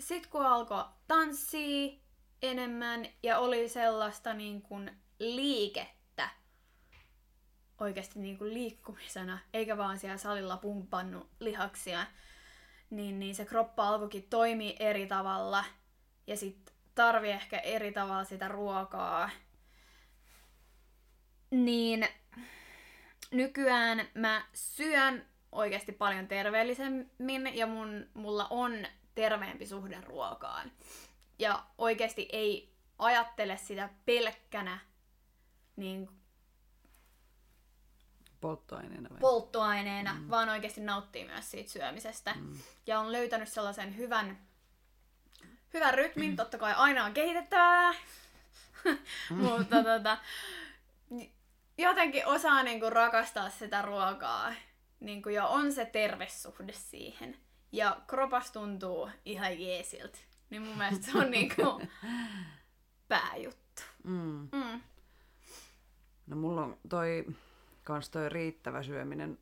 sit 0.00 0.26
kun 0.26 0.46
alkoi 0.46 0.84
tanssia 1.08 2.00
enemmän 2.42 3.06
ja 3.22 3.38
oli 3.38 3.68
sellaista 3.68 4.34
niin 4.34 4.62
kun 4.62 4.90
liikettä 5.18 6.00
oikeasti 7.80 8.18
niin 8.18 8.38
kun 8.38 8.54
liikkumisena, 8.54 9.38
eikä 9.54 9.76
vaan 9.76 9.98
siellä 9.98 10.16
salilla 10.16 10.56
pumpannut 10.56 11.30
lihaksia, 11.40 12.06
niin, 12.90 13.20
niin 13.20 13.34
se 13.34 13.44
kroppa 13.44 13.88
alkoikin 13.88 14.26
toimia 14.30 14.76
eri 14.78 15.06
tavalla 15.06 15.64
ja 16.26 16.36
sitten 16.36 16.74
tarvi 16.94 17.30
ehkä 17.30 17.58
eri 17.58 17.92
tavalla 17.92 18.24
sitä 18.24 18.48
ruokaa. 18.48 19.30
Niin 21.50 22.08
nykyään 23.30 24.08
mä 24.14 24.44
syön 24.54 25.26
oikeasti 25.52 25.92
paljon 25.92 26.28
terveellisemmin 26.28 27.56
ja 27.56 27.66
mun, 27.66 28.06
mulla 28.14 28.46
on 28.50 28.86
terveempi 29.14 29.66
suhde 29.66 30.00
ruokaan. 30.00 30.72
Ja 31.40 31.66
oikeasti 31.78 32.28
ei 32.32 32.74
ajattele 32.98 33.56
sitä 33.56 33.88
pelkkänä 34.04 34.78
niin 35.76 36.08
Polttoaineena 38.40 39.10
vai? 39.10 39.18
polttoaineena, 39.18 40.14
mm. 40.14 40.30
vaan 40.30 40.48
oikeasti 40.48 40.80
nauttii 40.80 41.24
myös 41.24 41.50
siitä 41.50 41.70
syömisestä. 41.70 42.34
Mm. 42.34 42.58
Ja 42.86 43.00
on 43.00 43.12
löytänyt 43.12 43.48
sellaisen 43.48 43.96
hyvän, 43.96 44.38
hyvän 45.74 45.94
rytmin, 45.94 46.36
totta 46.36 46.58
kai 46.58 46.74
aina 46.76 47.04
on 47.04 47.14
kehitettävää, 47.14 47.94
mutta 49.30 49.82
tota, 49.84 50.18
jotenkin 51.78 52.26
osaa 52.26 52.62
niinku 52.62 52.90
rakastaa 52.90 53.50
sitä 53.50 53.82
ruokaa. 53.82 54.54
Niinku, 55.00 55.28
ja 55.28 55.46
on 55.46 55.72
se 55.72 55.84
terve 55.84 56.28
suhde 56.28 56.72
siihen. 56.72 57.36
Ja 57.72 58.00
kropas 58.06 58.50
tuntuu 58.50 59.10
ihan 59.24 59.60
jeesiltä. 59.60 60.18
Niin 60.50 60.62
mun 60.62 60.78
mielestä 60.78 61.06
se 61.06 61.18
on 61.18 61.30
niinku 61.40 61.80
pääjuttu. 63.08 63.82
Mm. 64.04 64.48
Mm. 64.52 64.80
No 66.26 66.36
mulla 66.36 66.64
on 66.64 66.76
toi, 66.88 67.26
kans 67.84 68.10
toi 68.10 68.28
riittävä 68.28 68.82
syöminen 68.82 69.38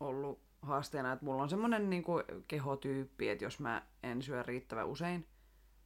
ollut 0.00 0.40
haasteena, 0.62 1.12
että 1.12 1.24
mulla 1.24 1.42
on 1.42 1.50
semmonen 1.50 1.90
niinku 1.90 2.22
kehotyyppi, 2.48 3.28
että 3.28 3.44
jos 3.44 3.60
mä 3.60 3.82
en 4.02 4.22
syö 4.22 4.42
riittävän 4.42 4.86
usein 4.86 5.26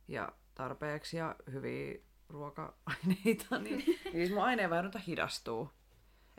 ja 0.09 0.33
tarpeeksi 0.55 1.17
ja 1.17 1.37
hyviä 1.53 1.99
ruoka-aineita, 2.29 3.59
niin, 3.59 3.79
niin 3.79 3.99
siis 4.13 4.31
mun 4.31 4.43
aineenvaihdunta 4.45 4.99
hidastuu. 4.99 5.71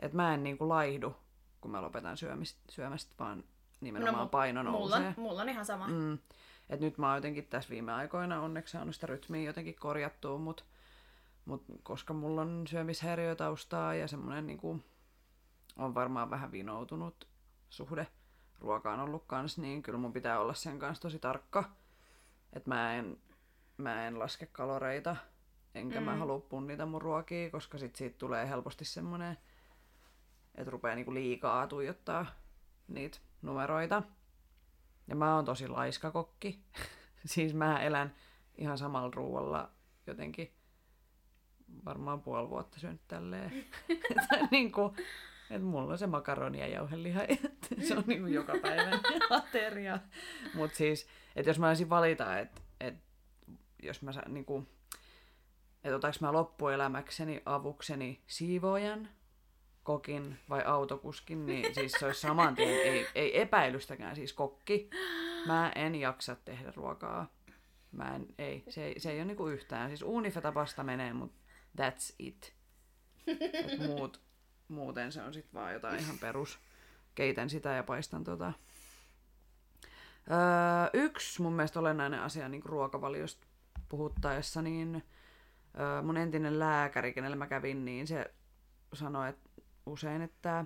Että 0.00 0.16
mä 0.16 0.34
en 0.34 0.42
niinku 0.42 0.68
laihdu, 0.68 1.16
kun 1.60 1.70
mä 1.70 1.82
lopetan 1.82 2.16
syömistä, 2.16 2.60
syömästä, 2.70 3.14
vaan 3.18 3.44
nimenomaan 3.80 4.16
no, 4.16 4.26
paino 4.26 4.62
mulla, 4.62 4.98
nousee. 4.98 5.14
mulla 5.16 5.42
on 5.42 5.48
ihan 5.48 5.64
sama. 5.64 5.88
Mm. 5.88 6.18
Et 6.72 6.80
nyt 6.80 6.98
mä 6.98 7.06
oon 7.06 7.16
jotenkin 7.16 7.46
tässä 7.46 7.70
viime 7.70 7.92
aikoina 7.92 8.40
onneksi 8.40 8.72
saanut 8.72 8.94
sitä 8.94 9.06
rytmiä 9.06 9.42
jotenkin 9.42 9.74
korjattua, 9.74 10.38
mutta 10.38 10.64
mut 11.44 11.64
koska 11.82 12.14
mulla 12.14 12.40
on 12.40 12.64
syömishäiriötaustaa 12.66 13.94
ja 13.94 14.08
semmoinen 14.08 14.46
niinku, 14.46 14.80
on 15.76 15.94
varmaan 15.94 16.30
vähän 16.30 16.52
vinoutunut 16.52 17.28
suhde 17.70 18.06
ruokaan 18.60 19.00
ollut 19.00 19.24
kans, 19.26 19.58
niin 19.58 19.82
kyllä 19.82 19.98
mun 19.98 20.12
pitää 20.12 20.40
olla 20.40 20.54
sen 20.54 20.78
kanssa 20.78 21.02
tosi 21.02 21.18
tarkka. 21.18 21.64
Että 22.52 22.70
mä 22.70 22.94
en, 22.94 23.18
mä 23.76 24.06
en 24.06 24.18
laske 24.18 24.46
kaloreita, 24.46 25.16
enkä 25.74 26.00
mm. 26.00 26.04
mä 26.04 26.16
halua 26.16 26.40
punnita 26.40 26.86
mun 26.86 27.02
ruokia, 27.02 27.50
koska 27.50 27.78
sit 27.78 27.96
siitä 27.96 28.18
tulee 28.18 28.48
helposti 28.48 28.84
semmoinen, 28.84 29.38
että 30.54 30.70
rupeaa 30.70 30.94
niinku 30.94 31.14
liikaa 31.14 31.66
tuijottaa 31.66 32.26
niitä 32.88 33.18
numeroita. 33.42 34.02
Ja 35.12 35.16
mä 35.16 35.36
oon 35.36 35.44
tosi 35.44 35.68
laiska 35.68 36.10
kokki. 36.10 36.64
siis 37.24 37.54
mä 37.54 37.82
elän 37.82 38.14
ihan 38.58 38.78
samalla 38.78 39.10
ruualla 39.14 39.70
jotenkin 40.06 40.52
varmaan 41.84 42.22
puoli 42.22 42.48
vuotta 42.48 42.80
syönyt 42.80 43.08
tälleen. 43.08 43.52
että 44.10 44.48
niinku, 44.50 44.96
et 45.50 45.62
mulla 45.62 45.92
on 45.92 45.98
se 45.98 46.06
makaroni 46.06 46.60
ja 46.60 46.66
jauheliha, 46.66 47.22
että 47.22 47.68
se 47.88 47.96
on 47.96 48.04
niinku 48.06 48.26
joka 48.26 48.52
päivän 48.62 49.00
ateria. 49.30 49.98
Mut 50.54 50.74
siis, 50.74 51.06
että 51.36 51.50
jos 51.50 51.58
mä 51.58 51.68
olisin 51.68 51.90
valita, 51.90 52.38
että 52.38 52.60
et, 52.80 52.94
jos 53.82 54.02
mä 54.02 54.10
niinku, 54.28 54.68
että 55.84 55.96
otaks 55.96 56.20
mä 56.20 56.32
loppuelämäkseni 56.32 57.42
avukseni 57.44 58.22
siivoojan, 58.26 59.08
kokin 59.82 60.38
vai 60.48 60.62
autokuskin, 60.64 61.46
niin 61.46 61.74
siis 61.74 61.92
se 61.92 62.06
olisi 62.06 62.20
saman 62.20 62.54
tien, 62.54 62.68
ei, 62.68 63.06
ei 63.14 63.40
epäilystäkään 63.40 64.16
siis 64.16 64.32
kokki. 64.32 64.90
Mä 65.46 65.72
en 65.74 65.94
jaksa 65.94 66.36
tehdä 66.44 66.72
ruokaa. 66.76 67.32
Mä 67.92 68.14
en, 68.14 68.26
ei, 68.38 68.64
se, 68.68 68.94
se 68.98 69.10
ei 69.10 69.18
ole 69.18 69.24
niinku 69.24 69.48
yhtään. 69.48 69.90
Siis 69.90 70.02
uunifeta 70.02 70.52
pasta 70.52 70.84
menee, 70.84 71.12
mutta 71.12 71.38
that's 71.80 72.14
it. 72.18 72.54
Muut, 73.86 74.20
muuten 74.68 75.12
se 75.12 75.22
on 75.22 75.34
sitten 75.34 75.60
vaan 75.60 75.72
jotain 75.72 76.00
ihan 76.00 76.18
perus. 76.18 76.58
Keitän 77.14 77.50
sitä 77.50 77.70
ja 77.70 77.82
paistan 77.82 78.24
tota. 78.24 78.52
Öö, 80.30 80.90
yksi 80.92 81.42
mun 81.42 81.52
mielestä 81.52 81.80
olennainen 81.80 82.20
asia 82.20 82.48
niin 82.48 82.64
ruokavaliosta 82.64 83.46
puhuttaessa, 83.88 84.62
niin 84.62 85.02
öö, 85.80 86.02
mun 86.02 86.16
entinen 86.16 86.58
lääkäri, 86.58 87.12
kenellä 87.12 87.36
mä 87.36 87.46
kävin, 87.46 87.84
niin 87.84 88.06
se 88.06 88.34
sanoi 88.92 89.28
että 89.28 89.50
usein, 89.86 90.22
että, 90.22 90.64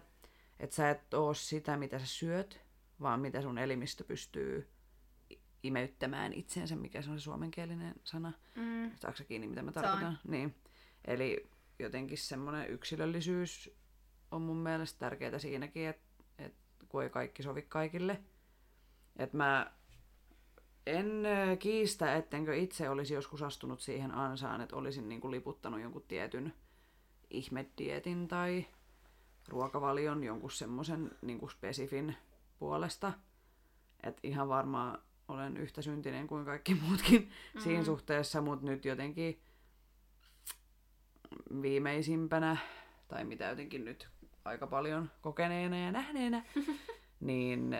että 0.60 0.76
sä 0.76 0.90
et 0.90 1.14
oo 1.14 1.34
sitä, 1.34 1.76
mitä 1.76 1.98
sä 1.98 2.06
syöt, 2.06 2.60
vaan 3.00 3.20
mitä 3.20 3.42
sun 3.42 3.58
elimistö 3.58 4.04
pystyy 4.04 4.70
imeyttämään 5.62 6.32
itsensä, 6.32 6.76
mikä 6.76 7.02
se 7.02 7.10
on 7.10 7.20
se 7.20 7.22
suomenkielinen 7.22 7.94
sana. 8.04 8.32
Mm. 8.54 8.90
Saatko 8.96 9.24
kiinni, 9.28 9.48
mitä 9.48 9.62
mä 9.62 9.72
tarkoitan? 9.72 10.18
Niin. 10.28 10.54
Eli 11.04 11.50
jotenkin 11.78 12.18
semmoinen 12.18 12.70
yksilöllisyys 12.70 13.70
on 14.30 14.42
mun 14.42 14.56
mielestä 14.56 14.98
tärkeää 14.98 15.38
siinäkin, 15.38 15.88
että, 15.88 16.24
että 16.38 16.58
kun 16.88 17.02
ei 17.02 17.10
kaikki 17.10 17.42
sovi 17.42 17.62
kaikille. 17.62 18.20
Että 19.16 19.36
mä 19.36 19.72
en 20.86 21.22
kiistä, 21.58 22.16
ettenkö 22.16 22.56
itse 22.56 22.90
olisi 22.90 23.14
joskus 23.14 23.42
astunut 23.42 23.80
siihen 23.80 24.14
ansaan, 24.14 24.60
että 24.60 24.76
olisin 24.76 25.08
niin 25.08 25.20
kuin 25.20 25.30
liputtanut 25.30 25.80
jonkun 25.80 26.04
tietyn 26.08 26.54
ihmedietin 27.30 28.28
tai 28.28 28.66
ruokavalion 29.48 30.24
jonkun 30.24 30.50
semmoisen 30.50 31.10
niin 31.22 31.50
spesifin 31.50 32.16
puolesta. 32.58 33.12
Että 34.02 34.20
ihan 34.22 34.48
varmaan 34.48 34.98
olen 35.28 35.56
yhtä 35.56 35.82
syntinen 35.82 36.26
kuin 36.26 36.44
kaikki 36.44 36.74
muutkin 36.74 37.20
mm-hmm. 37.20 37.60
siinä 37.60 37.84
suhteessa, 37.84 38.40
mutta 38.40 38.66
nyt 38.66 38.84
jotenkin 38.84 39.40
viimeisimpänä, 41.62 42.56
tai 43.08 43.24
mitä 43.24 43.44
jotenkin 43.44 43.84
nyt 43.84 44.08
aika 44.44 44.66
paljon 44.66 45.10
kokeneena 45.20 45.78
ja 45.78 45.92
nähneenä, 45.92 46.44
niin 47.20 47.78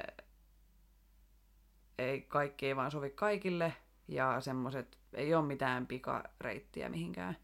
ei, 1.98 2.20
kaikki 2.20 2.66
ei 2.66 2.76
vaan 2.76 2.90
sovi 2.90 3.10
kaikille, 3.10 3.72
ja 4.08 4.40
semmoset 4.40 4.98
ei 5.12 5.34
ole 5.34 5.46
mitään 5.46 5.86
pikareittiä 5.86 6.88
mihinkään. 6.88 7.36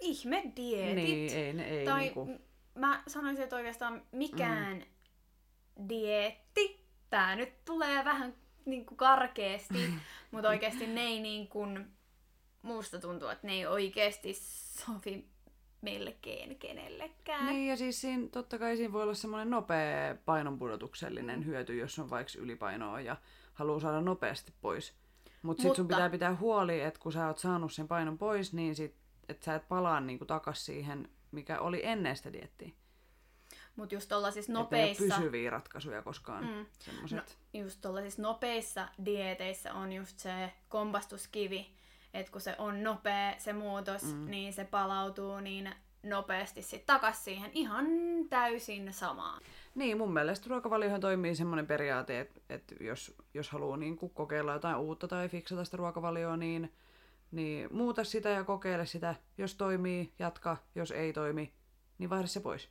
Ihme 0.00 0.52
dietit. 0.56 0.94
Niin, 0.94 1.60
ei, 1.60 1.78
ei 1.78 1.84
tai 1.84 2.00
niinku... 2.00 2.47
mä 2.78 3.02
sanoisin, 3.06 3.44
että 3.44 3.56
oikeastaan 3.56 4.02
mikään 4.12 4.76
mm. 5.78 5.88
dieetti 5.88 6.86
tää 7.10 7.36
nyt 7.36 7.64
tulee 7.64 8.04
vähän 8.04 8.34
niin 8.64 8.86
kuin 8.86 8.98
karkeasti, 8.98 9.94
mutta 10.30 10.48
oikeasti 10.48 10.86
ne 10.86 11.00
ei 11.00 11.20
niin 11.20 11.48
kuin, 11.48 11.86
musta 12.62 13.00
tuntuu, 13.00 13.28
että 13.28 13.46
ne 13.46 13.52
ei 13.52 13.66
oikeasti 13.66 14.34
sovi 14.34 15.28
melkein 15.80 16.58
kenellekään. 16.58 17.46
Niin, 17.46 17.68
ja 17.68 17.76
siis 17.76 18.00
siinä, 18.00 18.28
totta 18.28 18.58
kai 18.58 18.76
siinä 18.76 18.92
voi 18.92 19.02
olla 19.02 19.14
semmoinen 19.14 19.50
nopea 19.50 20.16
painonpudotuksellinen 20.24 21.46
hyöty, 21.46 21.76
jos 21.76 21.98
on 21.98 22.10
vaikka 22.10 22.32
ylipainoa 22.38 23.00
ja 23.00 23.16
haluaa 23.54 23.80
saada 23.80 24.00
nopeasti 24.00 24.52
pois. 24.60 24.94
Mut 25.42 25.58
sit 25.58 25.74
sun 25.74 25.84
Mutta- 25.84 25.96
pitää 25.96 26.10
pitää 26.10 26.36
huoli, 26.36 26.80
että 26.80 27.00
kun 27.00 27.12
sä 27.12 27.26
oot 27.26 27.38
saanut 27.38 27.72
sen 27.72 27.88
painon 27.88 28.18
pois, 28.18 28.52
niin 28.52 28.74
sit, 28.74 28.94
että 29.28 29.44
sä 29.44 29.54
et 29.54 29.68
palaa 29.68 30.00
niinku 30.00 30.24
takas 30.24 30.66
siihen, 30.66 31.08
mikä 31.32 31.60
oli 31.60 31.80
ennen 31.84 32.16
sitä 32.16 32.32
diettiä. 32.32 32.70
Mutta 33.76 33.94
just 33.94 34.12
Että 34.12 34.16
ei 34.34 34.42
ole 34.48 34.58
nopeissa... 34.58 35.04
pysyviä 35.16 35.50
ratkaisuja 35.50 36.02
koskaan. 36.02 36.44
Mm. 36.44 36.66
Semmoset. 36.78 37.38
No, 37.54 37.60
just 37.60 37.80
tuollaisissa 37.80 38.22
nopeissa 38.22 38.88
dieteissä 39.04 39.74
on 39.74 39.92
just 39.92 40.18
se 40.18 40.52
kompastuskivi, 40.68 41.66
että 42.14 42.32
kun 42.32 42.40
se 42.40 42.54
on 42.58 42.82
nopea 42.82 43.34
se 43.38 43.52
muutos, 43.52 44.02
mm. 44.02 44.30
niin 44.30 44.52
se 44.52 44.64
palautuu 44.64 45.40
niin 45.40 45.74
nopeasti 46.02 46.62
sitten 46.62 46.86
takas 46.86 47.24
siihen 47.24 47.50
ihan 47.54 47.86
täysin 48.30 48.92
samaan. 48.92 49.42
Niin, 49.74 49.98
mun 49.98 50.12
mielestä 50.12 50.46
ruokavaliohan 50.48 51.00
toimii 51.00 51.34
semmoinen 51.34 51.66
periaate, 51.66 52.20
että, 52.20 52.40
että 52.48 52.74
jos, 52.80 53.14
jos 53.34 53.50
haluaa 53.50 53.76
niin 53.76 53.98
kokeilla 53.98 54.52
jotain 54.52 54.76
uutta 54.76 55.08
tai 55.08 55.28
fiksata 55.28 55.64
sitä 55.64 55.76
ruokavalioa, 55.76 56.36
niin, 56.36 56.72
niin 57.30 57.68
muuta 57.72 58.04
sitä 58.04 58.28
ja 58.28 58.44
kokeile 58.44 58.86
sitä. 58.86 59.14
Jos 59.38 59.54
toimii, 59.54 60.12
jatka. 60.18 60.56
Jos 60.74 60.90
ei 60.90 61.12
toimi, 61.12 61.52
niin 61.98 62.10
vaihda 62.10 62.26
se 62.26 62.40
pois. 62.40 62.68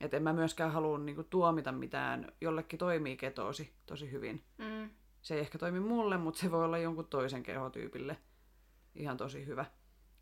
Et 0.00 0.14
en 0.14 0.22
mä 0.22 0.32
myöskään 0.32 0.72
halua 0.72 0.98
niin 0.98 1.14
kuin, 1.14 1.26
tuomita 1.30 1.72
mitään. 1.72 2.32
Jollekin 2.40 2.78
toimii 2.78 3.16
ketoosi 3.16 3.72
tosi 3.86 4.10
hyvin. 4.10 4.44
Mm. 4.58 4.90
Se 5.22 5.34
ei 5.34 5.40
ehkä 5.40 5.58
toimi 5.58 5.80
mulle, 5.80 6.16
mutta 6.16 6.40
se 6.40 6.50
voi 6.50 6.64
olla 6.64 6.78
jonkun 6.78 7.06
toisen 7.06 7.42
kehotyypille 7.42 8.16
ihan 8.94 9.16
tosi 9.16 9.46
hyvä. 9.46 9.64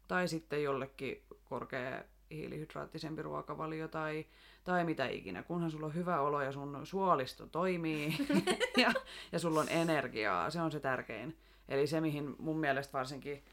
Tai 0.09 0.29
sitten 0.29 0.63
jollekin 0.63 1.23
korkea 1.45 2.03
hiilihydraattisempi 2.31 3.23
ruokavalio 3.23 3.89
tai, 3.89 4.27
tai 4.65 4.85
mitä 4.85 5.09
ikinä, 5.09 5.43
kunhan 5.43 5.71
sulla 5.71 5.87
on 5.87 5.95
hyvä 5.95 6.21
olo 6.21 6.43
ja 6.43 6.53
sun 6.53 6.87
suolisto 6.87 7.47
toimii 7.47 8.17
ja, 8.83 8.93
ja 9.33 9.39
sulla 9.39 9.61
on 9.61 9.69
energiaa, 9.69 10.51
se 10.51 10.61
on 10.61 10.73
se 10.73 10.81
tärkein. 10.81 11.37
Eli 11.69 11.87
se, 11.87 12.01
mihin 12.01 12.37
mun 12.39 12.59
mielestä 12.59 12.93
varsinkin 12.93 13.45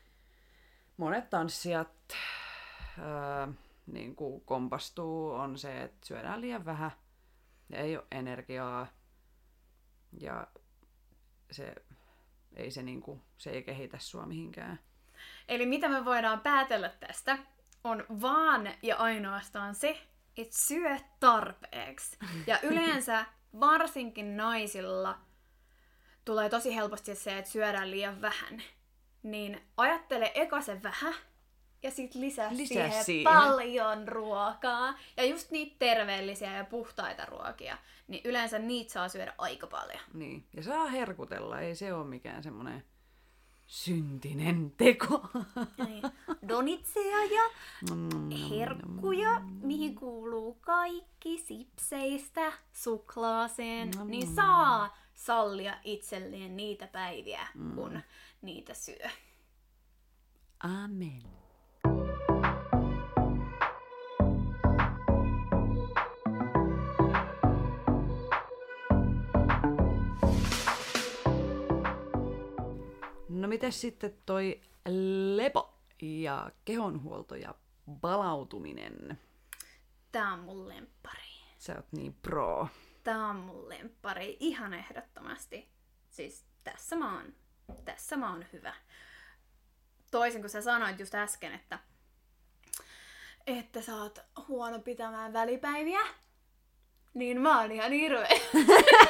monet 0.98 1.30
tanssijat 1.30 2.14
ää, 3.00 3.48
niin 3.86 4.16
kuin 4.16 4.42
kompastuu, 4.42 5.32
on 5.32 5.58
se, 5.58 5.84
että 5.84 6.08
syödään 6.08 6.42
liian 6.42 6.66
vähän 6.66 6.92
ja 7.70 7.78
ei 7.78 7.98
ole 7.98 8.06
energiaa 8.12 8.88
ja 10.20 10.48
se 11.52 11.76
ei, 12.56 12.72
se, 12.72 12.84
niinku, 12.84 13.22
se 13.38 13.50
ei 13.50 13.64
kehitä 13.64 13.98
sua 14.00 14.26
mihinkään. 14.26 14.80
Eli 15.48 15.66
mitä 15.66 15.90
me 15.90 16.06
voidaan 16.06 16.40
päätellä 16.40 16.90
tästä, 16.90 17.38
on 17.84 18.06
vaan 18.22 18.70
ja 18.82 18.96
ainoastaan 18.96 19.76
se, 19.76 20.08
että 20.38 20.58
syö 20.58 20.98
tarpeeksi. 21.20 22.18
Ja 22.48 22.60
yleensä 22.64 23.26
varsinkin 23.60 24.38
naisilla 24.38 25.20
tulee 26.26 26.50
tosi 26.50 26.76
helposti 26.76 27.16
se, 27.16 27.38
että 27.38 27.52
syödään 27.52 27.92
liian 27.92 28.22
vähän. 28.22 28.64
Niin 29.24 29.62
ajattele 29.78 30.32
eka 30.36 30.62
se 30.62 30.84
vähän 30.84 31.14
ja 31.84 31.92
sit 31.92 32.16
lisää, 32.16 32.50
Lisää 32.50 32.88
siihen, 32.90 33.04
siihen. 33.06 33.34
paljon 33.34 34.08
ruokaa. 34.08 35.00
Ja 35.18 35.26
just 35.26 35.52
niitä 35.52 35.76
terveellisiä 35.80 36.58
ja 36.58 36.64
puhtaita 36.64 37.26
ruokia. 37.26 37.78
Niin 38.08 38.22
yleensä 38.26 38.60
niitä 38.60 38.94
saa 38.94 39.10
syödä 39.10 39.34
aika 39.38 39.68
paljon. 39.68 40.00
Niin. 40.14 40.48
Ja 40.56 40.64
saa 40.64 40.86
herkutella, 40.86 41.60
ei 41.60 41.76
se 41.76 41.94
ole 41.94 42.06
mikään 42.06 42.44
semmoinen 42.44 42.84
syntinen 43.68 44.72
teko. 44.78 45.22
Niin. 45.88 46.04
Donitseja 46.48 47.18
ja 47.26 47.44
Mm, 47.96 48.30
herkkuja, 48.50 49.42
mihin 49.62 49.96
kuuluu 49.96 50.54
kaikki 50.62 51.38
sipseistä 51.38 52.54
suklaaseen, 52.74 53.92
niin 54.06 54.36
saa 54.36 54.98
sallia 55.26 55.78
itselleen 55.84 56.58
niitä 56.58 56.88
päiviä, 56.88 57.48
kun 57.76 58.02
niitä 58.42 58.74
syö. 58.74 59.10
Amen. 60.60 61.24
No 73.30 73.48
mites 73.48 73.82
sitten 73.82 74.18
toi 74.26 74.62
lepo 75.36 75.74
ja 76.02 76.52
kehonhuolto 76.66 77.36
ja 77.36 77.56
palautuminen? 78.02 79.20
Tää 80.12 80.34
on 80.34 80.40
mun 80.40 80.70
lemppari. 80.70 81.20
Sä 81.58 81.76
oot 81.76 81.92
niin 81.92 82.14
pro. 82.14 82.68
Tää 83.04 83.26
on 83.26 83.36
mun 83.36 83.70
lemppari 83.70 84.38
ihan 84.40 84.74
ehdottomasti. 84.74 85.70
Siis 86.10 86.46
tässä 86.64 86.96
mä 86.96 87.16
oon, 87.16 87.34
tässä 87.86 88.18
mä 88.18 88.30
oon 88.30 88.46
hyvä. 88.54 88.74
Toisin 90.12 90.42
kuin 90.42 90.50
sä 90.50 90.62
sanoit 90.62 91.00
just 91.00 91.16
äsken, 91.16 91.54
että 91.54 91.80
että 93.48 93.82
sä 93.82 93.96
oot 93.96 94.20
huono 94.48 94.80
pitämään 94.80 95.34
välipäiviä, 95.34 96.00
niin 97.14 97.42
mä 97.42 97.62
oon 97.62 97.72
ihan 97.72 97.92
hirveän, 97.92 98.42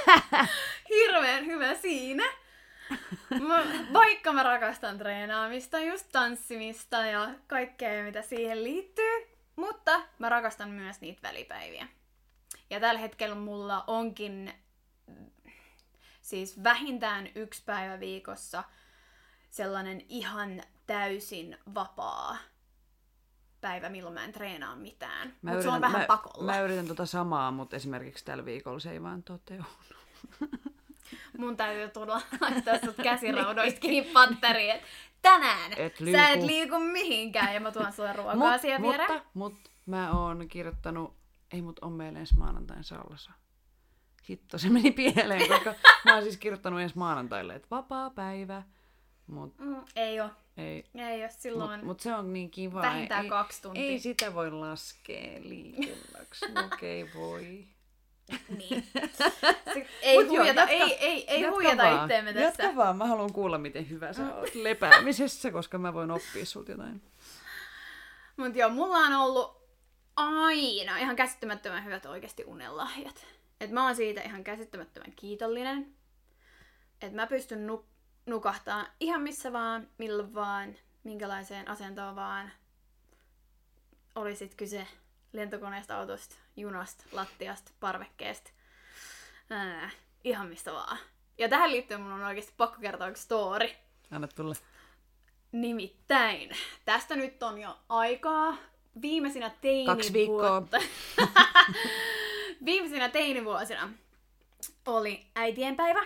hirveän 0.96 1.46
hyvä 1.46 1.74
siinä. 1.76 2.24
Mä, 3.42 3.64
vaikka 3.94 4.34
mä 4.34 4.44
rakastan 4.44 4.98
treenaamista, 4.98 5.80
just 5.80 6.08
tanssimista 6.12 6.98
ja 6.98 7.30
kaikkea 7.48 8.04
mitä 8.04 8.22
siihen 8.22 8.64
liittyy, 8.64 9.28
mutta 9.56 10.02
mä 10.20 10.30
rakastan 10.30 10.70
myös 10.70 11.02
niitä 11.02 11.22
välipäiviä. 11.24 11.88
Ja 12.74 12.80
tällä 12.80 13.00
hetkellä 13.00 13.36
mulla 13.36 13.84
onkin 13.88 14.54
siis 16.22 16.64
vähintään 16.64 17.30
yksi 17.36 17.64
päivä 17.66 18.00
viikossa 18.00 18.64
sellainen 19.50 20.02
ihan 20.10 20.64
täysin 20.88 21.58
vapaa 21.76 22.38
päivä, 23.62 23.90
milloin 23.90 24.14
mä 24.14 24.24
en 24.26 24.32
treenaa 24.32 24.76
mitään. 24.76 25.34
Mutta 25.42 25.62
se 25.62 25.70
on 25.70 25.82
vähän 25.82 26.02
mä, 26.02 26.08
pakolla. 26.08 26.52
Mä 26.52 26.62
yritän 26.62 26.88
tota 26.88 27.06
samaa, 27.06 27.52
mutta 27.52 27.76
esimerkiksi 27.76 28.26
tällä 28.26 28.46
viikolla 28.46 28.80
se 28.80 28.92
ei 28.92 29.04
vaan 29.04 29.24
toteudu. 29.24 29.64
Mun 31.38 31.58
täytyy 31.58 31.90
tulla 31.90 32.22
laittaa 32.42 32.76
sut 32.86 32.96
käsiraudoista 33.04 33.80
kiinni 33.80 34.12
patteriin, 34.14 34.72
että 34.72 34.88
tänään 35.22 35.74
Et 35.78 35.98
sä 35.98 36.06
liiku. 36.06 36.20
et 36.20 36.44
liiku 36.44 36.80
mihinkään 36.80 37.54
ja 37.54 37.60
mä 37.60 37.72
tuon 37.72 37.94
sulle 37.94 38.14
ruokaa 38.18 38.58
siihen 38.58 38.82
viereen. 38.82 39.12
mutta, 39.12 39.30
mutta 39.34 39.70
mä 39.86 40.12
oon 40.20 40.48
kirjoittanut, 40.48 41.14
ei 41.54 41.62
mut 41.62 41.80
on 41.80 41.92
meillä 41.94 42.20
ensi 42.20 42.36
maanantain 42.38 42.84
sallassa. 42.84 43.32
Hitto, 44.30 44.58
se 44.58 44.70
meni 44.70 44.92
pieleen, 44.92 45.48
koska 45.50 45.74
mä 46.06 46.14
oon 46.14 46.24
siis 46.24 46.38
kirjoittanut 46.38 46.82
ensi 46.82 46.98
maanantaille, 46.98 47.56
että 47.56 47.68
vapaa 47.72 48.10
päivä. 48.10 48.64
Mut 49.28 49.60
Mm, 49.60 49.76
ei 49.96 50.20
oo. 50.20 50.30
ei, 50.58 50.84
Ei 50.96 51.24
oo 51.24 51.30
silloin. 51.38 51.80
mut, 51.80 51.86
mut 51.88 52.00
se 52.00 52.14
on 52.16 52.34
niin 52.34 52.52
kiva. 52.52 52.82
vähintään 52.82 53.24
ei, 53.24 53.30
kaksi 53.30 53.62
tuntia. 53.62 53.84
Ei 53.84 54.00
sitä 54.00 54.34
voi 54.34 54.52
laskea 54.52 55.40
liikunnaksi. 55.44 56.46
Okei, 56.74 57.04
okay, 57.04 57.16
voi. 57.22 57.68
Niin. 58.58 58.88
Ei 60.02 60.18
Mut 60.24 60.34
joo, 60.34 60.44
huijata, 60.44 60.62
jatka- 60.62 60.70
ei, 60.72 60.94
ei, 60.94 61.32
ei 61.32 61.42
Jatka 61.42 61.56
huijata 61.56 61.84
vaan. 61.84 62.02
itteemme 62.02 62.34
tässä. 62.34 62.64
Jatka 62.64 62.76
vaan, 62.78 62.98
mä 62.98 63.08
haluan 63.08 63.34
kuulla, 63.34 63.58
miten 63.58 63.90
hyvä 63.90 64.14
sä 64.14 64.36
oot 64.36 64.56
lepäämisessä, 64.56 65.52
koska 65.52 65.78
mä 65.78 65.94
voin 65.94 66.12
oppia 66.12 66.46
sulta 66.46 66.72
jotain. 66.72 67.02
Mut 68.38 68.56
joo, 68.56 68.70
mulla 68.70 68.98
on 68.98 69.14
ollut 69.14 69.63
aina 70.16 70.98
ihan 70.98 71.16
käsittämättömän 71.16 71.86
hyvät 71.86 72.06
oikeasti 72.06 72.44
unelahjat. 72.46 73.26
Et 73.60 73.72
mä 73.72 73.84
oon 73.86 73.96
siitä 73.96 74.22
ihan 74.22 74.44
käsittämättömän 74.44 75.14
kiitollinen. 75.16 75.96
Et 77.02 77.14
mä 77.14 77.28
pystyn 77.28 77.68
nu- 77.68 77.86
nukahtaa 78.26 78.86
ihan 79.00 79.22
missä 79.22 79.54
vaan, 79.54 79.88
milloin 79.98 80.34
vaan, 80.34 80.76
minkälaiseen 81.04 81.68
asentoon 81.68 82.16
vaan. 82.16 82.52
Oli 84.16 84.36
sit 84.36 84.56
kyse 84.56 84.88
lentokoneesta, 85.34 85.98
autosta, 85.98 86.36
junasta, 86.56 87.04
lattiasta, 87.12 87.72
parvekkeesta. 87.80 88.52
Ää, 89.50 89.90
ihan 90.24 90.48
mistä 90.48 90.74
vaan. 90.74 90.98
Ja 91.38 91.50
tähän 91.50 91.72
liittyen 91.72 92.02
mun 92.02 92.12
on 92.12 92.24
oikeasti 92.24 92.54
pakko 92.58 92.82
kertoa 92.82 93.08
yksi 93.08 93.24
story. 93.24 93.70
Anna 94.12 94.28
tulla. 94.28 94.56
Nimittäin, 95.52 96.50
tästä 96.86 97.16
nyt 97.16 97.44
on 97.44 97.62
jo 97.62 97.80
aikaa. 97.90 98.58
Viimeisinä 99.02 99.50
teinivuotta. 99.62 99.96
Kaksi 99.96 100.14
viikkoa. 100.14 100.64
Viimeisinä 102.66 103.10
teinivuosina 103.10 103.90
oli 104.86 105.26
äitienpäivä. 105.36 106.06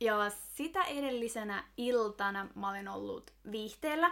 Ja 0.00 0.30
sitä 0.30 0.82
edellisenä 0.82 1.64
iltana 1.76 2.48
mä 2.54 2.70
olin 2.70 2.88
ollut 2.88 3.30
viihteellä. 3.50 4.10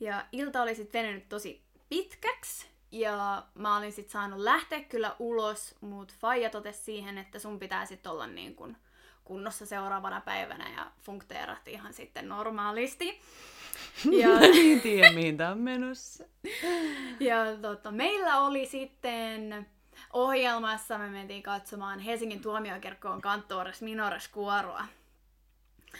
Ja 0.00 0.26
ilta 0.32 0.62
oli 0.62 0.74
sitten 0.74 1.02
venynyt 1.02 1.28
tosi 1.28 1.62
pitkäksi. 1.88 2.66
Ja 2.92 3.44
mä 3.54 3.76
olin 3.76 3.92
sit 3.92 4.10
saanut 4.10 4.38
lähteä 4.40 4.80
kyllä 4.80 5.16
ulos, 5.18 5.74
mut 5.80 6.14
Faija 6.20 6.50
totesi 6.50 6.82
siihen, 6.82 7.18
että 7.18 7.38
sun 7.38 7.58
pitää 7.58 7.86
sit 7.86 8.06
olla 8.06 8.26
niin 8.26 8.54
kun 8.54 8.76
kunnossa 9.30 9.66
seuraavana 9.66 10.20
päivänä 10.20 10.70
ja 10.76 10.86
funkteerahti 11.02 11.72
ihan 11.72 11.92
sitten 11.92 12.28
normaalisti. 12.28 13.20
Ja, 14.22 14.40
niin 14.40 14.80
tiedä, 14.80 15.12
mihin 15.12 15.36
tää 15.36 15.50
on 15.50 15.58
menossa. 15.58 16.24
ja 17.20 17.56
tota, 17.62 17.90
meillä 17.90 18.40
oli 18.40 18.66
sitten 18.66 19.66
ohjelmassa, 20.12 20.98
me 20.98 21.08
mentiin 21.08 21.42
katsomaan 21.42 21.98
Helsingin 22.00 22.40
tuomiokerkkoon 22.40 23.20
kanttoores 23.20 23.82
minores 23.82 24.28
kuoroa. 24.28 24.84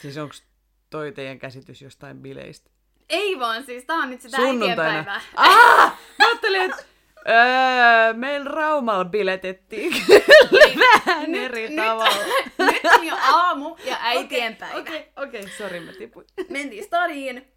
Siis 0.01 0.17
onks 0.17 0.43
toi 0.89 1.11
teidän 1.11 1.39
käsitys 1.39 1.81
jostain 1.81 2.17
bileistä? 2.17 2.69
Ei 3.09 3.39
vaan, 3.39 3.63
siis 3.63 3.85
tää 3.85 3.97
on 3.97 4.09
nyt 4.09 4.21
sitä 4.21 4.37
äitienpäivää. 4.37 5.21
Ah! 5.35 5.99
Mä 6.19 6.27
ajattelin, 6.27 6.61
että 6.61 6.83
öö, 7.29 8.13
meillä 8.13 8.51
Raumalla 8.51 9.05
biletettiin 9.05 9.93
vähän 11.05 11.31
Nyt- 11.31 11.43
eri 11.43 11.69
nyt- 11.69 11.75
tavalla. 11.85 12.25
Nyt 12.71 12.85
on 12.99 13.05
jo 13.07 13.15
aamu 13.21 13.77
ja 13.85 13.97
äitienpäivä. 13.99 14.75
Okei, 14.79 14.97
okei, 14.99 15.11
okei, 15.41 15.49
sori 15.57 15.79
mä 15.79 15.91
tipuin. 15.93 16.25
mentiin 16.49 16.83
stadiin. 16.83 17.47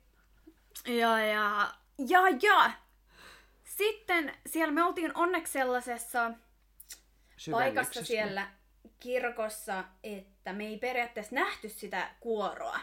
Ja, 0.87 1.19
ja, 1.25 1.69
ja, 2.09 2.21
ja. 2.43 2.71
Sitten 3.65 4.33
siellä 4.47 4.73
me 4.73 4.85
oltiin 4.85 5.13
onneksi 5.15 5.53
sellaisessa 5.53 6.31
paikassa 7.51 8.05
siellä 8.05 8.47
kirkossa, 9.01 9.85
että 10.03 10.53
me 10.53 10.67
ei 10.67 10.79
periaatteessa 10.79 11.35
nähty 11.35 11.69
sitä 11.69 12.11
kuoroa. 12.21 12.81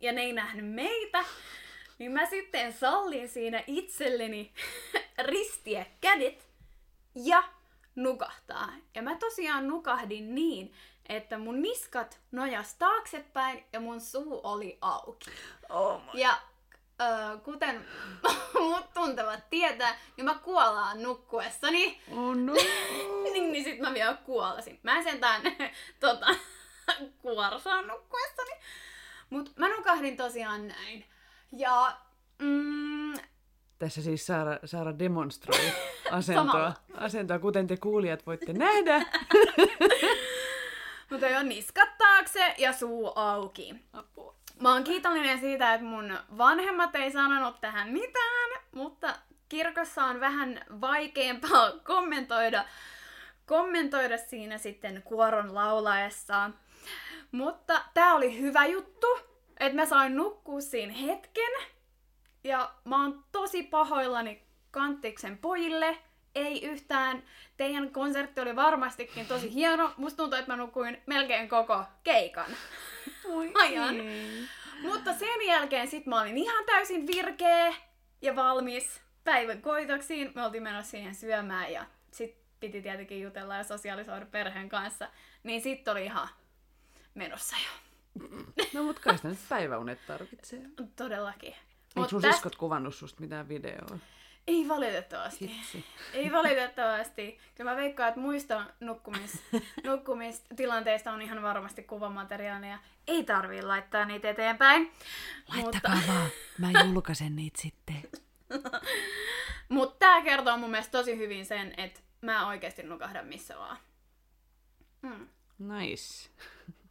Ja 0.00 0.12
ne 0.12 0.20
ei 0.20 0.32
nähnyt 0.32 0.74
meitä. 0.74 1.24
Niin 1.98 2.12
mä 2.12 2.26
sitten 2.26 2.72
sallin 2.72 3.28
siinä 3.28 3.64
itselleni 3.66 4.52
ristiä 5.18 5.86
kädet 6.00 6.48
ja 7.14 7.44
nukahtaa. 7.94 8.72
Ja 8.94 9.02
mä 9.02 9.16
tosiaan 9.16 9.68
nukahdin 9.68 10.34
niin, 10.34 10.74
että 11.08 11.38
mun 11.38 11.62
niskat 11.62 12.20
nojas 12.32 12.74
taaksepäin 12.74 13.64
ja 13.72 13.80
mun 13.80 14.00
suu 14.00 14.40
oli 14.44 14.78
auki. 14.80 15.30
Oh 15.68 16.00
my. 16.02 16.20
Ja 16.20 16.38
ö, 17.00 17.38
kuten 17.38 17.86
mut 18.60 18.94
tuntevat 18.94 19.50
tietää, 19.50 19.98
niin 20.16 20.24
mä 20.24 20.34
kuolaan 20.34 21.02
nukkuessani. 21.02 22.00
Oh 22.10 22.36
no. 22.36 22.52
niin, 23.32 23.52
niin 23.52 23.64
sit 23.64 23.78
mä 23.78 23.94
vielä 23.94 24.14
kuolasin. 24.14 24.80
Mä 24.82 24.96
en 24.96 25.04
sentään 25.04 25.42
tota, 26.00 26.26
kuorsaa 27.22 27.82
nukkuessani. 27.82 28.50
Mut 29.30 29.56
mä 29.56 29.68
nukahdin 29.68 30.16
tosiaan 30.16 30.68
näin. 30.68 31.04
Ja 31.52 31.96
mm, 32.38 33.14
Tässä 33.78 34.02
siis 34.02 34.26
Saara, 34.26 34.58
Saara 34.64 34.98
demonstroi 34.98 35.72
asentoa, 36.10 36.72
asentoa, 36.94 37.38
kuten 37.38 37.66
te 37.66 37.76
kuulijat 37.76 38.26
voitte 38.26 38.52
nähdä. 38.52 39.02
mutta 41.10 41.28
jo 41.28 41.42
niskat 41.42 41.98
taakse 41.98 42.54
ja 42.58 42.72
suu 42.72 43.12
auki. 43.14 43.74
Apua. 43.92 44.34
Mä 44.60 44.72
oon 44.72 44.84
kiitollinen 44.84 45.40
siitä, 45.40 45.74
että 45.74 45.86
mun 45.86 46.18
vanhemmat 46.38 46.94
ei 46.94 47.10
sanonut 47.12 47.60
tähän 47.60 47.88
mitään, 47.88 48.62
mutta 48.72 49.14
kirkossa 49.48 50.04
on 50.04 50.20
vähän 50.20 50.64
vaikeampaa 50.80 51.72
kommentoida, 51.84 52.64
kommentoida 53.46 54.18
siinä 54.18 54.58
sitten 54.58 55.02
kuoron 55.02 55.54
laulaessa. 55.54 56.50
Mutta 57.32 57.80
tää 57.94 58.14
oli 58.14 58.40
hyvä 58.40 58.66
juttu, 58.66 59.06
että 59.60 59.76
mä 59.76 59.86
sain 59.86 60.16
nukkua 60.16 60.60
siinä 60.60 60.92
hetken. 60.92 61.52
Ja 62.44 62.74
mä 62.84 63.02
oon 63.02 63.24
tosi 63.32 63.62
pahoillani 63.62 64.42
Kanttiksen 64.70 65.38
pojille. 65.38 65.98
Ei 66.34 66.64
yhtään. 66.64 67.22
Teidän 67.56 67.90
konsertti 67.90 68.40
oli 68.40 68.56
varmastikin 68.56 69.26
tosi 69.26 69.54
hieno. 69.54 69.92
Musta 69.96 70.16
tuntuu, 70.16 70.38
että 70.38 70.52
mä 70.52 70.56
nukuin 70.56 71.02
melkein 71.06 71.48
koko 71.48 71.84
keikan. 72.04 72.50
Ajan. 73.54 73.96
Mutta 74.82 75.12
sen 75.12 75.46
jälkeen 75.46 75.88
sit 75.88 76.06
mä 76.06 76.20
olin 76.20 76.38
ihan 76.38 76.64
täysin 76.64 77.06
virkeä 77.06 77.74
ja 78.22 78.36
valmis 78.36 79.00
päivän 79.24 79.62
koitoksiin. 79.62 80.32
Me 80.34 80.44
oltiin 80.44 80.62
menossa 80.62 80.90
siihen 80.90 81.14
syömään 81.14 81.72
ja 81.72 81.86
sit 82.10 82.36
piti 82.60 82.82
tietenkin 82.82 83.22
jutella 83.22 83.56
ja 83.56 83.64
sosiaalisoida 83.64 84.26
perheen 84.26 84.68
kanssa. 84.68 85.08
Niin 85.42 85.60
sit 85.60 85.88
oli 85.88 86.04
ihan 86.04 86.28
menossa 87.14 87.56
jo. 87.56 87.85
No 88.74 88.82
mut 88.82 88.98
kai 88.98 89.16
sitä 89.16 89.28
nyt 89.28 89.38
päiväunet 89.48 90.06
tarvitsee. 90.06 90.60
Todellakin. 90.96 91.54
Mut 91.96 92.10
sun 92.10 92.22
täst- 92.24 92.32
siskot 92.32 92.56
kuvannut 92.56 92.94
susta 92.94 93.20
mitään 93.20 93.48
videoa? 93.48 93.98
Ei 94.46 94.68
valitettavasti. 94.68 95.48
Hitsi. 95.48 95.84
Ei 96.12 96.32
valitettavasti. 96.32 97.38
Kyllä 97.54 97.70
mä 97.70 97.76
veikkaan, 97.76 98.08
että 98.08 98.20
muista 98.20 98.64
nukkumis, 98.80 99.42
nukkumistilanteista 99.86 101.12
on 101.12 101.22
ihan 101.22 101.42
varmasti 101.42 101.82
kuvamateriaalia. 101.82 102.78
Ei 103.06 103.24
tarvii 103.24 103.62
laittaa 103.62 104.04
niitä 104.04 104.30
eteenpäin. 104.30 104.92
vaan, 106.08 106.30
mä 106.58 106.70
julkaisen 106.84 107.36
niitä 107.36 107.62
sitten. 107.62 108.02
Mutta 109.68 109.98
tää 109.98 110.22
kertoo 110.22 110.56
mun 110.56 110.70
mielestä 110.70 110.98
tosi 110.98 111.16
hyvin 111.18 111.46
sen, 111.46 111.74
että 111.76 112.00
mä 112.20 112.48
oikeasti 112.48 112.82
nukahdan 112.82 113.26
missä 113.26 113.58
vaan. 113.58 113.76
Mm. 115.02 115.28
Nice. 115.58 116.30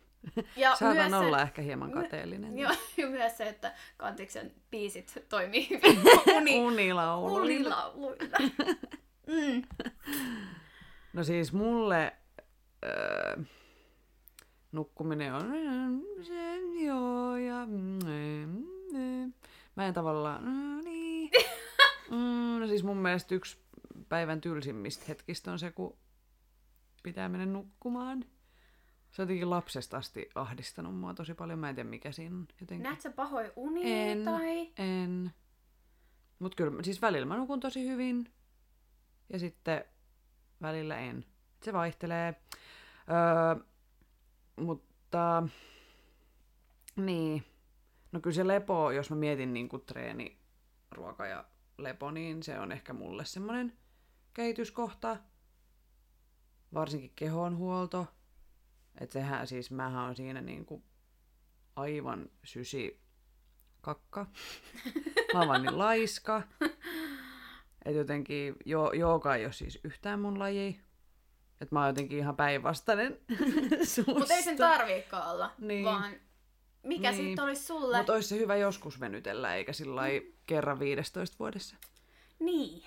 Ja 0.56 0.76
Saatan 0.80 1.12
myös 1.12 1.14
olla 1.14 1.38
se, 1.38 1.44
ehkä 1.44 1.62
hieman 1.62 1.92
kateellinen. 2.02 2.58
Joo, 2.58 2.72
ja 2.98 3.08
myös 3.08 3.38
se, 3.38 3.50
että 3.50 3.74
Kantiksen 3.98 4.52
biisit 4.72 5.24
toimii 5.30 5.70
uni, 6.36 6.60
Unilaulu. 6.60 7.36
unilauluilla. 7.36 8.38
Mm. 9.28 9.62
No 11.14 11.24
siis 11.24 11.54
mulle 11.54 12.14
öö, 12.86 13.44
nukkuminen 14.72 15.34
on 15.34 15.52
se, 16.22 16.58
joo, 16.86 17.38
ja 17.38 17.66
mm, 17.66 18.00
mm, 18.94 19.34
mä 19.76 19.88
en 19.88 19.94
tavallaan, 19.94 20.46
no 20.46 20.82
niin. 20.82 21.32
Mm, 22.12 22.60
no 22.60 22.68
siis 22.68 22.84
mun 22.84 22.98
mielestä 22.98 23.36
yksi 23.36 23.58
päivän 24.10 24.42
tylsimmistä 24.42 25.06
hetkistä 25.08 25.52
on 25.52 25.60
se, 25.60 25.72
kun 25.72 25.98
pitää 27.04 27.30
mennä 27.30 27.46
nukkumaan. 27.46 28.26
Se 29.16 29.22
on 29.22 29.24
jotenkin 29.24 29.50
lapsesta 29.50 29.98
asti 29.98 30.30
ahdistanut 30.36 31.00
mua 31.00 31.14
tosi 31.14 31.34
paljon. 31.34 31.60
Mä 31.60 31.70
en 31.70 31.76
tiedä 31.76 31.90
mikä 31.90 32.12
siinä 32.12 32.36
on 32.36 32.48
jotenkin. 32.62 32.84
Näet 32.84 33.02
sä 33.02 33.10
pahoin 33.10 33.52
unia 33.56 34.12
En. 34.12 34.24
tai... 34.24 34.72
En. 34.78 35.34
Mut 36.40 36.56
kyllä, 36.56 36.84
siis 36.84 37.02
välillä 37.02 37.26
mä 37.26 37.38
nukun 37.38 37.60
tosi 37.60 37.88
hyvin. 37.88 38.34
Ja 39.30 39.40
sitten 39.40 39.86
välillä 40.62 40.98
en. 40.98 41.26
Se 41.64 41.74
vaihtelee. 41.74 42.42
Öö, 43.10 43.66
mutta 44.56 45.48
niin. 46.96 47.44
No 48.12 48.20
kyllä 48.20 48.36
se 48.36 48.48
lepo, 48.48 48.92
jos 48.92 49.10
mä 49.10 49.16
mietin 49.16 49.54
niin 49.54 49.70
kuin 49.70 49.82
treeni, 49.86 50.38
ruoka 50.92 51.28
ja 51.28 51.46
lepo, 51.78 52.12
niin 52.12 52.44
se 52.44 52.60
on 52.60 52.72
ehkä 52.72 52.94
mulle 52.94 53.26
semmoinen 53.26 53.74
kehityskohta. 54.34 55.18
Varsinkin 56.74 57.12
kehonhuolto. 57.16 58.08
Että 59.02 59.14
sehän 59.14 59.48
siis, 59.48 59.72
mähän 59.72 60.04
on 60.04 60.16
siinä 60.16 60.42
niin 60.42 60.66
kuin 60.66 60.84
aivan 61.76 62.30
sysi 62.44 63.00
kakka. 63.82 64.26
Mä 65.34 65.40
oon 65.40 65.48
vaan 65.48 65.62
niin 65.62 65.78
laiska. 65.78 66.42
Et 67.86 67.96
jotenkin, 67.96 68.56
jo, 68.66 68.92
jooga 68.92 69.36
ei 69.36 69.46
ole 69.46 69.54
siis 69.54 69.80
yhtään 69.84 70.20
mun 70.20 70.40
laji. 70.40 70.82
Et 71.62 71.72
mä 71.72 71.80
oon 71.80 71.90
jotenkin 71.90 72.18
ihan 72.18 72.36
päinvastainen. 72.36 73.20
Mutta 74.20 74.34
ei 74.34 74.44
sen 74.44 74.58
tarviikaan 74.58 75.32
olla, 75.32 75.52
Niin. 75.60 75.86
vaan 75.86 76.14
mikä 76.84 77.12
Niin. 77.12 77.24
sitten 77.26 77.44
olisi 77.46 77.64
sulle? 77.66 77.98
Mutta 77.98 78.14
olisi 78.14 78.30
se 78.30 78.38
hyvä 78.38 78.56
joskus 78.56 79.00
venytellä, 79.00 79.56
eikä 79.56 79.74
sillä 79.74 80.02
kerran 80.46 80.80
15 80.80 81.36
vuodessa. 81.40 81.76
Niin. 82.40 82.84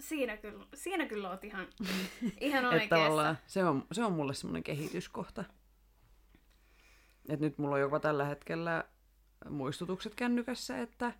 Siinä 0.00 0.36
kyllä, 0.36 0.66
siinä 0.74 1.06
kyllä 1.06 1.30
oot 1.30 1.44
ihan, 1.44 1.66
ihan 2.40 2.64
oikeassa. 2.64 3.36
se 3.46 3.64
on, 3.64 3.86
se 3.92 4.04
on 4.04 4.12
mulle 4.12 4.34
semmoinen 4.34 4.62
kehityskohta. 4.62 5.44
Et 7.28 7.40
nyt 7.40 7.58
mulla 7.58 7.74
on 7.74 7.80
jopa 7.80 8.00
tällä 8.00 8.24
hetkellä 8.24 8.84
muistutukset 9.50 10.14
kännykässä, 10.14 10.78
että 10.78 11.12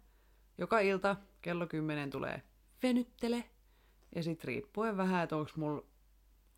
joka 0.59 0.81
ilta 0.81 1.17
kello 1.43 1.67
10 1.67 2.11
tulee 2.11 2.43
venyttele. 2.83 3.45
Ja 4.15 4.23
sit 4.23 4.45
riippuen 4.45 4.97
vähän, 4.97 5.25
että 5.25 5.37
onko 5.37 5.51
mulla 5.57 5.83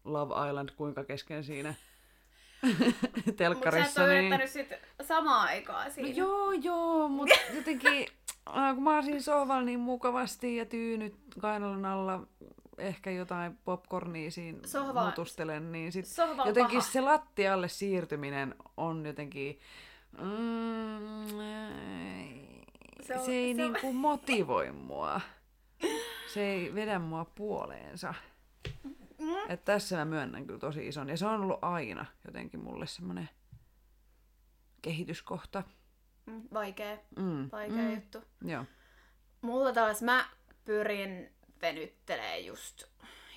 Love 0.04 0.48
Island 0.48 0.68
kuinka 0.76 1.04
kesken 1.04 1.44
siinä 1.44 1.74
Mutta 2.62 2.82
sä 3.24 3.30
et 3.30 3.36
telkkarissa. 3.36 4.06
niin... 4.06 4.48
sit 4.48 4.68
samaa 5.02 5.42
aikaa 5.42 5.84
No 5.84 5.90
siinä. 5.90 6.08
joo, 6.08 6.52
joo, 6.52 7.08
mutta 7.08 7.34
jotenkin, 7.54 8.06
kun 8.74 8.82
mä 8.82 8.94
oon 8.94 9.02
siinä 9.04 9.20
sohvalla 9.20 9.62
niin 9.62 9.80
mukavasti 9.80 10.56
ja 10.56 10.66
tyynyt 10.66 11.14
kainalon 11.40 11.84
alla, 11.84 12.26
ehkä 12.78 13.10
jotain 13.10 13.58
popcornia 13.64 14.30
siinä 14.30 14.58
Sohva- 14.66 15.04
mutustelen, 15.06 15.72
niin 15.72 15.92
sit 15.92 16.06
Sohva 16.06 16.46
jotenkin 16.46 16.78
paha. 16.78 16.90
se 16.90 17.00
lattialle 17.00 17.68
siirtyminen 17.68 18.54
on 18.76 19.06
jotenkin... 19.06 19.58
Mm, 20.20 21.28
Se 23.02 23.18
on- 23.18 23.24
se 23.24 23.32
ei 23.32 23.54
se 23.54 23.64
on- 23.64 23.72
niinku 23.72 23.92
motivoi 23.92 24.72
mua. 24.72 25.20
Se 25.80 25.88
se 26.34 26.42
ei 26.44 26.74
vedä 26.74 26.98
mua 26.98 27.24
puoleensa. 27.24 28.14
Mm. 29.18 29.28
Et 29.50 29.64
tässä 29.64 29.96
mä 29.96 30.04
myönnän 30.04 30.46
kyllä 30.46 30.58
tosi 30.58 30.88
ison. 30.88 31.08
Ja 31.08 31.16
se 31.16 31.26
on 31.26 31.40
ollut 31.40 31.58
aina 31.64 32.06
jotenkin 32.26 32.60
mulle 32.60 32.86
semmoinen 32.86 33.28
kehityskohta. 34.82 35.62
Mm, 36.28 36.42
Vaikea, 36.54 36.96
Mm. 37.16 37.48
vaikea 37.52 37.76
mm. 37.76 37.94
juttu. 37.94 38.22
Joo. 38.44 38.64
Mulla 39.40 39.72
taas 39.72 40.02
mä 40.02 40.24
pyrin 40.64 41.32
venyttelee 41.62 42.38
just 42.38 42.82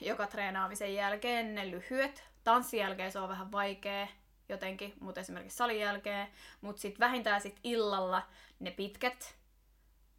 joka 0.01 0.27
treenaamisen 0.27 0.93
jälkeen 0.95 1.55
ne 1.55 1.71
lyhyet. 1.71 2.23
Tanssin 2.43 2.79
jälkeen 2.79 3.11
se 3.11 3.19
on 3.19 3.29
vähän 3.29 3.51
vaikea 3.51 4.07
jotenkin, 4.49 4.93
mutta 4.99 5.21
esimerkiksi 5.21 5.57
salin 5.57 5.79
jälkeen. 5.79 6.27
Mutta 6.61 6.81
sitten 6.81 6.99
vähintään 6.99 7.41
sit 7.41 7.59
illalla 7.63 8.21
ne 8.59 8.71
pitkät 8.71 9.35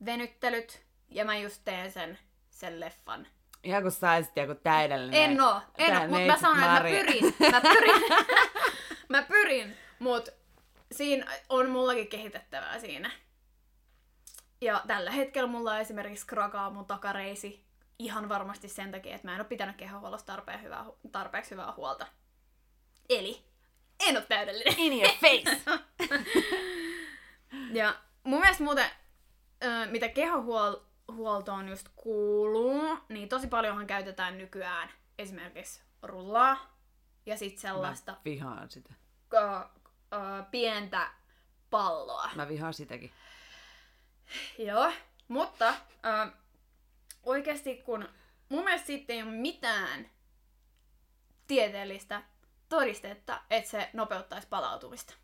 venyttelyt. 0.05 0.83
Ja 1.09 1.25
mä 1.25 1.37
just 1.37 1.63
teen 1.65 1.93
sen, 1.93 2.19
sen 2.51 2.81
leffan. 2.81 3.27
Ihan 3.65 3.83
kun 3.83 3.93
saisit 3.93 4.37
joku 4.37 4.55
täydellinen. 4.55 5.31
En 5.31 5.41
oo, 5.41 5.61
en 5.79 5.97
oo, 5.97 6.07
mutta 6.09 6.27
mä 6.27 6.39
sanon, 6.39 6.59
että 6.59 6.73
mä 6.73 6.81
pyrin. 6.81 7.35
Mä 7.53 7.61
pyrin, 7.61 8.03
mä 9.09 9.23
pyrin 9.23 9.77
mutta 9.99 10.31
siinä 10.93 11.33
on 11.49 11.71
mullakin 11.71 12.09
kehitettävää 12.09 12.79
siinä. 12.79 13.11
Ja 14.61 14.83
tällä 14.87 15.11
hetkellä 15.11 15.47
mulla 15.47 15.73
on 15.73 15.81
esimerkiksi 15.81 16.27
krakaa 16.27 16.71
mun 16.71 16.87
takareisi 16.87 17.65
ihan 17.99 18.29
varmasti 18.29 18.69
sen 18.69 18.91
takia, 18.91 19.15
että 19.15 19.29
mä 19.29 19.35
en 19.35 19.41
ole 19.41 19.49
pitänyt 19.49 19.77
kehonhuollosta 19.77 20.33
tarpeen 20.33 20.63
hyvää, 20.63 20.85
tarpeeksi 21.13 21.51
hyvää 21.51 21.73
huolta. 21.77 22.07
Eli 23.09 23.45
en 24.01 24.17
ole 24.17 24.25
täydellinen. 24.29 24.75
In 24.79 24.93
your 24.93 25.15
face! 25.21 25.61
Ja 27.73 27.95
mun 28.25 28.41
mielestä 28.41 28.65
muuten, 28.65 28.91
mitä 29.91 30.09
kehonhuoltoon 30.09 31.69
just 31.69 31.89
kuuluu, 31.97 32.99
niin 33.09 33.29
tosi 33.29 33.47
paljonhan 33.47 33.87
käytetään 33.87 34.39
nykyään 34.39 34.91
esimerkiksi 35.19 35.83
rullaa 36.03 36.77
ja 37.27 37.37
sit 37.37 37.59
sellaista 37.59 38.13
Mä 38.13 38.21
vihaan 38.25 38.71
sitä. 38.71 38.95
Ö, 40.13 40.17
pientä 40.51 41.11
palloa. 41.71 42.31
Mä 42.35 42.49
vihaan 42.49 42.75
sitäkin. 42.75 43.11
Joo, 44.59 44.93
mutta 45.29 45.69
ö, 46.07 46.31
oikeasti 47.23 47.77
kun 47.77 48.09
mun 48.49 48.65
mielestä 48.65 48.87
siitä 48.87 49.13
ei 49.13 49.23
ole 49.23 49.31
mitään 49.31 50.11
tieteellistä 51.47 52.23
todistetta, 52.69 53.43
että 53.51 53.71
se 53.71 53.91
nopeuttaisi 53.93 54.49
palautumista. 54.49 55.15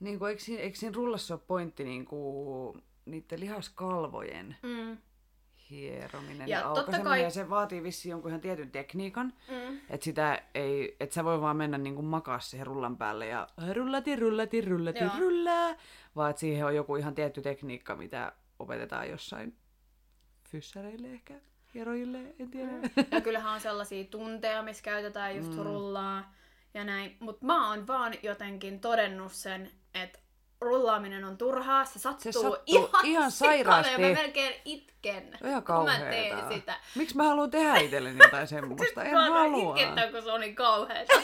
Niin 0.00 0.18
kuin, 0.18 0.30
eikö, 0.30 0.42
siinä- 0.42 0.62
eikö 0.62 0.78
siinä 0.78 0.94
rullassa 0.96 1.34
ole 1.34 1.40
pointti 1.46 1.84
niin 1.84 2.04
kuin, 2.04 2.82
niiden 3.04 3.40
lihaskalvojen 3.40 4.56
Mm. 4.62 4.98
Hierominen 5.70 6.48
Ja 6.48 6.58
ja, 6.58 6.74
totta 6.74 6.98
kai- 7.00 7.22
ja 7.22 7.30
se 7.30 7.50
vaatii 7.50 7.82
vissiin 7.82 8.10
jonkun 8.10 8.30
ihan 8.30 8.40
tietyn 8.40 8.70
tekniikan, 8.70 9.32
Mm. 9.50 9.76
että 9.90 10.04
sitä 10.04 10.42
ei, 10.54 10.96
että 11.00 11.14
sä 11.14 11.24
voi 11.24 11.40
vaan 11.40 11.56
mennä 11.56 11.78
niin 11.78 11.94
kuin 11.94 12.04
makaa 12.06 12.40
siihen 12.40 12.66
rullan 12.66 12.96
päälle 12.96 13.26
ja 13.26 13.46
rullati, 13.72 14.16
rullati, 14.16 14.60
rullati, 14.60 14.98
Joo. 14.98 15.10
rullaa, 15.18 15.74
vaan 16.16 16.30
että 16.30 16.40
siihen 16.40 16.66
on 16.66 16.74
joku 16.76 16.96
ihan 16.96 17.14
tietty 17.14 17.42
tekniikka, 17.42 17.96
mitä 17.96 18.32
opetetaan 18.58 19.10
jossain 19.10 19.56
fyssäreille 20.50 21.08
ehkä, 21.12 21.34
hierojille, 21.74 22.18
en 22.38 22.50
tiedä. 22.50 22.72
Ja 23.10 23.20
kyllähän 23.20 23.52
on 23.54 23.60
sellaisia 23.60 24.04
tunteja, 24.04 24.62
missä 24.62 24.82
käytetään 24.82 25.36
just 25.36 25.52
mm. 25.56 25.62
rullaa 25.62 26.34
ja 26.74 26.84
näin. 26.84 27.16
Mutta 27.20 27.46
mä 27.46 27.68
oon 27.70 27.86
vaan 27.86 28.14
jotenkin 28.22 28.80
todennut 28.80 29.32
sen, 29.32 29.70
että 29.94 30.18
rullaaminen 30.60 31.24
on 31.24 31.38
turhaa. 31.38 31.84
Se 31.84 31.98
sattuu, 31.98 32.32
Se 32.32 32.32
sattuu 32.32 32.56
ihan, 32.66 33.06
ihan 33.06 33.30
sairaasti. 33.30 33.92
Ja 33.92 33.98
mä 33.98 34.06
melkein 34.14 34.54
itken, 34.64 35.38
ihan 35.46 35.62
kun 35.64 35.84
mä 35.84 35.98
teen 35.98 36.38
sitä. 36.54 36.76
Miksi 36.94 37.16
mä 37.16 37.22
haluan 37.22 37.50
tehdä 37.50 37.76
itselleni 37.76 38.18
jotain 38.24 38.46
semmoista? 38.48 39.02
En 39.04 39.12
Mä 39.18 39.30
halua. 39.30 39.76
itkettää, 39.76 40.10
kun 40.12 40.22
se 40.22 40.32
on 40.32 40.40
niin 40.40 40.54
kauheeta. 40.54 41.12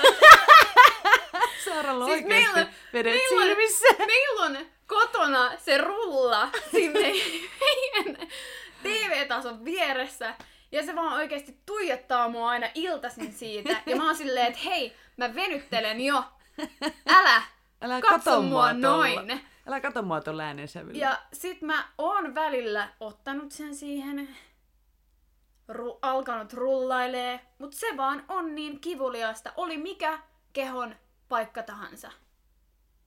Saaralla 1.64 2.04
Siis 2.06 2.16
oikeesti 2.24 2.28
meillä- 2.54 2.72
vedet 2.92 3.12
meillä- 3.14 3.44
silmissä. 3.44 3.86
Meillä 4.06 4.42
on 4.44 4.58
kotona 4.86 5.52
se 5.58 5.78
rulla 5.78 6.48
sinne 6.70 7.00
meidän 7.60 8.28
TV-tason 8.82 9.64
vieressä. 9.64 10.34
Ja 10.72 10.82
se 10.86 10.94
vaan 10.94 11.12
oikeasti 11.12 11.56
tuijottaa 11.66 12.28
mua 12.28 12.50
aina 12.50 12.66
iltaisin 12.74 13.32
siitä. 13.32 13.82
Ja 13.86 13.96
mä 13.96 14.06
oon 14.06 14.16
silleen, 14.16 14.46
että 14.46 14.60
hei, 14.64 14.96
mä 15.16 15.34
venyttelen 15.34 16.00
jo. 16.00 16.24
Älä 17.08 17.42
Älä 17.82 18.00
katso 18.00 18.30
kato 18.30 18.42
mua 18.42 18.68
tuolla. 18.70 18.88
noin. 18.96 19.40
Älä 19.66 19.80
kato 19.80 20.02
mua 20.02 20.20
tuolla 20.20 20.42
äänensävyllä. 20.42 20.98
Ja 20.98 21.22
sit 21.32 21.62
mä 21.62 21.88
oon 21.98 22.34
välillä 22.34 22.92
ottanut 23.00 23.52
sen 23.52 23.74
siihen, 23.74 24.28
ru- 25.72 25.98
alkanut 26.02 26.52
rullailee, 26.52 27.40
mutta 27.58 27.76
se 27.76 27.96
vaan 27.96 28.24
on 28.28 28.54
niin 28.54 28.80
kivuliasta, 28.80 29.52
oli 29.56 29.76
mikä 29.76 30.18
kehon 30.52 30.96
paikka 31.28 31.62
tahansa. 31.62 32.12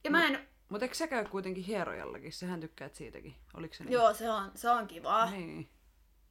Ja 0.03 0.11
mä 0.11 0.28
en, 0.28 0.47
Mutta 0.69 0.86
eikö 0.86 0.95
sä 0.95 1.07
käy 1.07 1.26
kuitenkin 1.26 1.63
hierojallakin? 1.63 2.34
Sähän 2.34 2.59
tykkäät 2.59 2.95
siitäkin. 2.95 3.36
Oliko 3.53 3.73
se 3.73 3.84
niin? 3.84 3.93
joo 3.93 4.13
se 4.13 4.30
on, 4.30 4.51
se 4.55 4.69
on 4.69 4.88
kivaa. 4.88 5.32
Niin. 5.32 5.69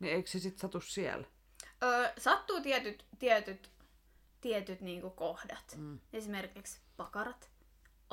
Niin 0.01 0.15
eikö 0.15 0.31
se 0.31 0.39
sit 0.39 0.59
satu 0.59 0.81
siellä? 0.81 1.27
Öö, 1.83 2.13
sattuu 2.19 2.61
tietyt, 2.61 3.07
tietyt, 3.19 3.71
tietyt 4.41 4.81
niinku 4.81 5.11
kohdat. 5.11 5.75
Mm. 5.77 6.01
Esimerkiksi 6.13 6.81
pakarat, 6.97 7.51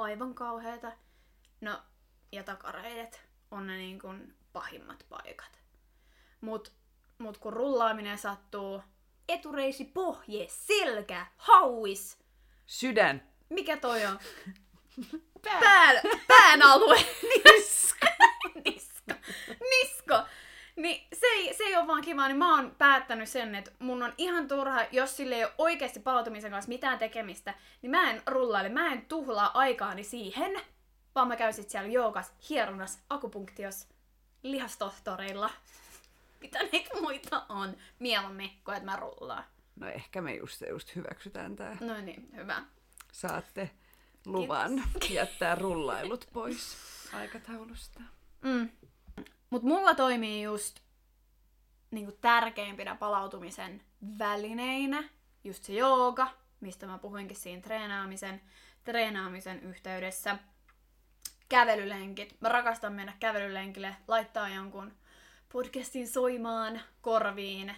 aivan 0.01 0.33
kauheita. 0.35 0.91
No, 1.61 1.81
ja 2.31 2.43
takareidet 2.43 3.21
on 3.51 3.67
ne 3.67 3.77
niinku 3.77 4.07
pahimmat 4.53 5.05
paikat. 5.09 5.59
Mut, 6.41 6.71
mut 7.17 7.37
kun 7.37 7.53
rullaaminen 7.53 8.17
sattuu, 8.17 8.81
etureisi, 9.29 9.85
pohje, 9.85 10.47
selkä, 10.49 11.25
hauis, 11.37 12.19
Sydän. 12.65 13.27
mikä 13.49 13.77
toi 13.77 14.05
on? 14.05 14.19
Pään, 15.43 15.95
pään 16.27 16.61
alue. 16.61 16.97
Niska. 17.45 18.07
Niska. 18.65 19.15
Nisko. 19.69 20.23
Niin 20.81 21.07
se 21.13 21.25
ei, 21.25 21.53
se 21.53 21.63
ei 21.63 21.75
ole 21.75 21.87
vaan 21.87 22.01
kiva, 22.01 22.27
niin 22.27 22.37
mä 22.37 22.55
oon 22.55 22.75
päättänyt 22.77 23.29
sen, 23.29 23.55
että 23.55 23.71
mun 23.79 24.03
on 24.03 24.13
ihan 24.17 24.47
turha, 24.47 24.85
jos 24.91 25.17
sille 25.17 25.35
ei 25.35 25.43
ole 25.43 25.53
oikeasti 25.57 25.99
palautumisen 25.99 26.51
kanssa 26.51 26.69
mitään 26.69 26.99
tekemistä, 26.99 27.53
niin 27.81 27.91
mä 27.91 28.11
en 28.11 28.21
rullaile, 28.27 28.69
mä 28.69 28.91
en 28.91 29.05
tuhlaa 29.05 29.51
aikaani 29.53 30.03
siihen, 30.03 30.61
vaan 31.15 31.27
mä 31.27 31.35
käyn 31.35 31.53
sit 31.53 31.69
siellä 31.69 31.89
joogas, 31.89 32.33
hieronnas, 32.49 32.99
akupunktios, 33.09 33.87
lihastohtoreilla. 34.43 35.49
Mitä 36.41 36.59
niitä 36.71 37.01
muita 37.01 37.45
on? 37.49 37.77
Mieluummin 37.99 38.51
kuin 38.65 38.77
että 38.77 38.91
mä 38.91 38.95
rullaan. 38.95 39.43
No 39.75 39.87
ehkä 39.87 40.21
me 40.21 40.35
just, 40.35 40.61
just 40.69 40.95
hyväksytään 40.95 41.55
tää. 41.55 41.77
No 41.79 42.01
niin, 42.01 42.29
hyvä. 42.35 42.63
Saatte 43.11 43.69
luvan 44.25 44.83
jättää 45.09 45.55
rullailut 45.55 46.27
pois 46.33 46.77
aikataulusta. 47.13 48.01
Mm. 48.41 48.69
Mut 49.51 49.63
mulla 49.63 49.95
toimii 49.95 50.43
just 50.43 50.79
niinku 51.91 52.17
tärkeimpinä 52.21 52.95
palautumisen 52.95 53.81
välineinä 54.19 55.03
just 55.43 55.63
se 55.63 55.73
jooga, 55.73 56.27
mistä 56.59 56.87
mä 56.87 56.97
puhuinkin 56.97 57.37
siinä 57.37 57.61
treenaamisen, 57.61 58.41
treenaamisen 58.83 59.63
yhteydessä. 59.63 60.37
Kävelylenkit. 61.49 62.41
Mä 62.41 62.49
rakastan 62.49 62.93
mennä 62.93 63.13
kävelylenkille, 63.19 63.95
laittaa 64.07 64.49
jonkun 64.49 64.93
podcastin 65.53 66.07
soimaan 66.07 66.81
korviin 67.01 67.75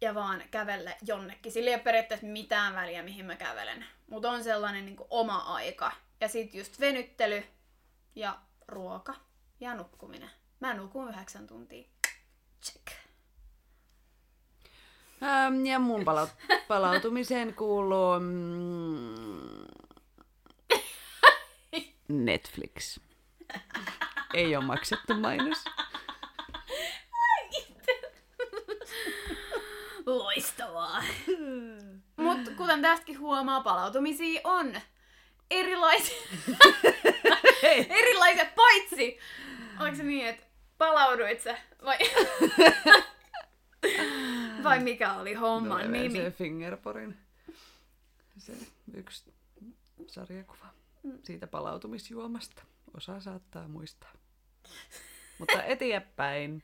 ja 0.00 0.14
vaan 0.14 0.42
kävellä 0.50 0.96
jonnekin. 1.02 1.52
Sillä 1.52 1.70
ei 1.70 1.74
ole 1.74 1.82
periaatteessa 1.82 2.26
mitään 2.26 2.74
väliä, 2.74 3.02
mihin 3.02 3.26
mä 3.26 3.36
kävelen. 3.36 3.86
Mutta 4.06 4.30
on 4.30 4.44
sellainen 4.44 4.86
niin 4.86 4.96
oma 5.10 5.38
aika. 5.38 5.92
Ja 6.20 6.28
sitten 6.28 6.58
just 6.58 6.80
venyttely 6.80 7.44
ja 8.14 8.38
ruoka 8.68 9.14
ja 9.60 9.74
nukkuminen. 9.74 10.39
Mä 10.60 10.74
nukun 10.74 11.08
yhdeksän 11.08 11.46
tuntia. 11.46 11.84
Check. 12.64 12.86
Ähm, 15.22 15.66
ja 15.66 15.78
mun 15.78 16.04
pala- 16.04 16.28
palautumiseen 16.68 17.54
kuuluu 17.54 18.20
mm, 18.20 19.66
Netflix. 22.08 22.98
Ei 24.34 24.56
ole 24.56 24.64
maksettu 24.64 25.14
mainos. 25.14 25.64
Loistavaa. 30.06 31.02
Mutta 32.16 32.50
kuten 32.56 32.82
tästäkin 32.82 33.18
huomaa, 33.18 33.60
palautumisia 33.60 34.40
on 34.44 34.80
erilaisia. 35.50 36.22
erilaisia, 37.98 38.44
paitsi... 38.56 39.18
Oliko 39.80 39.96
se 39.96 40.02
niin, 40.02 40.26
että 40.26 40.46
Palauduit 40.80 41.40
sä? 41.40 41.58
Vai, 41.84 41.98
Vai 44.64 44.80
mikä 44.80 45.14
oli 45.14 45.34
homman 45.34 45.86
Tulee 45.86 46.02
nimi? 46.02 46.18
Se 46.18 46.30
Fingerporin 46.30 47.16
se 48.38 48.52
yksi 48.94 49.32
sarjakuva 50.06 50.66
mm. 51.02 51.18
siitä 51.24 51.46
palautumisjuomasta. 51.46 52.62
Osa 52.96 53.20
saattaa 53.20 53.68
muistaa. 53.68 54.12
Mutta 55.38 55.62
eteenpäin. 55.62 56.62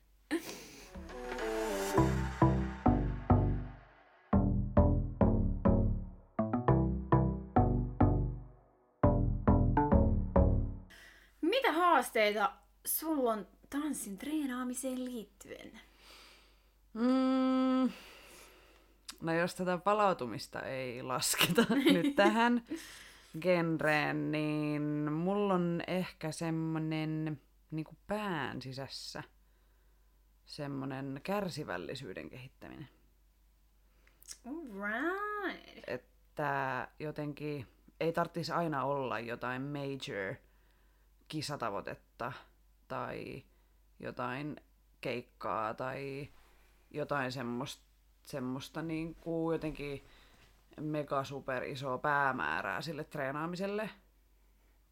Mitä 11.41 11.73
haasteita 11.73 12.53
sulla 12.87 13.33
on 13.33 13.47
tanssin 13.71 14.19
treenaamiseen 14.19 15.05
liittyen? 15.05 15.81
Mm, 16.95 17.93
no 19.21 19.35
jos 19.35 19.55
tätä 19.55 19.79
palautumista 19.79 20.62
ei 20.62 21.03
lasketa 21.03 21.67
nyt 21.93 22.17
tähän 22.17 22.62
genreen, 23.41 24.33
niin 24.33 25.12
mulla 25.12 25.55
on 25.55 25.83
ehkä 25.87 26.33
semmonen 26.33 27.41
niin 27.71 27.87
pään 28.07 28.62
sisässä 28.62 29.23
semmonen 30.47 31.21
kärsivällisyyden 31.23 32.31
kehittäminen. 32.31 32.89
Alright. 34.47 35.85
Että 35.87 36.89
jotenkin 36.99 37.67
ei 38.01 38.12
tarvitsisi 38.12 38.53
aina 38.53 38.85
olla 38.85 39.21
jotain 39.21 39.62
major 39.62 40.35
kisatavoitetta 41.29 42.33
tai 42.89 43.45
jotain 44.01 44.61
keikkaa 45.01 45.74
tai 45.74 46.28
jotain 46.90 47.32
semmoista, 47.32 47.84
semmoista 48.22 48.82
niin 48.82 49.14
kuin 49.14 49.55
jotenkin 49.55 50.07
mega 50.80 51.24
super 51.24 51.64
isoa 51.64 51.99
päämäärää 51.99 52.80
sille 52.80 53.05
treenaamiselle, 53.05 53.90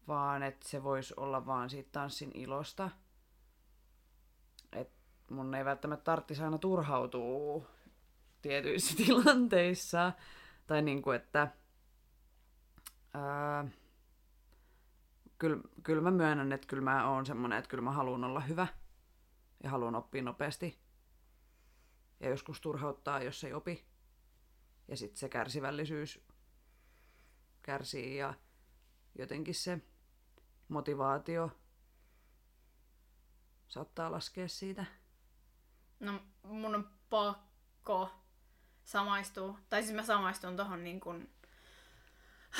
vaan 0.07 0.43
että 0.43 0.69
se 0.69 0.83
voisi 0.83 1.13
olla 1.17 1.45
vaan 1.45 1.69
siitä 1.69 1.89
tanssin 1.91 2.31
ilosta. 2.33 2.89
Et 4.71 4.91
mun 5.29 5.55
ei 5.55 5.65
välttämättä 5.65 6.03
tarvitsisi 6.03 6.43
aina 6.43 6.57
turhautua 6.57 7.65
tietyissä 8.41 8.95
tilanteissa. 9.05 10.11
Tai 10.67 10.81
niin 10.81 11.01
kuin, 11.01 11.15
että 11.15 11.47
ää, 13.13 13.65
kyllä, 15.37 15.57
kyllä 15.83 16.01
mä 16.01 16.11
myönnän, 16.11 16.51
että 16.51 16.67
kyllä 16.67 16.83
mä 16.83 17.09
oon 17.09 17.25
semmonen, 17.25 17.57
että 17.57 17.69
kyllä 17.69 17.83
mä 17.83 17.91
haluan 17.91 18.23
olla 18.23 18.39
hyvä 18.39 18.67
ja 19.63 19.69
haluan 19.69 19.95
oppia 19.95 20.21
nopeasti. 20.21 20.79
Ja 22.19 22.29
joskus 22.29 22.61
turhauttaa, 22.61 23.23
jos 23.23 23.43
ei 23.43 23.53
opi. 23.53 23.85
Ja 24.87 24.97
sitten 24.97 25.19
se 25.19 25.29
kärsivällisyys 25.29 26.25
kärsii 27.61 28.17
ja 28.17 28.33
jotenkin 29.19 29.55
se 29.55 29.81
motivaatio 30.67 31.51
saattaa 33.67 34.11
laskea 34.11 34.47
siitä. 34.47 34.85
No 35.99 36.19
mun 36.43 36.75
on 36.75 36.89
pakko 37.09 38.09
samaistua, 38.83 39.59
tai 39.69 39.83
siis 39.83 39.95
mä 39.95 40.03
samaistun 40.03 40.55
tohon 40.55 40.83
niin 40.83 40.99
kuin, 40.99 41.33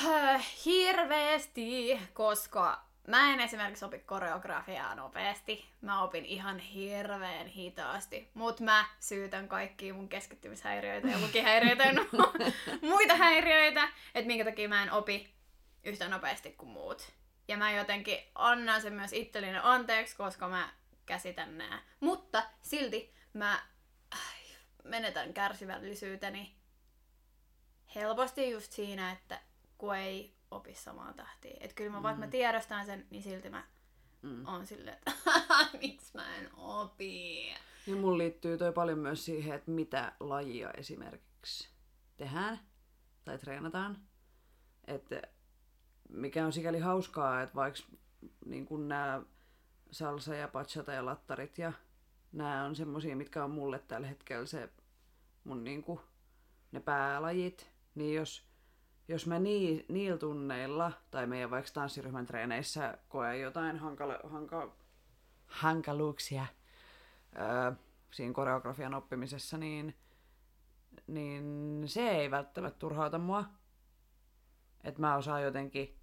äh, 0.06 0.46
hirveesti, 0.66 2.00
koska 2.14 2.85
mä 3.08 3.34
en 3.34 3.40
esimerkiksi 3.40 3.86
opi 3.86 4.00
koreografiaa 4.00 4.96
nopeasti. 4.96 5.66
Mä 5.82 6.02
opin 6.02 6.26
ihan 6.26 6.60
hirveän 6.60 7.48
hitaasti. 7.48 8.30
Mut 8.34 8.60
mä 8.60 8.86
syytän 9.00 9.48
kaikkia 9.48 9.94
mun 9.94 10.10
keskittymishäiriöitä 10.10 11.08
ja 11.08 11.20
lukihäiriöitä 11.20 11.84
ja 11.84 11.94
muita 12.90 13.16
häiriöitä, 13.16 13.90
että 14.16 14.28
minkä 14.28 14.46
takia 14.46 14.70
mä 14.70 14.84
en 14.84 14.92
opi 14.92 15.34
yhtä 15.84 16.08
nopeasti 16.08 16.52
kuin 16.52 16.70
muut. 16.70 17.12
Ja 17.48 17.58
mä 17.58 17.72
jotenkin 17.72 18.18
annan 18.36 18.82
sen 18.82 18.94
myös 18.94 19.14
itselleni 19.14 19.60
anteeksi, 19.64 20.16
koska 20.16 20.48
mä 20.48 20.70
käsitän 21.06 21.58
nää. 21.58 21.82
Mutta 22.00 22.44
silti 22.62 23.14
mä 23.34 23.54
äh, 24.14 24.20
menetän 24.84 25.34
kärsivällisyyteni 25.34 26.56
helposti 27.96 28.52
just 28.52 28.72
siinä, 28.72 29.12
että 29.12 29.42
kun 29.78 29.96
ei 29.96 30.36
opi 30.56 30.74
samaa 30.74 31.14
tahtia. 31.14 31.58
Että 31.60 31.76
kyllä 31.76 31.92
mä, 31.92 31.98
mm. 31.98 32.04
vaikka 32.04 32.20
mä 32.20 32.28
tiedostan 32.28 32.86
sen, 32.86 33.08
niin 33.10 33.24
silti 33.24 33.50
mä 33.50 33.64
mm. 34.22 34.48
on 34.48 34.68
silleen, 34.68 34.98
että 34.98 35.12
miksi 35.82 36.12
mä 36.14 36.36
en 36.36 36.50
opi. 36.58 37.50
Ja 37.88 37.96
mun 37.96 38.18
liittyy 38.18 38.58
toi 38.58 38.74
paljon 38.74 39.00
myös 39.00 39.26
siihen, 39.26 39.56
että 39.56 39.72
mitä 39.72 40.14
lajia 40.20 40.72
esimerkiksi 40.72 41.70
tehdään 42.18 42.60
tai 43.26 43.38
treenataan. 43.38 43.98
Että 44.88 45.22
mikä 46.10 46.46
on 46.46 46.54
sikäli 46.54 46.80
hauskaa, 46.80 47.42
että 47.42 47.56
vaikka 47.56 47.82
niin 48.46 48.66
kun 48.66 48.88
nämä 48.88 49.22
salsa 49.92 50.36
ja 50.36 50.48
bachata 50.48 50.92
ja 50.92 51.06
lattarit 51.06 51.58
ja 51.58 51.74
nämä 52.32 52.64
on 52.64 52.76
semmosia, 52.76 53.16
mitkä 53.16 53.44
on 53.44 53.52
mulle 53.52 53.80
tällä 53.80 54.08
hetkellä 54.08 54.46
se 54.46 54.70
mun 55.44 55.64
niin 55.64 55.84
kuin, 55.84 56.00
ne 56.72 56.80
päälajit, 56.80 57.72
niin 57.96 58.16
jos 58.16 58.48
jos 59.08 59.28
mä 59.28 59.40
nii, 59.40 59.86
niillä 59.90 60.18
tunneilla 60.18 60.92
tai 61.12 61.28
meidän 61.28 61.52
vaikka 61.52 61.72
tanssiryhmän 61.74 62.26
treeneissä 62.26 62.98
koen 63.10 63.42
jotain 63.42 63.78
hankala, 63.78 64.20
hanka, 64.24 64.76
hankaluuksia 65.46 66.46
öö, 67.40 67.72
siinä 68.12 68.34
koreografian 68.34 68.94
oppimisessa, 68.94 69.58
niin, 69.58 69.96
niin 71.08 71.84
se 71.86 72.10
ei 72.10 72.32
välttämättä 72.32 72.80
turhauta 72.80 73.18
mua. 73.18 73.46
Että 74.84 75.02
mä 75.02 75.16
osaan 75.16 75.44
jotenkin 75.44 76.00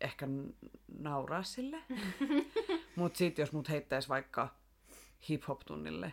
ehkä 0.00 0.28
nauraa 0.98 1.42
sille. 1.42 1.76
Mutta 2.96 3.18
sitten 3.18 3.42
jos 3.42 3.52
mut 3.52 3.68
heittäisi 3.68 4.08
vaikka 4.08 4.48
hip-hop-tunnille, 5.28 6.12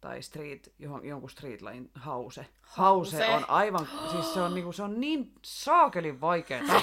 tai 0.00 0.22
street, 0.22 0.72
johon, 0.78 1.06
jonkun 1.06 1.30
streetlajin 1.30 1.90
hause. 1.94 2.46
hause. 2.62 3.16
Hause 3.16 3.34
on 3.34 3.50
aivan, 3.50 3.88
siis 4.10 4.34
se 4.34 4.40
on, 4.40 4.54
niinku, 4.54 4.72
se 4.72 4.82
on 4.82 5.00
niin 5.00 5.32
saakelin 5.42 6.20
vaikeeta. 6.20 6.72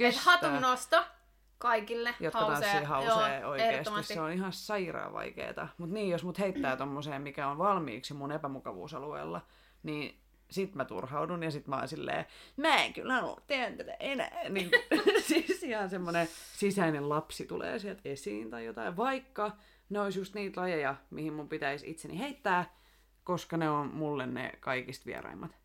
Et 0.00 0.16
hatun 0.16 0.60
nosto 0.60 1.04
kaikille 1.58 2.14
Jotka 2.20 2.38
hausee. 2.40 2.60
tanssii 2.60 2.84
hausee 2.84 3.40
Joo, 3.40 3.50
oikeesti. 3.50 4.02
Se 4.02 4.20
on 4.20 4.32
ihan 4.32 4.52
sairaan 4.52 5.12
vaikeeta. 5.12 5.68
Mut 5.78 5.90
niin, 5.90 6.10
jos 6.10 6.24
mut 6.24 6.38
heittää 6.38 6.76
tommoseen, 6.82 7.22
mikä 7.22 7.48
on 7.48 7.58
valmiiksi 7.58 8.14
mun 8.14 8.32
epämukavuusalueella, 8.32 9.40
niin 9.82 10.20
sit 10.50 10.74
mä 10.74 10.84
turhaudun 10.84 11.42
ja 11.42 11.50
sit 11.50 11.66
mä 11.66 11.76
oon 11.76 11.88
silleen, 11.88 12.26
mä 12.56 12.76
en 12.76 12.92
kyllä 12.92 13.14
halua 13.14 13.40
tehdä 13.46 13.76
tätä 13.76 13.96
enää. 14.00 14.40
Niin, 14.48 14.70
siis 15.28 15.62
ihan 15.62 15.90
semmonen 15.90 16.28
sisäinen 16.56 17.08
lapsi 17.08 17.46
tulee 17.46 17.78
sieltä 17.78 18.00
esiin 18.04 18.50
tai 18.50 18.64
jotain. 18.64 18.96
Vaikka 18.96 19.52
ne 19.88 20.00
olisi 20.00 20.18
just 20.18 20.34
niitä 20.34 20.60
lajeja, 20.60 20.96
mihin 21.10 21.32
mun 21.32 21.48
pitäisi 21.48 21.90
itseni 21.90 22.18
heittää, 22.18 22.76
koska 23.24 23.56
ne 23.56 23.70
on 23.70 23.94
mulle 23.94 24.26
ne 24.26 24.52
kaikista 24.60 25.06
vieraimmat. 25.06 25.56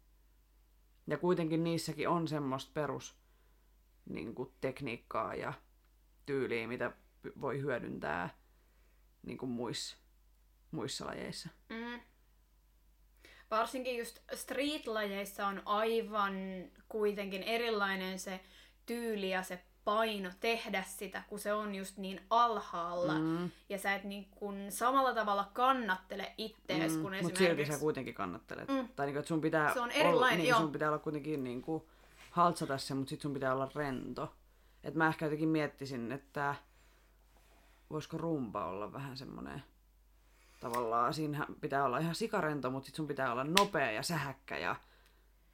Ja 1.08 1.18
kuitenkin 1.18 1.64
niissäkin 1.64 2.10
on 2.10 2.28
semmoista 2.28 2.72
perus 2.74 3.16
niin 4.10 4.36
kuin 4.36 4.54
tekniikkaa 4.62 5.36
ja 5.36 5.54
tyyliä, 6.26 6.68
mitä 6.68 6.92
voi 7.42 7.60
hyödyntää 7.60 8.38
niin 9.24 9.38
kuin 9.38 9.50
muissa, 9.50 9.98
muissa 10.72 11.06
lajeissa. 11.06 11.50
Mm. 11.70 12.02
Varsinkin 13.52 13.98
just 13.98 14.20
street-lajeissa 14.34 15.48
on 15.48 15.62
aivan 15.66 16.34
kuitenkin 16.90 17.44
erilainen 17.44 18.20
se 18.20 18.40
tyyli 18.86 19.30
ja 19.30 19.44
se 19.44 19.66
paino 19.86 20.30
tehdä 20.40 20.84
sitä, 20.88 21.24
kun 21.30 21.40
se 21.40 21.54
on 21.54 21.76
just 21.76 21.98
niin 21.98 22.22
alhaalla. 22.30 23.14
Mm. 23.14 23.52
Ja 23.70 23.78
sä 23.78 23.96
et 23.96 24.04
niin 24.04 24.28
kun 24.36 24.66
samalla 24.70 25.14
tavalla 25.14 25.50
kannattele 25.54 26.34
ittees, 26.38 26.96
mm. 26.96 27.02
kun 27.02 27.14
esimerkiksi... 27.14 27.44
Mutta 27.44 27.58
silti 27.58 27.74
sä 27.74 27.80
kuitenkin 27.80 28.14
kannattelet. 28.14 28.68
Mm. 28.68 28.88
Tai 28.96 29.06
niin, 29.06 29.18
että 29.18 29.28
sun 29.28 29.42
pitää, 29.42 29.74
se 29.74 29.80
on 29.80 29.92
erilainen, 29.92 30.16
olla, 30.16 30.30
niin, 30.36 30.56
sun 30.56 30.72
pitää 30.72 30.90
olla 30.90 31.00
kuitenkin 31.00 31.44
niin 31.44 31.62
kuin 31.62 31.84
haltsata 32.32 32.78
se, 32.78 32.94
mutta 32.94 33.10
sit 33.10 33.22
sun 33.22 33.34
pitää 33.34 33.54
olla 33.54 33.72
rento. 33.76 34.34
Et 34.84 34.96
mä 34.96 35.08
ehkä 35.08 35.26
jotenkin 35.26 35.50
miettisin, 35.50 36.12
että 36.12 36.56
voisiko 37.90 38.18
rumba 38.18 38.66
olla 38.66 38.94
vähän 38.94 39.18
semmoinen 39.18 39.64
tavallaan, 40.60 41.14
siinä 41.14 41.48
pitää 41.62 41.86
olla 41.86 41.98
ihan 41.98 42.16
sikarento, 42.16 42.70
mutta 42.70 42.86
sit 42.86 42.96
sun 42.96 43.08
pitää 43.08 43.32
olla 43.32 43.44
nopea 43.44 43.92
ja 43.92 44.04
sähäkkä 44.04 44.58
ja, 44.58 44.76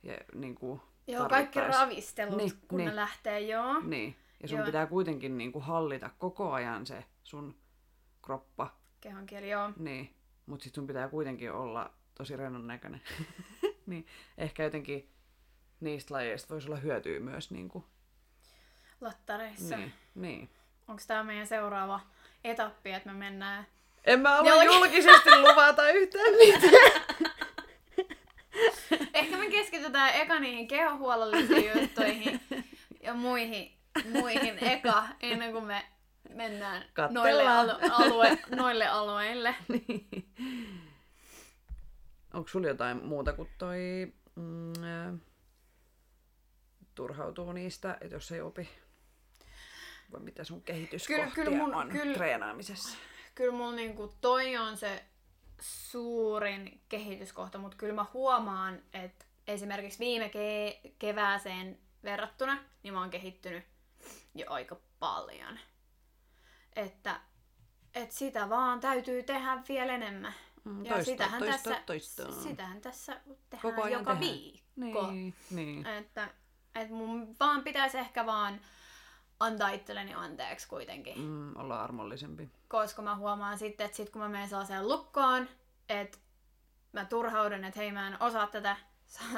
ja 0.03 0.17
niin 0.35 0.55
kuin 0.55 0.81
Joo, 1.07 1.29
kaikki 1.29 1.59
ravistelut, 1.59 2.37
niin, 2.37 2.51
kun 2.67 2.77
niin. 2.77 2.89
ne 2.89 2.95
lähtee, 2.95 3.39
joo. 3.39 3.79
Niin, 3.79 4.15
ja 4.41 4.47
sun 4.47 4.57
joo. 4.57 4.65
pitää 4.65 4.87
kuitenkin 4.87 5.37
niin 5.37 5.51
kuin 5.51 5.65
hallita 5.65 6.09
koko 6.17 6.51
ajan 6.51 6.85
se 6.85 7.05
sun 7.23 7.55
kroppa. 8.21 8.75
Kehonkieli, 9.01 9.49
joo. 9.49 9.71
Niin, 9.77 10.15
mutta 10.45 10.63
sit 10.63 10.75
sun 10.75 10.87
pitää 10.87 11.07
kuitenkin 11.07 11.51
olla 11.51 11.93
tosi 12.15 12.35
rennon 12.35 12.67
näköinen. 12.67 13.01
niin, 13.85 14.05
ehkä 14.37 14.63
jotenkin 14.63 15.09
niistä 15.79 16.13
lajeista 16.13 16.53
voisi 16.53 16.67
olla 16.67 16.79
hyötyä 16.79 17.19
myös 17.19 17.51
niin 17.51 17.69
kuin... 17.69 17.83
Lattareissa. 19.01 19.77
Niin, 19.77 19.93
niin. 20.15 20.49
Onko 20.87 21.01
tämä 21.07 21.23
meidän 21.23 21.47
seuraava 21.47 21.99
etappi, 22.43 22.91
että 22.91 23.09
me 23.09 23.15
mennään... 23.15 23.67
En 24.05 24.19
mä 24.19 24.29
halua 24.29 24.49
Jollakin... 24.49 24.73
julkisesti 24.73 25.29
luvata 25.41 25.89
yhtään 25.89 26.33
mitään. 26.33 27.01
Keskitytään 29.57 30.13
eka 30.13 30.39
niihin 30.39 30.67
kehohuollollisiin 30.67 31.81
juttuihin 31.81 32.39
ja 33.01 33.13
muihin, 33.13 33.77
muihin 34.11 34.57
eka, 34.63 35.03
ennen 35.19 35.51
kuin 35.51 35.63
me 35.63 35.85
mennään 36.29 36.85
noille, 37.09 37.43
alue, 37.91 38.37
noille 38.55 38.87
alueille. 38.87 39.55
niin. 39.67 40.07
Onko 42.33 42.47
sulla 42.49 42.67
jotain 42.67 43.05
muuta 43.05 43.33
kuin 43.33 43.49
toi 43.57 44.13
mm, 44.35 45.19
turhautuu 46.95 47.51
niistä, 47.51 47.97
että 48.01 48.15
jos 48.15 48.31
ei 48.31 48.41
opi? 48.41 48.69
vai 50.11 50.19
mitä 50.21 50.43
sun 50.43 50.61
kehityskohtia 50.61 51.31
Kyllä- 51.31 51.49
kyllä 51.49 51.57
mun- 51.65 51.75
on 51.75 51.89
kyllä- 51.89 52.13
treenaamisessa? 52.13 52.97
Kyllä 53.35 53.51
mulla 53.57 53.75
niinku 53.75 54.13
toi 54.21 54.57
on 54.57 54.77
se 54.77 55.05
suurin 55.61 56.81
kehityskohta, 56.89 57.57
mutta 57.57 57.77
kyllä 57.77 57.93
mä 57.93 58.05
huomaan, 58.13 58.81
että 58.93 59.25
esimerkiksi 59.47 59.99
viime 59.99 60.27
ke- 60.27 60.91
kevääseen 60.99 61.79
verrattuna, 62.03 62.57
niin 62.83 62.93
mä 62.93 62.99
oon 62.99 63.09
kehittynyt 63.09 63.63
jo 64.35 64.45
aika 64.49 64.77
paljon. 64.99 65.59
Että, 66.75 67.19
että 67.95 68.15
sitä 68.15 68.49
vaan 68.49 68.79
täytyy 68.79 69.23
tehdä 69.23 69.63
vielä 69.69 69.93
enemmän. 69.93 70.33
Mm, 70.63 70.85
Ja 70.85 70.93
toistaa, 70.93 71.13
sitähän, 71.13 71.39
toistaa, 71.39 71.73
tässä, 71.73 71.83
toistaa. 71.85 72.31
sitähän 72.31 72.81
tässä 72.81 73.21
tehdään 73.49 73.61
Koko 73.75 73.83
ajan 73.83 73.99
joka 73.99 74.15
tehdään. 74.15 74.33
viikko. 74.35 75.11
Niin, 75.11 75.33
niin. 75.51 75.87
Että, 75.87 76.29
että 76.75 76.93
mun 76.93 77.35
vaan 77.39 77.63
pitäisi 77.63 77.97
ehkä 77.97 78.25
vaan 78.25 78.61
antaa 79.39 79.69
itselleni 79.69 80.13
anteeksi 80.13 80.67
kuitenkin. 80.67 81.19
Mm, 81.21 81.55
olla 81.55 81.83
armollisempi. 81.83 82.49
Koska 82.67 83.01
mä 83.01 83.15
huomaan 83.15 83.57
sitten, 83.57 83.85
että 83.85 83.97
sit 83.97 84.09
kun 84.09 84.21
mä 84.21 84.29
menen 84.29 84.49
sellaiseen 84.49 84.87
lukkoon, 84.87 85.49
että 85.89 86.17
mä 86.91 87.05
turhaudun, 87.05 87.63
että 87.63 87.79
hei 87.79 87.91
mä 87.91 88.07
en 88.07 88.21
osaa 88.21 88.47
tätä 88.47 88.77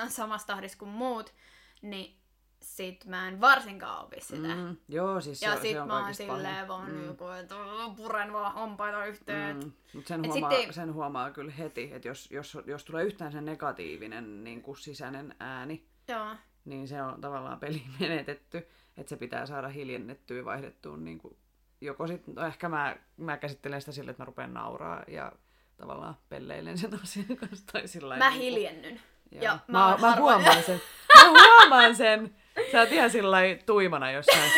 samassa 0.07 0.47
tahdissa 0.47 0.78
kuin 0.80 0.89
muut, 0.91 1.34
niin 1.82 2.20
sit 2.61 3.05
mä 3.05 3.28
en 3.28 3.41
varsinkaan 3.41 4.05
opi 4.05 4.22
sitä. 4.22 4.55
Mm. 4.55 4.78
Joo, 4.88 5.22
siis 5.22 5.41
Ja 5.41 5.55
se, 5.55 5.61
sit 5.61 5.72
se 5.72 5.82
on 5.82 5.88
mä 5.88 6.03
oon 6.05 6.15
silleen 6.15 6.67
vaan 6.67 6.91
mm. 6.91 7.05
joku, 7.05 7.28
että 7.28 7.55
puren 7.97 8.34
vaan 8.34 8.53
hampaita 8.53 9.05
yhteen. 9.05 9.57
Mm. 9.59 9.72
Mutta 9.93 10.07
sen, 10.07 10.26
Et 10.26 10.32
huomaa, 10.32 10.49
sitten- 10.51 10.74
sen 10.74 10.93
huomaa 10.93 11.32
kyllä 11.32 11.51
heti, 11.51 11.89
että 11.93 12.07
jos, 12.07 12.32
jos, 12.32 12.57
jos 12.65 12.86
tulee 12.86 13.03
yhtään 13.05 13.32
se 13.32 13.41
negatiivinen 13.41 14.43
niin 14.43 14.61
kuin 14.61 14.78
sisäinen 14.78 15.36
ääni, 15.39 15.86
Joo. 16.07 16.36
niin 16.65 16.88
se 16.88 17.01
on 17.01 17.22
tavallaan 17.22 17.59
peli 17.59 17.84
menetetty, 17.99 18.57
että 18.97 19.09
se 19.09 19.17
pitää 19.17 19.45
saada 19.45 19.67
hiljennettyä 19.67 20.38
ja 20.38 20.45
vaihdettua. 20.45 20.97
Niin 20.97 21.17
kuin, 21.17 21.38
joko 21.82 22.07
sit, 22.07 22.28
no 22.28 22.45
ehkä 22.45 22.70
mä, 22.70 22.95
mä 23.17 23.38
käsittelen 23.38 23.82
sitä 23.82 23.91
sille, 23.91 24.11
että 24.11 24.22
mä 24.24 24.26
rupean 24.26 24.53
nauraa 24.53 25.03
ja 25.07 25.32
tavallaan 25.78 26.17
pelleilen 26.30 26.78
sen 26.78 26.99
asian 27.03 27.38
kanssa. 27.38 27.65
Tai 27.72 27.88
sillä 27.88 28.17
Mä 28.17 28.30
niin 28.30 28.39
kuin- 28.39 28.41
hiljennyn. 28.51 29.01
Joo. 29.32 29.44
Ja 29.44 29.60
mä 29.68 29.80
mä, 29.80 29.98
mä, 30.10 30.16
huomaan 30.16 30.64
sen. 30.64 30.82
Mä 31.16 31.30
huomaan 31.30 31.96
sen. 31.96 32.36
Sä 32.72 32.80
oot 32.80 32.92
ihan 32.92 33.10
sillä 33.10 33.38
tuimana 33.66 34.12
jossain. 34.12 34.52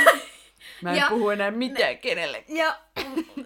Mä 0.82 0.90
en 0.92 0.96
Ja- 0.98 1.06
puhu 1.10 1.30
enää 1.30 1.52
mitään 1.52 1.98
kenellekään. 1.98 2.58
Ja 2.58 2.80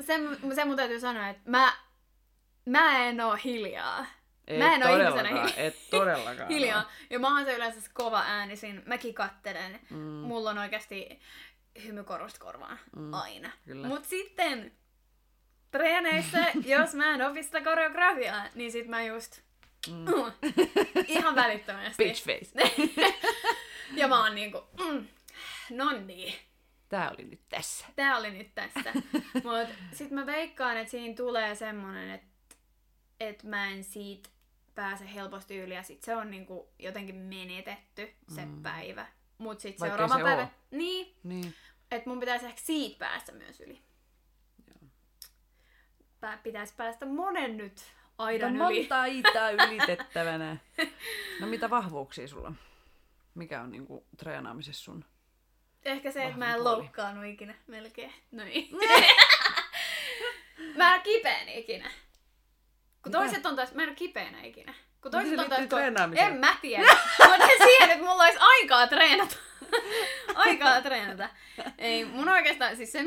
sen, 0.02 0.38
sen 0.56 0.68
mun 0.68 0.76
täytyy 0.76 1.00
sanoa, 1.00 1.28
että 1.30 1.50
mä, 1.50 1.74
mä 2.66 3.06
en 3.06 3.22
oo 3.22 3.36
hiljaa. 3.44 4.06
Ei 4.48 4.58
Mä 4.58 4.74
en 4.76 4.88
oo 4.88 4.98
ihmisenä 4.98 5.50
et 5.58 5.76
todellakaan. 5.90 6.50
hiljaa. 6.50 6.80
oo. 6.84 6.90
Ja 7.10 7.20
mä 7.20 7.36
oon 7.36 7.46
se 7.46 7.56
yleensä 7.56 7.90
kova 7.94 8.24
äänisin. 8.28 8.84
Mäkin 8.86 9.14
kattelen. 9.14 9.80
Mm, 9.90 9.98
Mulla 9.98 10.50
on 10.50 10.58
oikeasti 10.58 11.20
hymy 11.86 12.04
korosta 12.04 12.40
korvaan. 12.40 12.80
Mm, 12.96 13.14
Aina. 13.14 13.52
kyllä. 13.66 13.88
Mut 13.88 14.06
sitten 14.06 14.72
treeneissä, 15.72 16.46
jos 16.66 16.94
mä 16.94 17.14
en 17.14 17.22
opi 17.22 17.44
sitä 17.44 17.62
koreografiaa, 17.62 18.46
niin 18.56 18.72
sit 18.72 18.88
mä 18.88 19.04
just 19.04 19.42
mm. 19.92 20.06
ihan 21.08 21.36
välittömästi. 21.36 22.04
Bitch 22.04 22.26
face. 22.26 22.74
Ja 23.96 24.08
mä 24.08 24.24
oon 24.24 24.36
niinku, 24.36 24.64
mm, 24.84 25.08
no 25.70 25.92
niin. 25.92 26.34
Tää 26.90 27.10
oli 27.12 27.24
nyt 27.24 27.42
tässä. 27.50 27.86
Tää 27.96 28.18
oli 28.18 28.32
nyt 28.32 28.56
tässä. 28.56 28.94
Mut 29.44 29.70
sit 29.94 30.12
mä 30.12 30.26
veikkaan, 30.26 30.78
että 30.78 30.92
siinä 30.92 31.16
tulee 31.16 31.56
semmonen, 31.56 32.10
että 32.12 32.28
et 33.20 33.44
mä 33.44 33.70
en 33.70 33.84
siitä 33.84 34.30
pääse 34.76 35.14
helposti 35.14 35.58
yli 35.58 35.74
ja 35.74 35.84
sit 35.84 36.04
se 36.04 36.16
on 36.16 36.32
niinku 36.32 36.74
jotenkin 36.80 37.16
menetetty 37.16 38.14
se 38.36 38.46
Mm. 38.46 38.64
päivä. 38.64 39.08
Mut 39.38 39.60
sit 39.60 39.80
Vaikkei 39.80 39.98
seuraava 39.98 40.18
se 40.18 40.24
päivä, 40.24 40.42
oo. 40.42 40.50
niin, 40.72 41.16
Niin. 41.24 41.54
että 41.92 42.10
mun 42.10 42.20
pitäisi 42.20 42.46
ehkä 42.46 42.62
siitä 42.64 43.00
päästä 43.00 43.32
myös 43.32 43.60
yli. 43.62 43.82
Pitäisi 46.44 46.74
päästä 46.78 47.06
monen 47.06 47.58
nyt 47.58 47.82
aidan 48.18 48.52
Mutta 48.54 48.70
yli. 48.70 48.80
monta 48.80 49.02
aitaa 49.02 49.50
ylitettävänä. 49.52 50.58
No 51.40 51.48
mitä 51.48 51.70
vahvuuksia 51.70 52.28
sulla 52.28 52.48
on? 52.48 52.58
Mikä 53.36 53.62
on 53.62 53.72
niinku 53.72 54.06
treenaamisessa 54.18 54.84
sun? 54.84 55.06
Ehkä 55.86 56.12
se, 56.12 56.24
että 56.24 56.38
mä 56.38 56.48
en 56.56 56.62
puoli. 56.62 56.76
loukkaannut 56.78 57.26
ikinä. 57.26 57.56
Melkein. 57.68 58.14
Noin. 58.32 58.70
mä 60.78 60.96
en 60.96 61.02
kipeän 61.02 61.50
ikinä. 61.50 61.86
Kun 63.04 63.12
Mitä? 63.12 63.18
toiset 63.18 63.46
on 63.46 63.56
taas, 63.56 63.74
mä 63.74 63.84
en 63.84 63.90
ole 63.90 63.96
kipeänä 63.96 64.42
ikinä. 64.44 64.74
Kun 65.02 65.12
Miten 65.12 65.12
toiset 65.12 65.36
se 65.36 65.42
on 65.44 65.50
taas, 65.50 66.10
kun, 66.10 66.20
en 66.20 66.34
mä 66.40 66.56
tiedä. 66.62 66.98
Mutta 67.30 67.48
siihen, 67.64 67.90
että 67.92 68.06
mulla 68.06 68.24
olisi 68.24 68.40
aikaa 68.42 68.88
treenata. 68.88 69.36
aikaa 70.36 70.82
treenata. 70.82 71.30
Ei, 71.78 72.06
mun 72.06 72.30
oikeastaan, 72.30 72.76
siis 72.76 72.92
se 72.92 73.00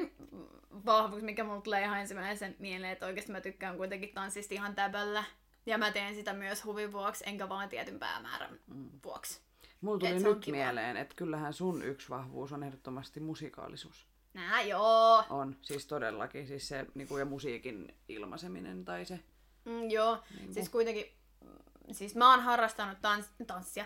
vahvuus, 0.86 1.22
mikä 1.22 1.44
mulla 1.44 1.60
tulee 1.60 1.82
ihan 1.82 2.00
ensimmäisen 2.00 2.56
mieleen, 2.58 2.92
että 2.92 3.06
oikeasti 3.06 3.32
mä 3.32 3.40
tykkään 3.40 3.76
kuitenkin 3.76 4.14
tanssista 4.14 4.54
ihan 4.54 4.74
täböllä. 4.74 5.24
Ja 5.66 5.78
mä 5.78 5.90
teen 5.90 6.14
sitä 6.14 6.32
myös 6.32 6.64
huvin 6.64 6.92
vuoksi, 6.92 7.24
enkä 7.26 7.48
vaan 7.48 7.68
tietyn 7.68 7.98
päämäärän 7.98 8.58
vuoksi. 9.04 9.40
Mulla 9.80 9.98
tuli 9.98 10.10
Et 10.10 10.22
nyt 10.22 10.46
mieleen, 10.46 10.96
että 10.96 11.14
kyllähän 11.14 11.52
sun 11.52 11.82
yksi 11.82 12.08
vahvuus 12.08 12.52
on 12.52 12.62
ehdottomasti 12.62 13.20
musikaalisuus. 13.20 14.06
Nää 14.34 14.62
joo. 14.62 15.24
On, 15.30 15.56
siis 15.62 15.86
todellakin. 15.86 16.46
Siis 16.46 16.68
se 16.68 16.86
niinku, 16.94 17.18
ja 17.18 17.24
musiikin 17.24 17.94
ilmaiseminen 18.08 18.84
tai 18.84 19.04
se. 19.04 19.20
Mm, 19.64 19.90
joo, 19.90 20.18
Niinku. 20.36 20.54
siis 20.54 20.68
kuitenkin, 20.68 21.12
mm, 21.44 21.50
siis 21.92 22.14
mä 22.14 22.30
oon 22.30 22.40
harrastanut 22.40 22.98
tans- 23.02 23.46
tanssia, 23.46 23.84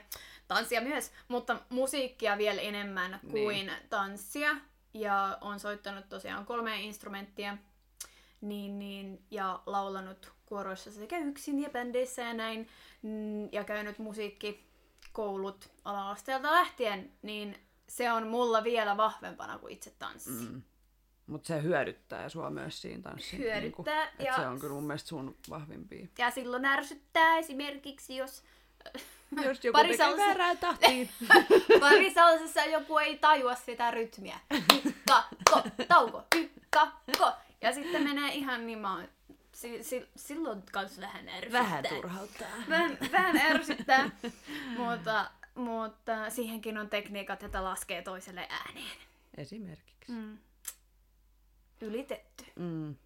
tanssia 0.48 0.80
myös, 0.80 1.12
mutta 1.28 1.56
musiikkia 1.68 2.38
vielä 2.38 2.60
enemmän 2.60 3.10
Niin. 3.22 3.32
kuin 3.32 3.70
tanssia. 3.90 4.56
Ja 4.94 5.38
on 5.40 5.60
soittanut 5.60 6.08
tosiaan 6.08 6.46
kolme 6.46 6.80
instrumenttia 6.80 7.58
niin, 8.40 8.78
niin, 8.78 9.22
ja 9.30 9.62
laulanut 9.66 10.32
kuoroissa 10.46 10.90
sekä 10.90 11.18
yksin 11.18 11.62
ja 11.62 11.70
bändeissä 11.70 12.22
ja 12.22 12.34
näin. 12.34 12.68
Mm, 13.02 13.48
Ja 13.52 13.64
käynyt 13.64 13.98
musiikkikoulut 13.98 15.70
ala-asteelta 15.84 16.52
lähtien, 16.52 17.12
niin 17.22 17.56
se 17.88 18.12
on 18.12 18.26
mulla 18.26 18.64
vielä 18.64 18.96
vahvempana 18.96 19.58
kuin 19.58 19.72
itse 19.72 19.90
tanssi. 19.98 20.30
Mm. 20.30 20.62
Mutta 21.26 21.46
se 21.46 21.62
hyödyttää 21.62 22.28
sua 22.28 22.50
myös 22.50 22.82
siinä 22.82 23.02
tanssissa. 23.02 23.36
Hyödyttää, 23.36 24.04
Niinku, 24.04 24.18
et 24.18 24.26
ja- 24.26 24.36
Se 24.36 24.46
on 24.46 24.60
kyllä 24.60 24.74
mun 24.74 24.84
mielestä 24.84 25.08
sun 25.08 25.36
vahvimpia. 25.50 26.06
Ja 26.18 26.30
silloin 26.30 26.64
ärsyttää 26.64 27.38
esimerkiksi, 27.38 28.16
jos 28.16 28.42
Jos 29.44 29.64
joku 29.64 29.72
Pari 29.78 29.88
tekee 29.96 30.16
väärää 30.16 30.56
tahtiin. 30.56 31.10
Parisalsissa 31.80 32.64
joku 32.64 32.98
ei 32.98 33.18
tajua 33.18 33.54
sitä 33.54 33.90
rytmiä. 33.90 34.38
Ykka, 34.84 35.24
ko, 35.50 35.62
tauko, 35.88 36.24
ykka, 36.36 36.92
ko. 37.18 37.32
Ja 37.60 37.72
sitten 37.72 38.02
menee 38.02 38.34
ihan 38.34 38.66
niin 38.66 38.78
mä 38.78 38.94
oon- 38.96 39.08
si, 39.54 39.82
si, 39.82 40.08
silloin 40.16 40.62
kans 40.72 41.00
vähän 41.00 41.28
ärsyttää. 41.28 41.62
Vähän 41.62 41.84
turhauttaa. 41.88 42.48
Vähän, 42.68 42.98
vähän 43.12 43.36
ärsyttää, 43.36 44.10
mutta, 44.76 45.30
mutta 45.54 46.30
siihenkin 46.30 46.78
on 46.78 46.88
tekniikat, 46.90 47.42
että 47.42 47.64
laskee 47.64 48.02
toiselle 48.02 48.46
ääneen. 48.50 48.96
Esimerkiksi. 49.36 50.12
Mm. 50.12 50.38
Ylitetty. 51.80 52.44
Mm. 52.56 52.96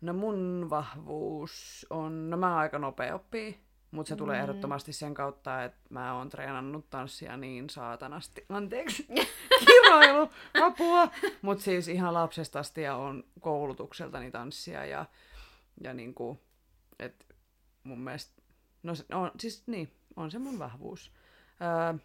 No 0.00 0.12
mun 0.12 0.66
vahvuus 0.70 1.86
on, 1.90 2.30
no 2.30 2.36
mä 2.36 2.48
oon 2.50 2.58
aika 2.58 2.78
nopea 2.78 3.14
oppii, 3.14 3.60
mutta 3.90 4.08
se 4.08 4.16
tulee 4.16 4.36
Mm. 4.36 4.42
ehdottomasti 4.42 4.92
sen 4.92 5.14
kautta, 5.14 5.64
että 5.64 5.78
mä 5.90 6.14
oon 6.14 6.28
treenannut 6.28 6.90
tanssia 6.90 7.36
niin 7.36 7.70
saatanasti. 7.70 8.44
Anteeksi, 8.48 9.06
kiroilu, 9.66 10.30
apua. 10.62 11.08
Mutta 11.42 11.64
siis 11.64 11.88
ihan 11.88 12.14
lapsesta 12.14 12.58
asti 12.58 12.82
ja 12.82 12.96
on 12.96 13.24
koulutukseltani 13.40 14.30
tanssia 14.30 14.84
ja, 14.84 15.06
ja 15.80 15.94
niinku, 15.94 16.40
et 16.98 17.26
mun 17.84 18.00
mielestä, 18.00 18.42
no 18.82 18.94
se, 18.94 19.04
on, 19.12 19.30
siis 19.40 19.62
niin, 19.66 19.92
on 20.16 20.30
se 20.30 20.38
mun 20.38 20.58
vahvuus. 20.58 21.12
Öö, 21.62 21.98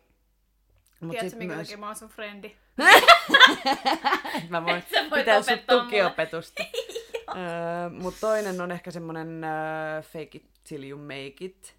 mut 1.02 1.12
Tiedätkö, 1.12 1.38
minkä 1.38 1.56
myös- 1.56 1.68
takia 1.68 1.78
mä 1.80 1.86
oon 1.88 1.96
sun 1.96 2.10
frendi? 2.10 2.56
Mä 4.50 4.66
voin 4.66 4.84
pitää 5.16 5.42
sun 5.42 5.60
tukiopetusta. 5.70 6.64
Öö, 7.38 7.90
Mutta 7.90 8.20
toinen 8.20 8.62
on 8.62 8.72
ehkä 8.72 8.92
semmonen 8.92 9.44
öö, 9.44 10.02
fake 10.02 10.30
it 10.38 10.50
till 10.64 10.84
you 10.90 11.00
make 11.02 11.36
it. 11.46 11.76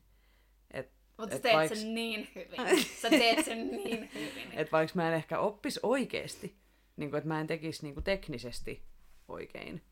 Et, 0.71 0.91
Mutta 1.19 1.31
sä 1.31 1.37
Et 1.37 1.43
teet 1.43 1.57
vaiks- 1.57 1.75
sen 1.75 1.95
niin 1.95 2.29
hyvin. 2.35 2.85
Sä 3.03 3.11
teet 3.11 3.45
sen 3.45 3.69
niin 3.71 4.11
hyvin. 4.15 4.53
et 4.53 4.73
vaikka 4.73 4.93
mä 4.97 5.09
en 5.09 5.15
ehkä 5.15 5.39
oppis 5.39 5.81
oikeesti, 5.83 6.57
niin 6.97 7.15
että 7.15 7.29
mä 7.29 7.41
en 7.41 7.47
tekisi 7.47 7.83
niin 7.87 8.05
teknisesti 8.05 8.83
oikein, 9.29 9.83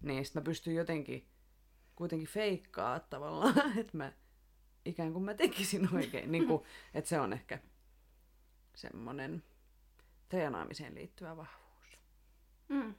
niin 0.00 0.24
sit 0.24 0.34
mä 0.34 0.40
pystyn 0.40 0.74
jotenkin 0.74 1.28
kuitenkin 1.96 2.28
feikkaa 2.28 3.00
tavallaan, 3.00 3.54
että 3.80 3.96
mä 3.96 4.12
ikään 4.84 5.12
kuin 5.12 5.24
mä 5.24 5.34
tekisin 5.34 5.88
oikein. 5.94 6.32
niin 6.32 6.46
kuin, 6.46 6.62
että 6.94 7.08
se 7.08 7.20
on 7.20 7.32
ehkä 7.32 7.58
semmonen 8.74 9.42
treenaamiseen 10.28 10.94
liittyvä 10.94 11.36
vahvuus. 11.36 11.98
Mm. 12.68 12.94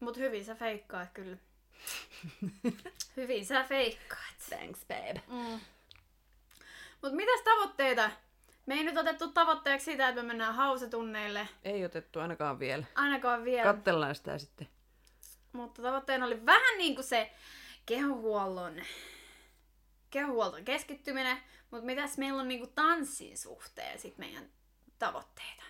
Mut 0.00 0.16
hyvin 0.16 0.44
sä 0.44 0.54
feikkaat 0.54 1.08
kyllä. 1.14 1.36
hyvin 3.16 3.46
sä 3.46 3.64
feikkaat. 3.64 4.34
Thanks, 4.48 4.80
babe. 4.88 5.22
Mm. 5.28 5.60
Mut 7.02 7.12
mitäs 7.12 7.40
tavoitteita 7.44 8.10
Me 8.66 8.74
ei 8.74 8.84
nyt 8.84 8.96
otettu 8.96 9.28
tavoitteeksi 9.32 9.84
sitä, 9.84 10.08
että 10.08 10.22
me 10.22 10.26
mennään 10.28 10.54
hausetunneille. 10.54 11.48
Ei 11.64 11.84
otettu 11.84 12.20
ainakaan 12.20 12.58
vielä. 12.58 12.84
Ainakaan 12.94 13.44
vielä. 13.44 13.72
Kattellaan 13.72 14.14
sitä 14.14 14.38
sitten. 14.38 14.68
Mutta 15.52 15.82
tavoitteena 15.82 16.26
oli 16.26 16.46
vähän 16.46 16.78
niin 16.78 16.94
kuin 16.94 17.04
se 17.04 17.30
kehohuollon, 17.86 18.74
kehohuollon 20.10 20.64
keskittyminen. 20.64 21.36
Mutta 21.70 21.86
mitäs 21.86 22.18
meillä 22.18 22.40
on 22.40 22.48
niin 22.48 22.60
kuin 22.60 22.72
tanssin 22.74 23.38
suhteen 23.38 23.98
sit 23.98 24.18
meidän 24.18 24.50
tavoitteita? 24.98 25.62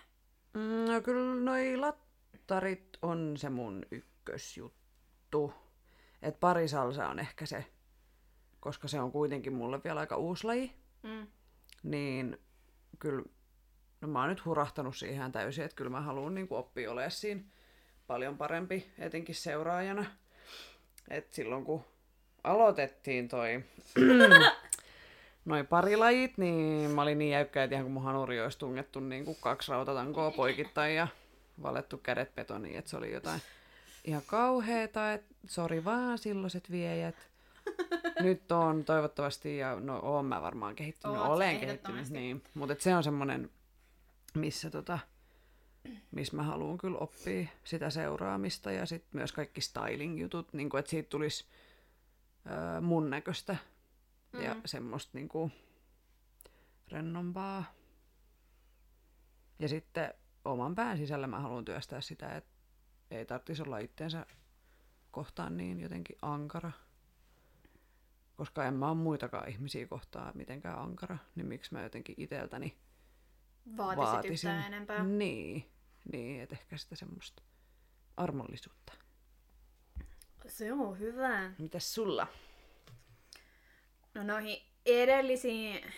Mm, 0.53 0.85
No 0.91 1.01
kyllä 1.01 1.35
noi 1.35 1.77
lattarit 1.77 2.97
on 3.01 3.33
se 3.37 3.49
mun 3.49 3.85
ykkösjuttu. 4.21 5.53
Et 6.21 6.39
parisalsa 6.39 7.07
on 7.07 7.19
ehkä 7.19 7.45
se, 7.45 7.65
koska 8.59 8.87
se 8.87 8.99
on 8.99 9.11
kuitenkin 9.11 9.53
mulle 9.53 9.83
vielä 9.83 9.99
aika 9.99 10.17
uusi 10.17 10.47
laji. 10.47 10.73
Mm. 11.03 11.27
Niin 11.83 12.37
kyllä, 12.99 13.23
no 14.01 14.07
mä 14.07 14.19
oon 14.19 14.29
nyt 14.29 14.45
hurahtanut 14.45 14.97
siihen 14.97 15.31
täysin, 15.31 15.65
että 15.65 15.75
kyllä 15.75 15.91
mä 15.91 16.01
haluan 16.01 16.35
niin 16.35 16.47
oppia 16.49 16.91
olemaan 16.91 17.11
siinä 17.11 17.41
paljon 18.07 18.37
parempi, 18.37 18.91
etenkin 18.99 19.35
seuraajana. 19.35 20.05
Et 21.09 21.33
silloin 21.33 21.65
kun 21.65 21.85
aloitettiin 22.43 23.27
toi 23.27 23.63
noin 25.45 25.67
parilajit, 25.67 26.37
niin 26.37 26.89
mä 26.91 27.01
olin 27.01 27.17
niin 27.17 27.31
jäykkä, 27.31 27.63
että 27.63 27.75
ihan 27.75 27.85
kun 27.85 27.93
mun 27.93 28.03
hanuri 28.03 28.41
olisi 28.41 28.59
tungettu 28.59 28.99
niin 28.99 29.25
kuin 29.25 29.37
kaksi 29.41 29.71
rautatankoa 29.71 30.31
poikittain 30.31 30.95
ja 30.95 31.07
valettu 31.63 31.97
kädet 31.97 32.35
betoniin, 32.35 32.77
että 32.77 32.91
se 32.91 32.97
oli 32.97 33.13
jotain 33.13 33.41
ihan 34.03 34.23
kauheeta, 34.25 35.13
että 35.13 35.35
sori 35.47 35.85
vaan 35.85 36.17
silloiset 36.17 36.71
viejät. 36.71 37.15
Nyt 38.19 38.51
on 38.51 38.85
toivottavasti, 38.85 39.57
ja 39.57 39.79
no 39.79 39.99
oon 39.99 40.25
mä 40.25 40.41
varmaan 40.41 40.75
kehittynyt, 40.75 41.17
Oot 41.17 41.27
olen 41.27 41.59
kehittynyt, 41.59 42.09
niin. 42.09 42.43
Mutta 42.53 42.75
se 42.79 42.95
on 42.95 43.03
semmoinen, 43.03 43.49
missä 44.33 44.69
tota, 44.69 44.99
missä 46.11 46.35
mä 46.35 46.43
haluan 46.43 46.77
kyllä 46.77 46.97
oppia 46.97 47.47
sitä 47.63 47.89
seuraamista 47.89 48.71
ja 48.71 48.85
sitten 48.85 49.09
myös 49.13 49.31
kaikki 49.31 49.61
styling-jutut, 49.61 50.53
niin 50.53 50.69
että 50.79 50.91
siitä 50.91 51.09
tulisi 51.09 51.45
öö, 52.49 52.81
mun 52.81 53.09
näköistä 53.09 53.55
mm. 54.33 54.41
ja 54.41 54.55
semmoista 54.65 55.11
niin 55.13 55.29
kuin, 55.29 55.51
rennompaa. 56.91 57.63
Ja 59.59 59.69
sitten 59.69 60.13
oman 60.45 60.75
pään 60.75 60.97
sisällä 60.97 61.27
mä 61.27 61.39
haluan 61.39 61.65
työstää 61.65 62.01
sitä, 62.01 62.35
että 62.35 62.50
ei 63.11 63.25
tarvitsisi 63.25 63.61
olla 63.63 63.77
itteensä 63.77 64.25
kohtaan 65.11 65.57
niin 65.57 65.79
jotenkin 65.79 66.17
ankara. 66.21 66.71
Koska 68.35 68.65
en 68.65 68.73
mä 68.73 68.87
ole 68.87 68.97
muitakaan 68.97 69.49
ihmisiä 69.49 69.87
kohtaan 69.87 70.31
mitenkään 70.37 70.79
ankara, 70.79 71.17
niin 71.35 71.47
miksi 71.47 71.73
mä 71.73 71.83
jotenkin 71.83 72.15
iteltäni 72.17 72.77
Vaatisit 73.77 74.13
vaatisin. 74.13 74.33
yhtään 74.51 74.73
enempää. 74.73 75.03
Niin, 75.03 75.71
niin 76.11 76.41
että 76.41 76.55
ehkä 76.55 76.77
sitä 76.77 76.95
semmoista 76.95 77.43
armollisuutta. 78.17 78.93
Se 80.47 80.73
on 80.73 80.99
hyvä. 80.99 81.51
Mitäs 81.57 81.93
sulla? 81.93 82.27
No 84.13 84.23
noihin 84.23 84.57
edellisiin 84.85 85.93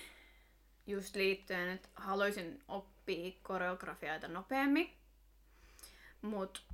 just 0.87 1.15
liittyen, 1.15 1.69
että 1.69 1.89
haluaisin 1.95 2.63
oppia 2.67 3.31
koreografiaita 3.41 4.27
nopeammin. 4.27 4.93
Mut 6.21 6.72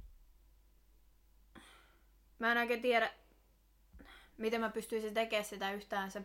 mä 2.40 2.52
en 2.52 2.58
oikein 2.58 2.82
tiedä, 2.82 3.12
miten 4.38 4.62
mä 4.62 4.70
pystyisin 4.70 5.14
tekemään 5.14 5.46
sitä 5.46 5.72
yhtään 5.72 6.12
se 6.12 6.22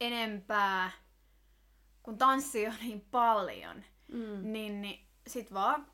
enempää, 0.00 0.90
kun 2.02 2.18
tanssi 2.18 2.66
on 2.66 2.74
niin 2.80 3.06
paljon. 3.10 3.84
Mm. 4.12 4.52
Niin, 4.52 4.82
niin 4.82 5.06
sit 5.26 5.52
vaan 5.52 5.86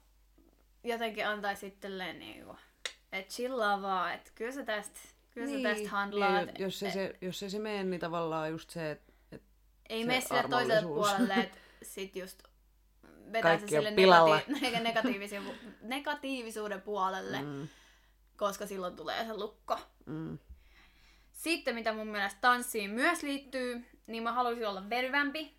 jotenkin 0.85 1.27
antaisi 1.27 1.67
itselleen 1.67 2.19
niinku, 2.19 2.57
että 3.13 3.33
chillaa 3.35 3.83
vaan, 3.83 4.15
että 4.15 4.31
kyllä 4.35 4.53
sä 4.53 4.65
tästä, 4.65 5.01
kyllä 5.35 5.47
sä 5.47 5.63
tästä 5.63 5.89
handlaat. 5.89 6.47
Niin, 6.47 6.55
jos, 6.59 6.83
ei 6.83 6.91
se, 6.91 7.15
jos 7.21 7.43
ei 7.43 7.51
se 7.51 7.59
mene, 7.59 7.85
niin 7.85 8.01
tavallaan 8.01 8.51
just 8.51 8.71
se, 8.71 8.91
että 8.91 9.13
et 9.33 9.43
Ei 9.89 10.01
se 10.01 10.07
mene 10.07 10.21
sille 10.21 10.45
toiselle 10.51 10.83
puolelle, 10.83 11.35
että 11.35 11.59
sit 11.83 12.17
just 12.17 12.43
vetää 13.33 13.59
se 13.59 13.67
sille 13.67 13.93
pilalla. 13.93 14.39
negati- 14.39 15.57
negatiivisuuden 15.83 16.83
puolelle, 16.83 17.43
mm. 17.43 17.69
Koska 18.37 18.67
silloin 18.67 18.97
tulee 18.97 19.25
se 19.27 19.35
lukko. 19.35 19.79
mm, 20.07 20.39
Sitten 21.33 21.75
mitä 21.75 21.93
mun 21.93 22.07
mielestä 22.09 22.41
tanssiin 22.41 22.91
myös 22.91 23.23
liittyy, 23.23 23.87
niin 24.07 24.23
mä 24.23 24.33
haluaisin 24.33 24.69
olla 24.69 24.91
veryvämpi. 24.91 25.57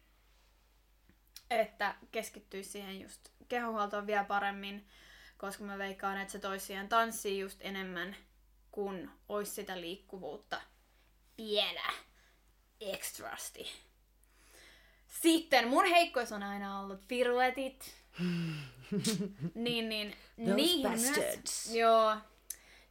Että 1.49 1.95
keskittyisi 2.11 2.69
siihen 2.69 3.01
just 3.01 3.29
kehohuoltoon 3.47 4.07
vielä 4.07 4.23
paremmin, 4.23 4.87
koska 5.37 5.63
mä 5.63 5.77
veikkaan, 5.77 6.17
että 6.17 6.31
se 6.31 6.39
toisi 6.39 6.65
siihen 6.65 6.89
tanssiin 6.89 7.39
just 7.39 7.57
enemmän, 7.61 8.15
kun 8.71 9.11
olisi 9.29 9.51
sitä 9.51 9.81
liikkuvuutta 9.81 10.61
vielä 11.37 11.91
ekstrasti. 12.81 13.67
Sitten 15.07 15.67
mun 15.67 15.85
heikkous 15.85 16.31
on 16.31 16.43
aina 16.43 16.79
ollut 16.79 17.07
piruetit. 17.07 17.93
niin, 19.55 19.89
niin 19.89 20.15
Those 20.35 20.53
niihin 20.55 20.89
bastards. 20.91 21.65
myös. 21.67 21.75
Joo. 21.75 22.17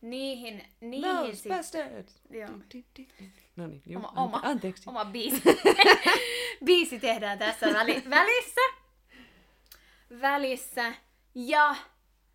Niihin, 0.00 0.64
niihin 0.80 1.16
Those 1.16 1.34
sit- 1.36 1.48
bastards! 1.52 2.20
Joo. 2.30 2.50
No 3.56 3.66
niin, 3.66 3.82
juu, 3.86 3.98
Oma, 3.98 4.12
oma, 4.22 4.40
anteeksi. 4.42 4.82
oma 4.90 5.04
biisi. 5.04 5.42
biisi 6.64 7.00
tehdään 7.00 7.38
tässä 7.38 7.66
väli, 7.72 8.02
välissä. 8.10 8.60
Välissä. 10.20 10.94
Ja 11.34 11.76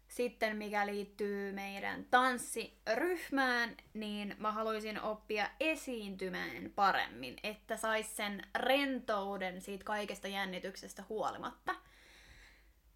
sitten 0.08 0.58
mikä 0.58 0.86
liittyy 0.88 1.52
meidän 1.52 2.06
tanssiryhmään, 2.12 3.78
niin 3.94 4.36
mä 4.38 4.52
haluaisin 4.52 5.02
oppia 5.02 5.50
esiintymään 5.60 6.72
paremmin, 6.76 7.36
että 7.44 7.78
sais 7.78 8.16
sen 8.18 8.42
rentouden 8.56 9.62
siitä 9.62 9.84
kaikesta 9.84 10.28
jännityksestä 10.28 11.04
huolimatta. 11.10 11.76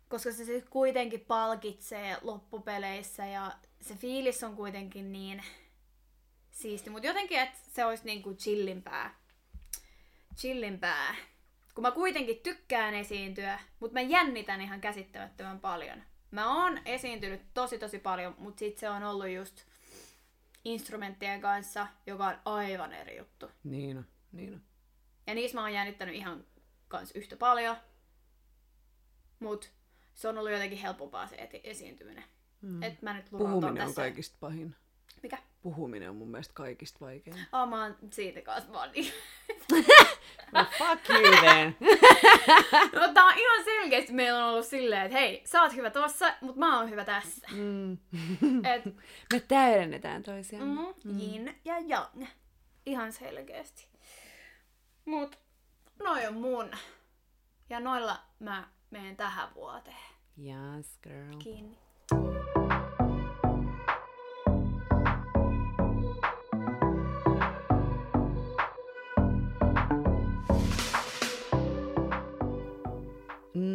Koska 0.09 0.32
se 0.32 0.45
sitten 0.45 0.70
kuitenkin 0.72 1.20
palkitsee 1.20 2.18
loppupeleissä 2.22 3.26
ja 3.26 3.51
se 3.86 3.96
fiilis 3.96 4.44
on 4.44 4.56
kuitenkin 4.56 5.12
niin 5.12 5.44
siisti, 6.52 6.90
mutta 6.90 7.08
jotenkin, 7.08 7.40
että 7.40 7.60
se 7.74 7.86
olisi 7.86 8.06
niinku 8.06 8.34
chillimpää. 8.34 9.16
Chillimpää. 10.36 11.16
Kun 11.76 11.82
mä 11.82 11.92
kuitenkin 11.92 12.40
tykkään 12.44 12.94
esiintyä, 12.94 13.60
mutta 13.80 13.94
mä 13.94 14.02
jännitän 14.02 14.62
ihan 14.62 14.82
käsittämättömän 14.82 15.60
paljon. 15.60 16.04
Mä 16.32 16.64
oon 16.64 16.82
esiintynyt 16.86 17.42
tosi 17.54 17.80
tosi 17.80 18.00
paljon, 18.00 18.36
mutta 18.38 18.60
sit 18.60 18.78
se 18.78 18.90
on 18.90 19.04
ollut 19.04 19.30
just 19.30 19.62
instrumenttien 20.66 21.42
kanssa, 21.42 21.88
joka 22.08 22.26
on 22.26 22.38
aivan 22.46 22.94
eri 22.94 23.18
juttu. 23.18 23.52
Niin 23.64 23.98
on, 23.98 24.06
niin 24.32 24.54
on. 24.54 24.62
Ja 25.28 25.36
niissä 25.36 25.58
mä 25.58 25.62
oon 25.62 25.74
jännittänyt 25.74 26.16
ihan 26.16 26.46
kans 26.88 27.12
yhtä 27.12 27.38
paljon. 27.38 27.78
Mut 29.40 29.72
se 30.14 30.28
on 30.28 30.38
ollut 30.38 30.52
jotenkin 30.52 30.80
helpompaa 30.80 31.28
se 31.28 31.50
esiintyminen. 31.64 32.24
Mm. 32.66 32.84
Et 32.84 33.01
mä 33.01 33.13
nyt 33.13 33.26
Puhuminen 33.30 33.63
on 33.72 33.76
tässä. 33.78 34.01
kaikista 34.01 34.38
pahin. 34.39 34.76
Mikä? 35.24 35.38
Puhuminen 35.61 36.09
on 36.09 36.16
mun 36.16 36.32
mielestä 36.32 36.53
kaikista 36.53 37.05
vaikein. 37.05 37.36
Oh, 37.53 37.70
mä 37.70 37.84
oon 37.84 37.95
siitä 38.11 38.41
kanssa 38.41 38.72
oon 38.80 38.89
niin. 38.91 39.13
No 40.51 40.66
fuck 40.78 41.09
you 41.09 41.36
then! 41.41 41.76
No 42.99 43.13
tää 43.13 43.26
on 43.26 43.34
ihan 43.38 43.63
selkeästi 43.66 44.13
meillä 44.13 44.45
on 44.45 44.51
ollut 44.53 44.66
silleen, 44.66 45.01
että 45.05 45.18
hei, 45.18 45.41
sä 45.45 45.61
oot 45.61 45.76
hyvä 45.76 45.89
tossa, 45.89 46.34
mut 46.41 46.55
mä 46.55 46.80
oon 46.80 46.89
hyvä 46.89 47.05
tässä. 47.05 47.47
mm. 47.51 47.93
Et 48.74 48.86
Me 49.34 49.39
täydennetään 49.47 50.24
toisiaan. 50.24 50.68
mm, 50.68 51.20
yin 51.20 51.55
ja 51.66 51.76
yang. 51.80 52.26
Ihan 52.86 53.11
selkeästi. 53.13 53.88
Mut 55.05 55.39
noi 56.03 56.26
on 56.28 56.34
mun. 56.34 56.72
Ja 57.70 57.80
noilla 57.80 58.20
mä 58.39 58.68
menen 58.91 59.16
tähän 59.18 59.55
vuoteen. 59.55 59.97
Yes, 60.45 60.99
girl. 61.03 61.38
Kiinni. 61.39 61.78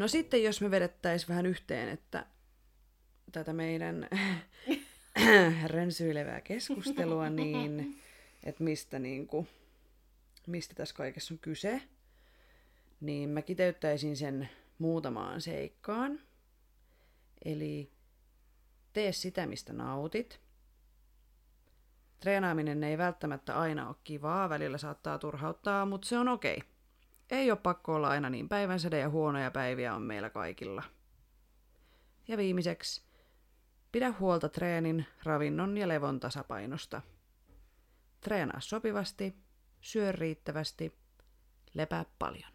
No 0.01 0.09
sitten 0.09 0.43
jos 0.43 0.61
me 0.61 0.71
vedettäisiin 0.71 1.29
vähän 1.29 1.47
yhteen, 1.47 1.89
että 1.89 2.27
tätä 3.33 3.53
meidän 3.53 4.09
rönsyilevää 5.75 6.41
keskustelua, 6.41 7.31
niin 7.31 8.03
että 8.45 8.65
mistä, 8.65 8.99
niin 8.99 9.27
kuin, 9.27 9.49
mistä 10.47 10.75
tässä 10.75 10.95
kaikessa 10.95 11.35
on 11.35 11.39
kyse, 11.39 11.83
niin 13.01 13.31
mä 13.31 13.43
kiteyttäisin 13.43 14.17
sen 14.17 14.49
muutamaan 14.79 15.41
seikkaan. 15.41 16.21
Eli 17.45 17.91
tee 18.93 19.13
sitä, 19.13 19.47
mistä 19.47 19.73
nautit. 19.73 20.41
Treenaaminen 22.21 22.85
ei 22.85 22.99
välttämättä 22.99 23.59
aina 23.59 23.89
ole 23.89 23.97
kivaa, 24.05 24.49
välillä 24.49 24.79
saattaa 24.79 25.19
turhauttaa, 25.19 25.87
mutta 25.87 26.09
se 26.09 26.19
on 26.19 26.29
okei. 26.29 26.63
Ei 27.31 27.51
ole 27.51 27.59
pakko 27.63 27.95
olla 27.95 28.09
aina 28.09 28.31
niin 28.31 28.49
päivänsäde 28.49 28.99
ja 28.99 29.11
huonoja 29.11 29.51
päiviä 29.51 29.95
on 29.95 30.03
meillä 30.03 30.31
kaikilla. 30.31 30.83
Ja 32.29 32.37
viimeiseksi, 32.37 33.03
pidä 33.93 34.15
huolta 34.21 34.49
treenin, 34.49 35.07
ravinnon 35.23 35.79
ja 35.79 35.89
levon 35.89 36.21
tasapainosta. 36.21 37.03
Treenaa 38.21 38.61
sopivasti, 38.61 39.37
syö 39.81 40.13
riittävästi, 40.13 40.95
lepää 41.75 42.05
paljon. 42.19 42.53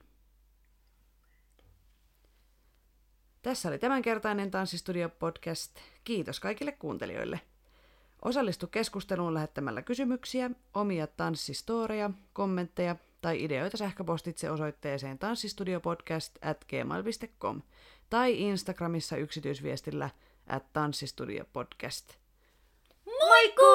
Tässä 3.41 3.69
oli 3.69 3.79
tämänkertainen 3.79 4.51
Tanssistudio-podcast. 4.51 5.79
Kiitos 6.03 6.39
kaikille 6.39 6.71
kuuntelijoille. 6.71 7.41
Osallistu 8.21 8.67
keskusteluun 8.67 9.33
lähettämällä 9.33 9.81
kysymyksiä, 9.81 10.49
omia 10.73 11.07
tanssistoreja, 11.07 12.09
kommentteja 12.33 12.95
tai 13.25 13.43
ideoita 13.43 13.77
sähköpostitse 13.77 14.51
osoitteeseen 14.51 15.19
tanssistudiopodcast 15.19 16.37
at 16.41 16.65
gmail.com 16.65 17.61
tai 18.09 18.41
Instagramissa 18.41 19.17
yksityisviestillä 19.17 20.09
at 20.47 20.73
tanssistudiopodcast. 20.73 22.13
Moikku! 23.05 23.65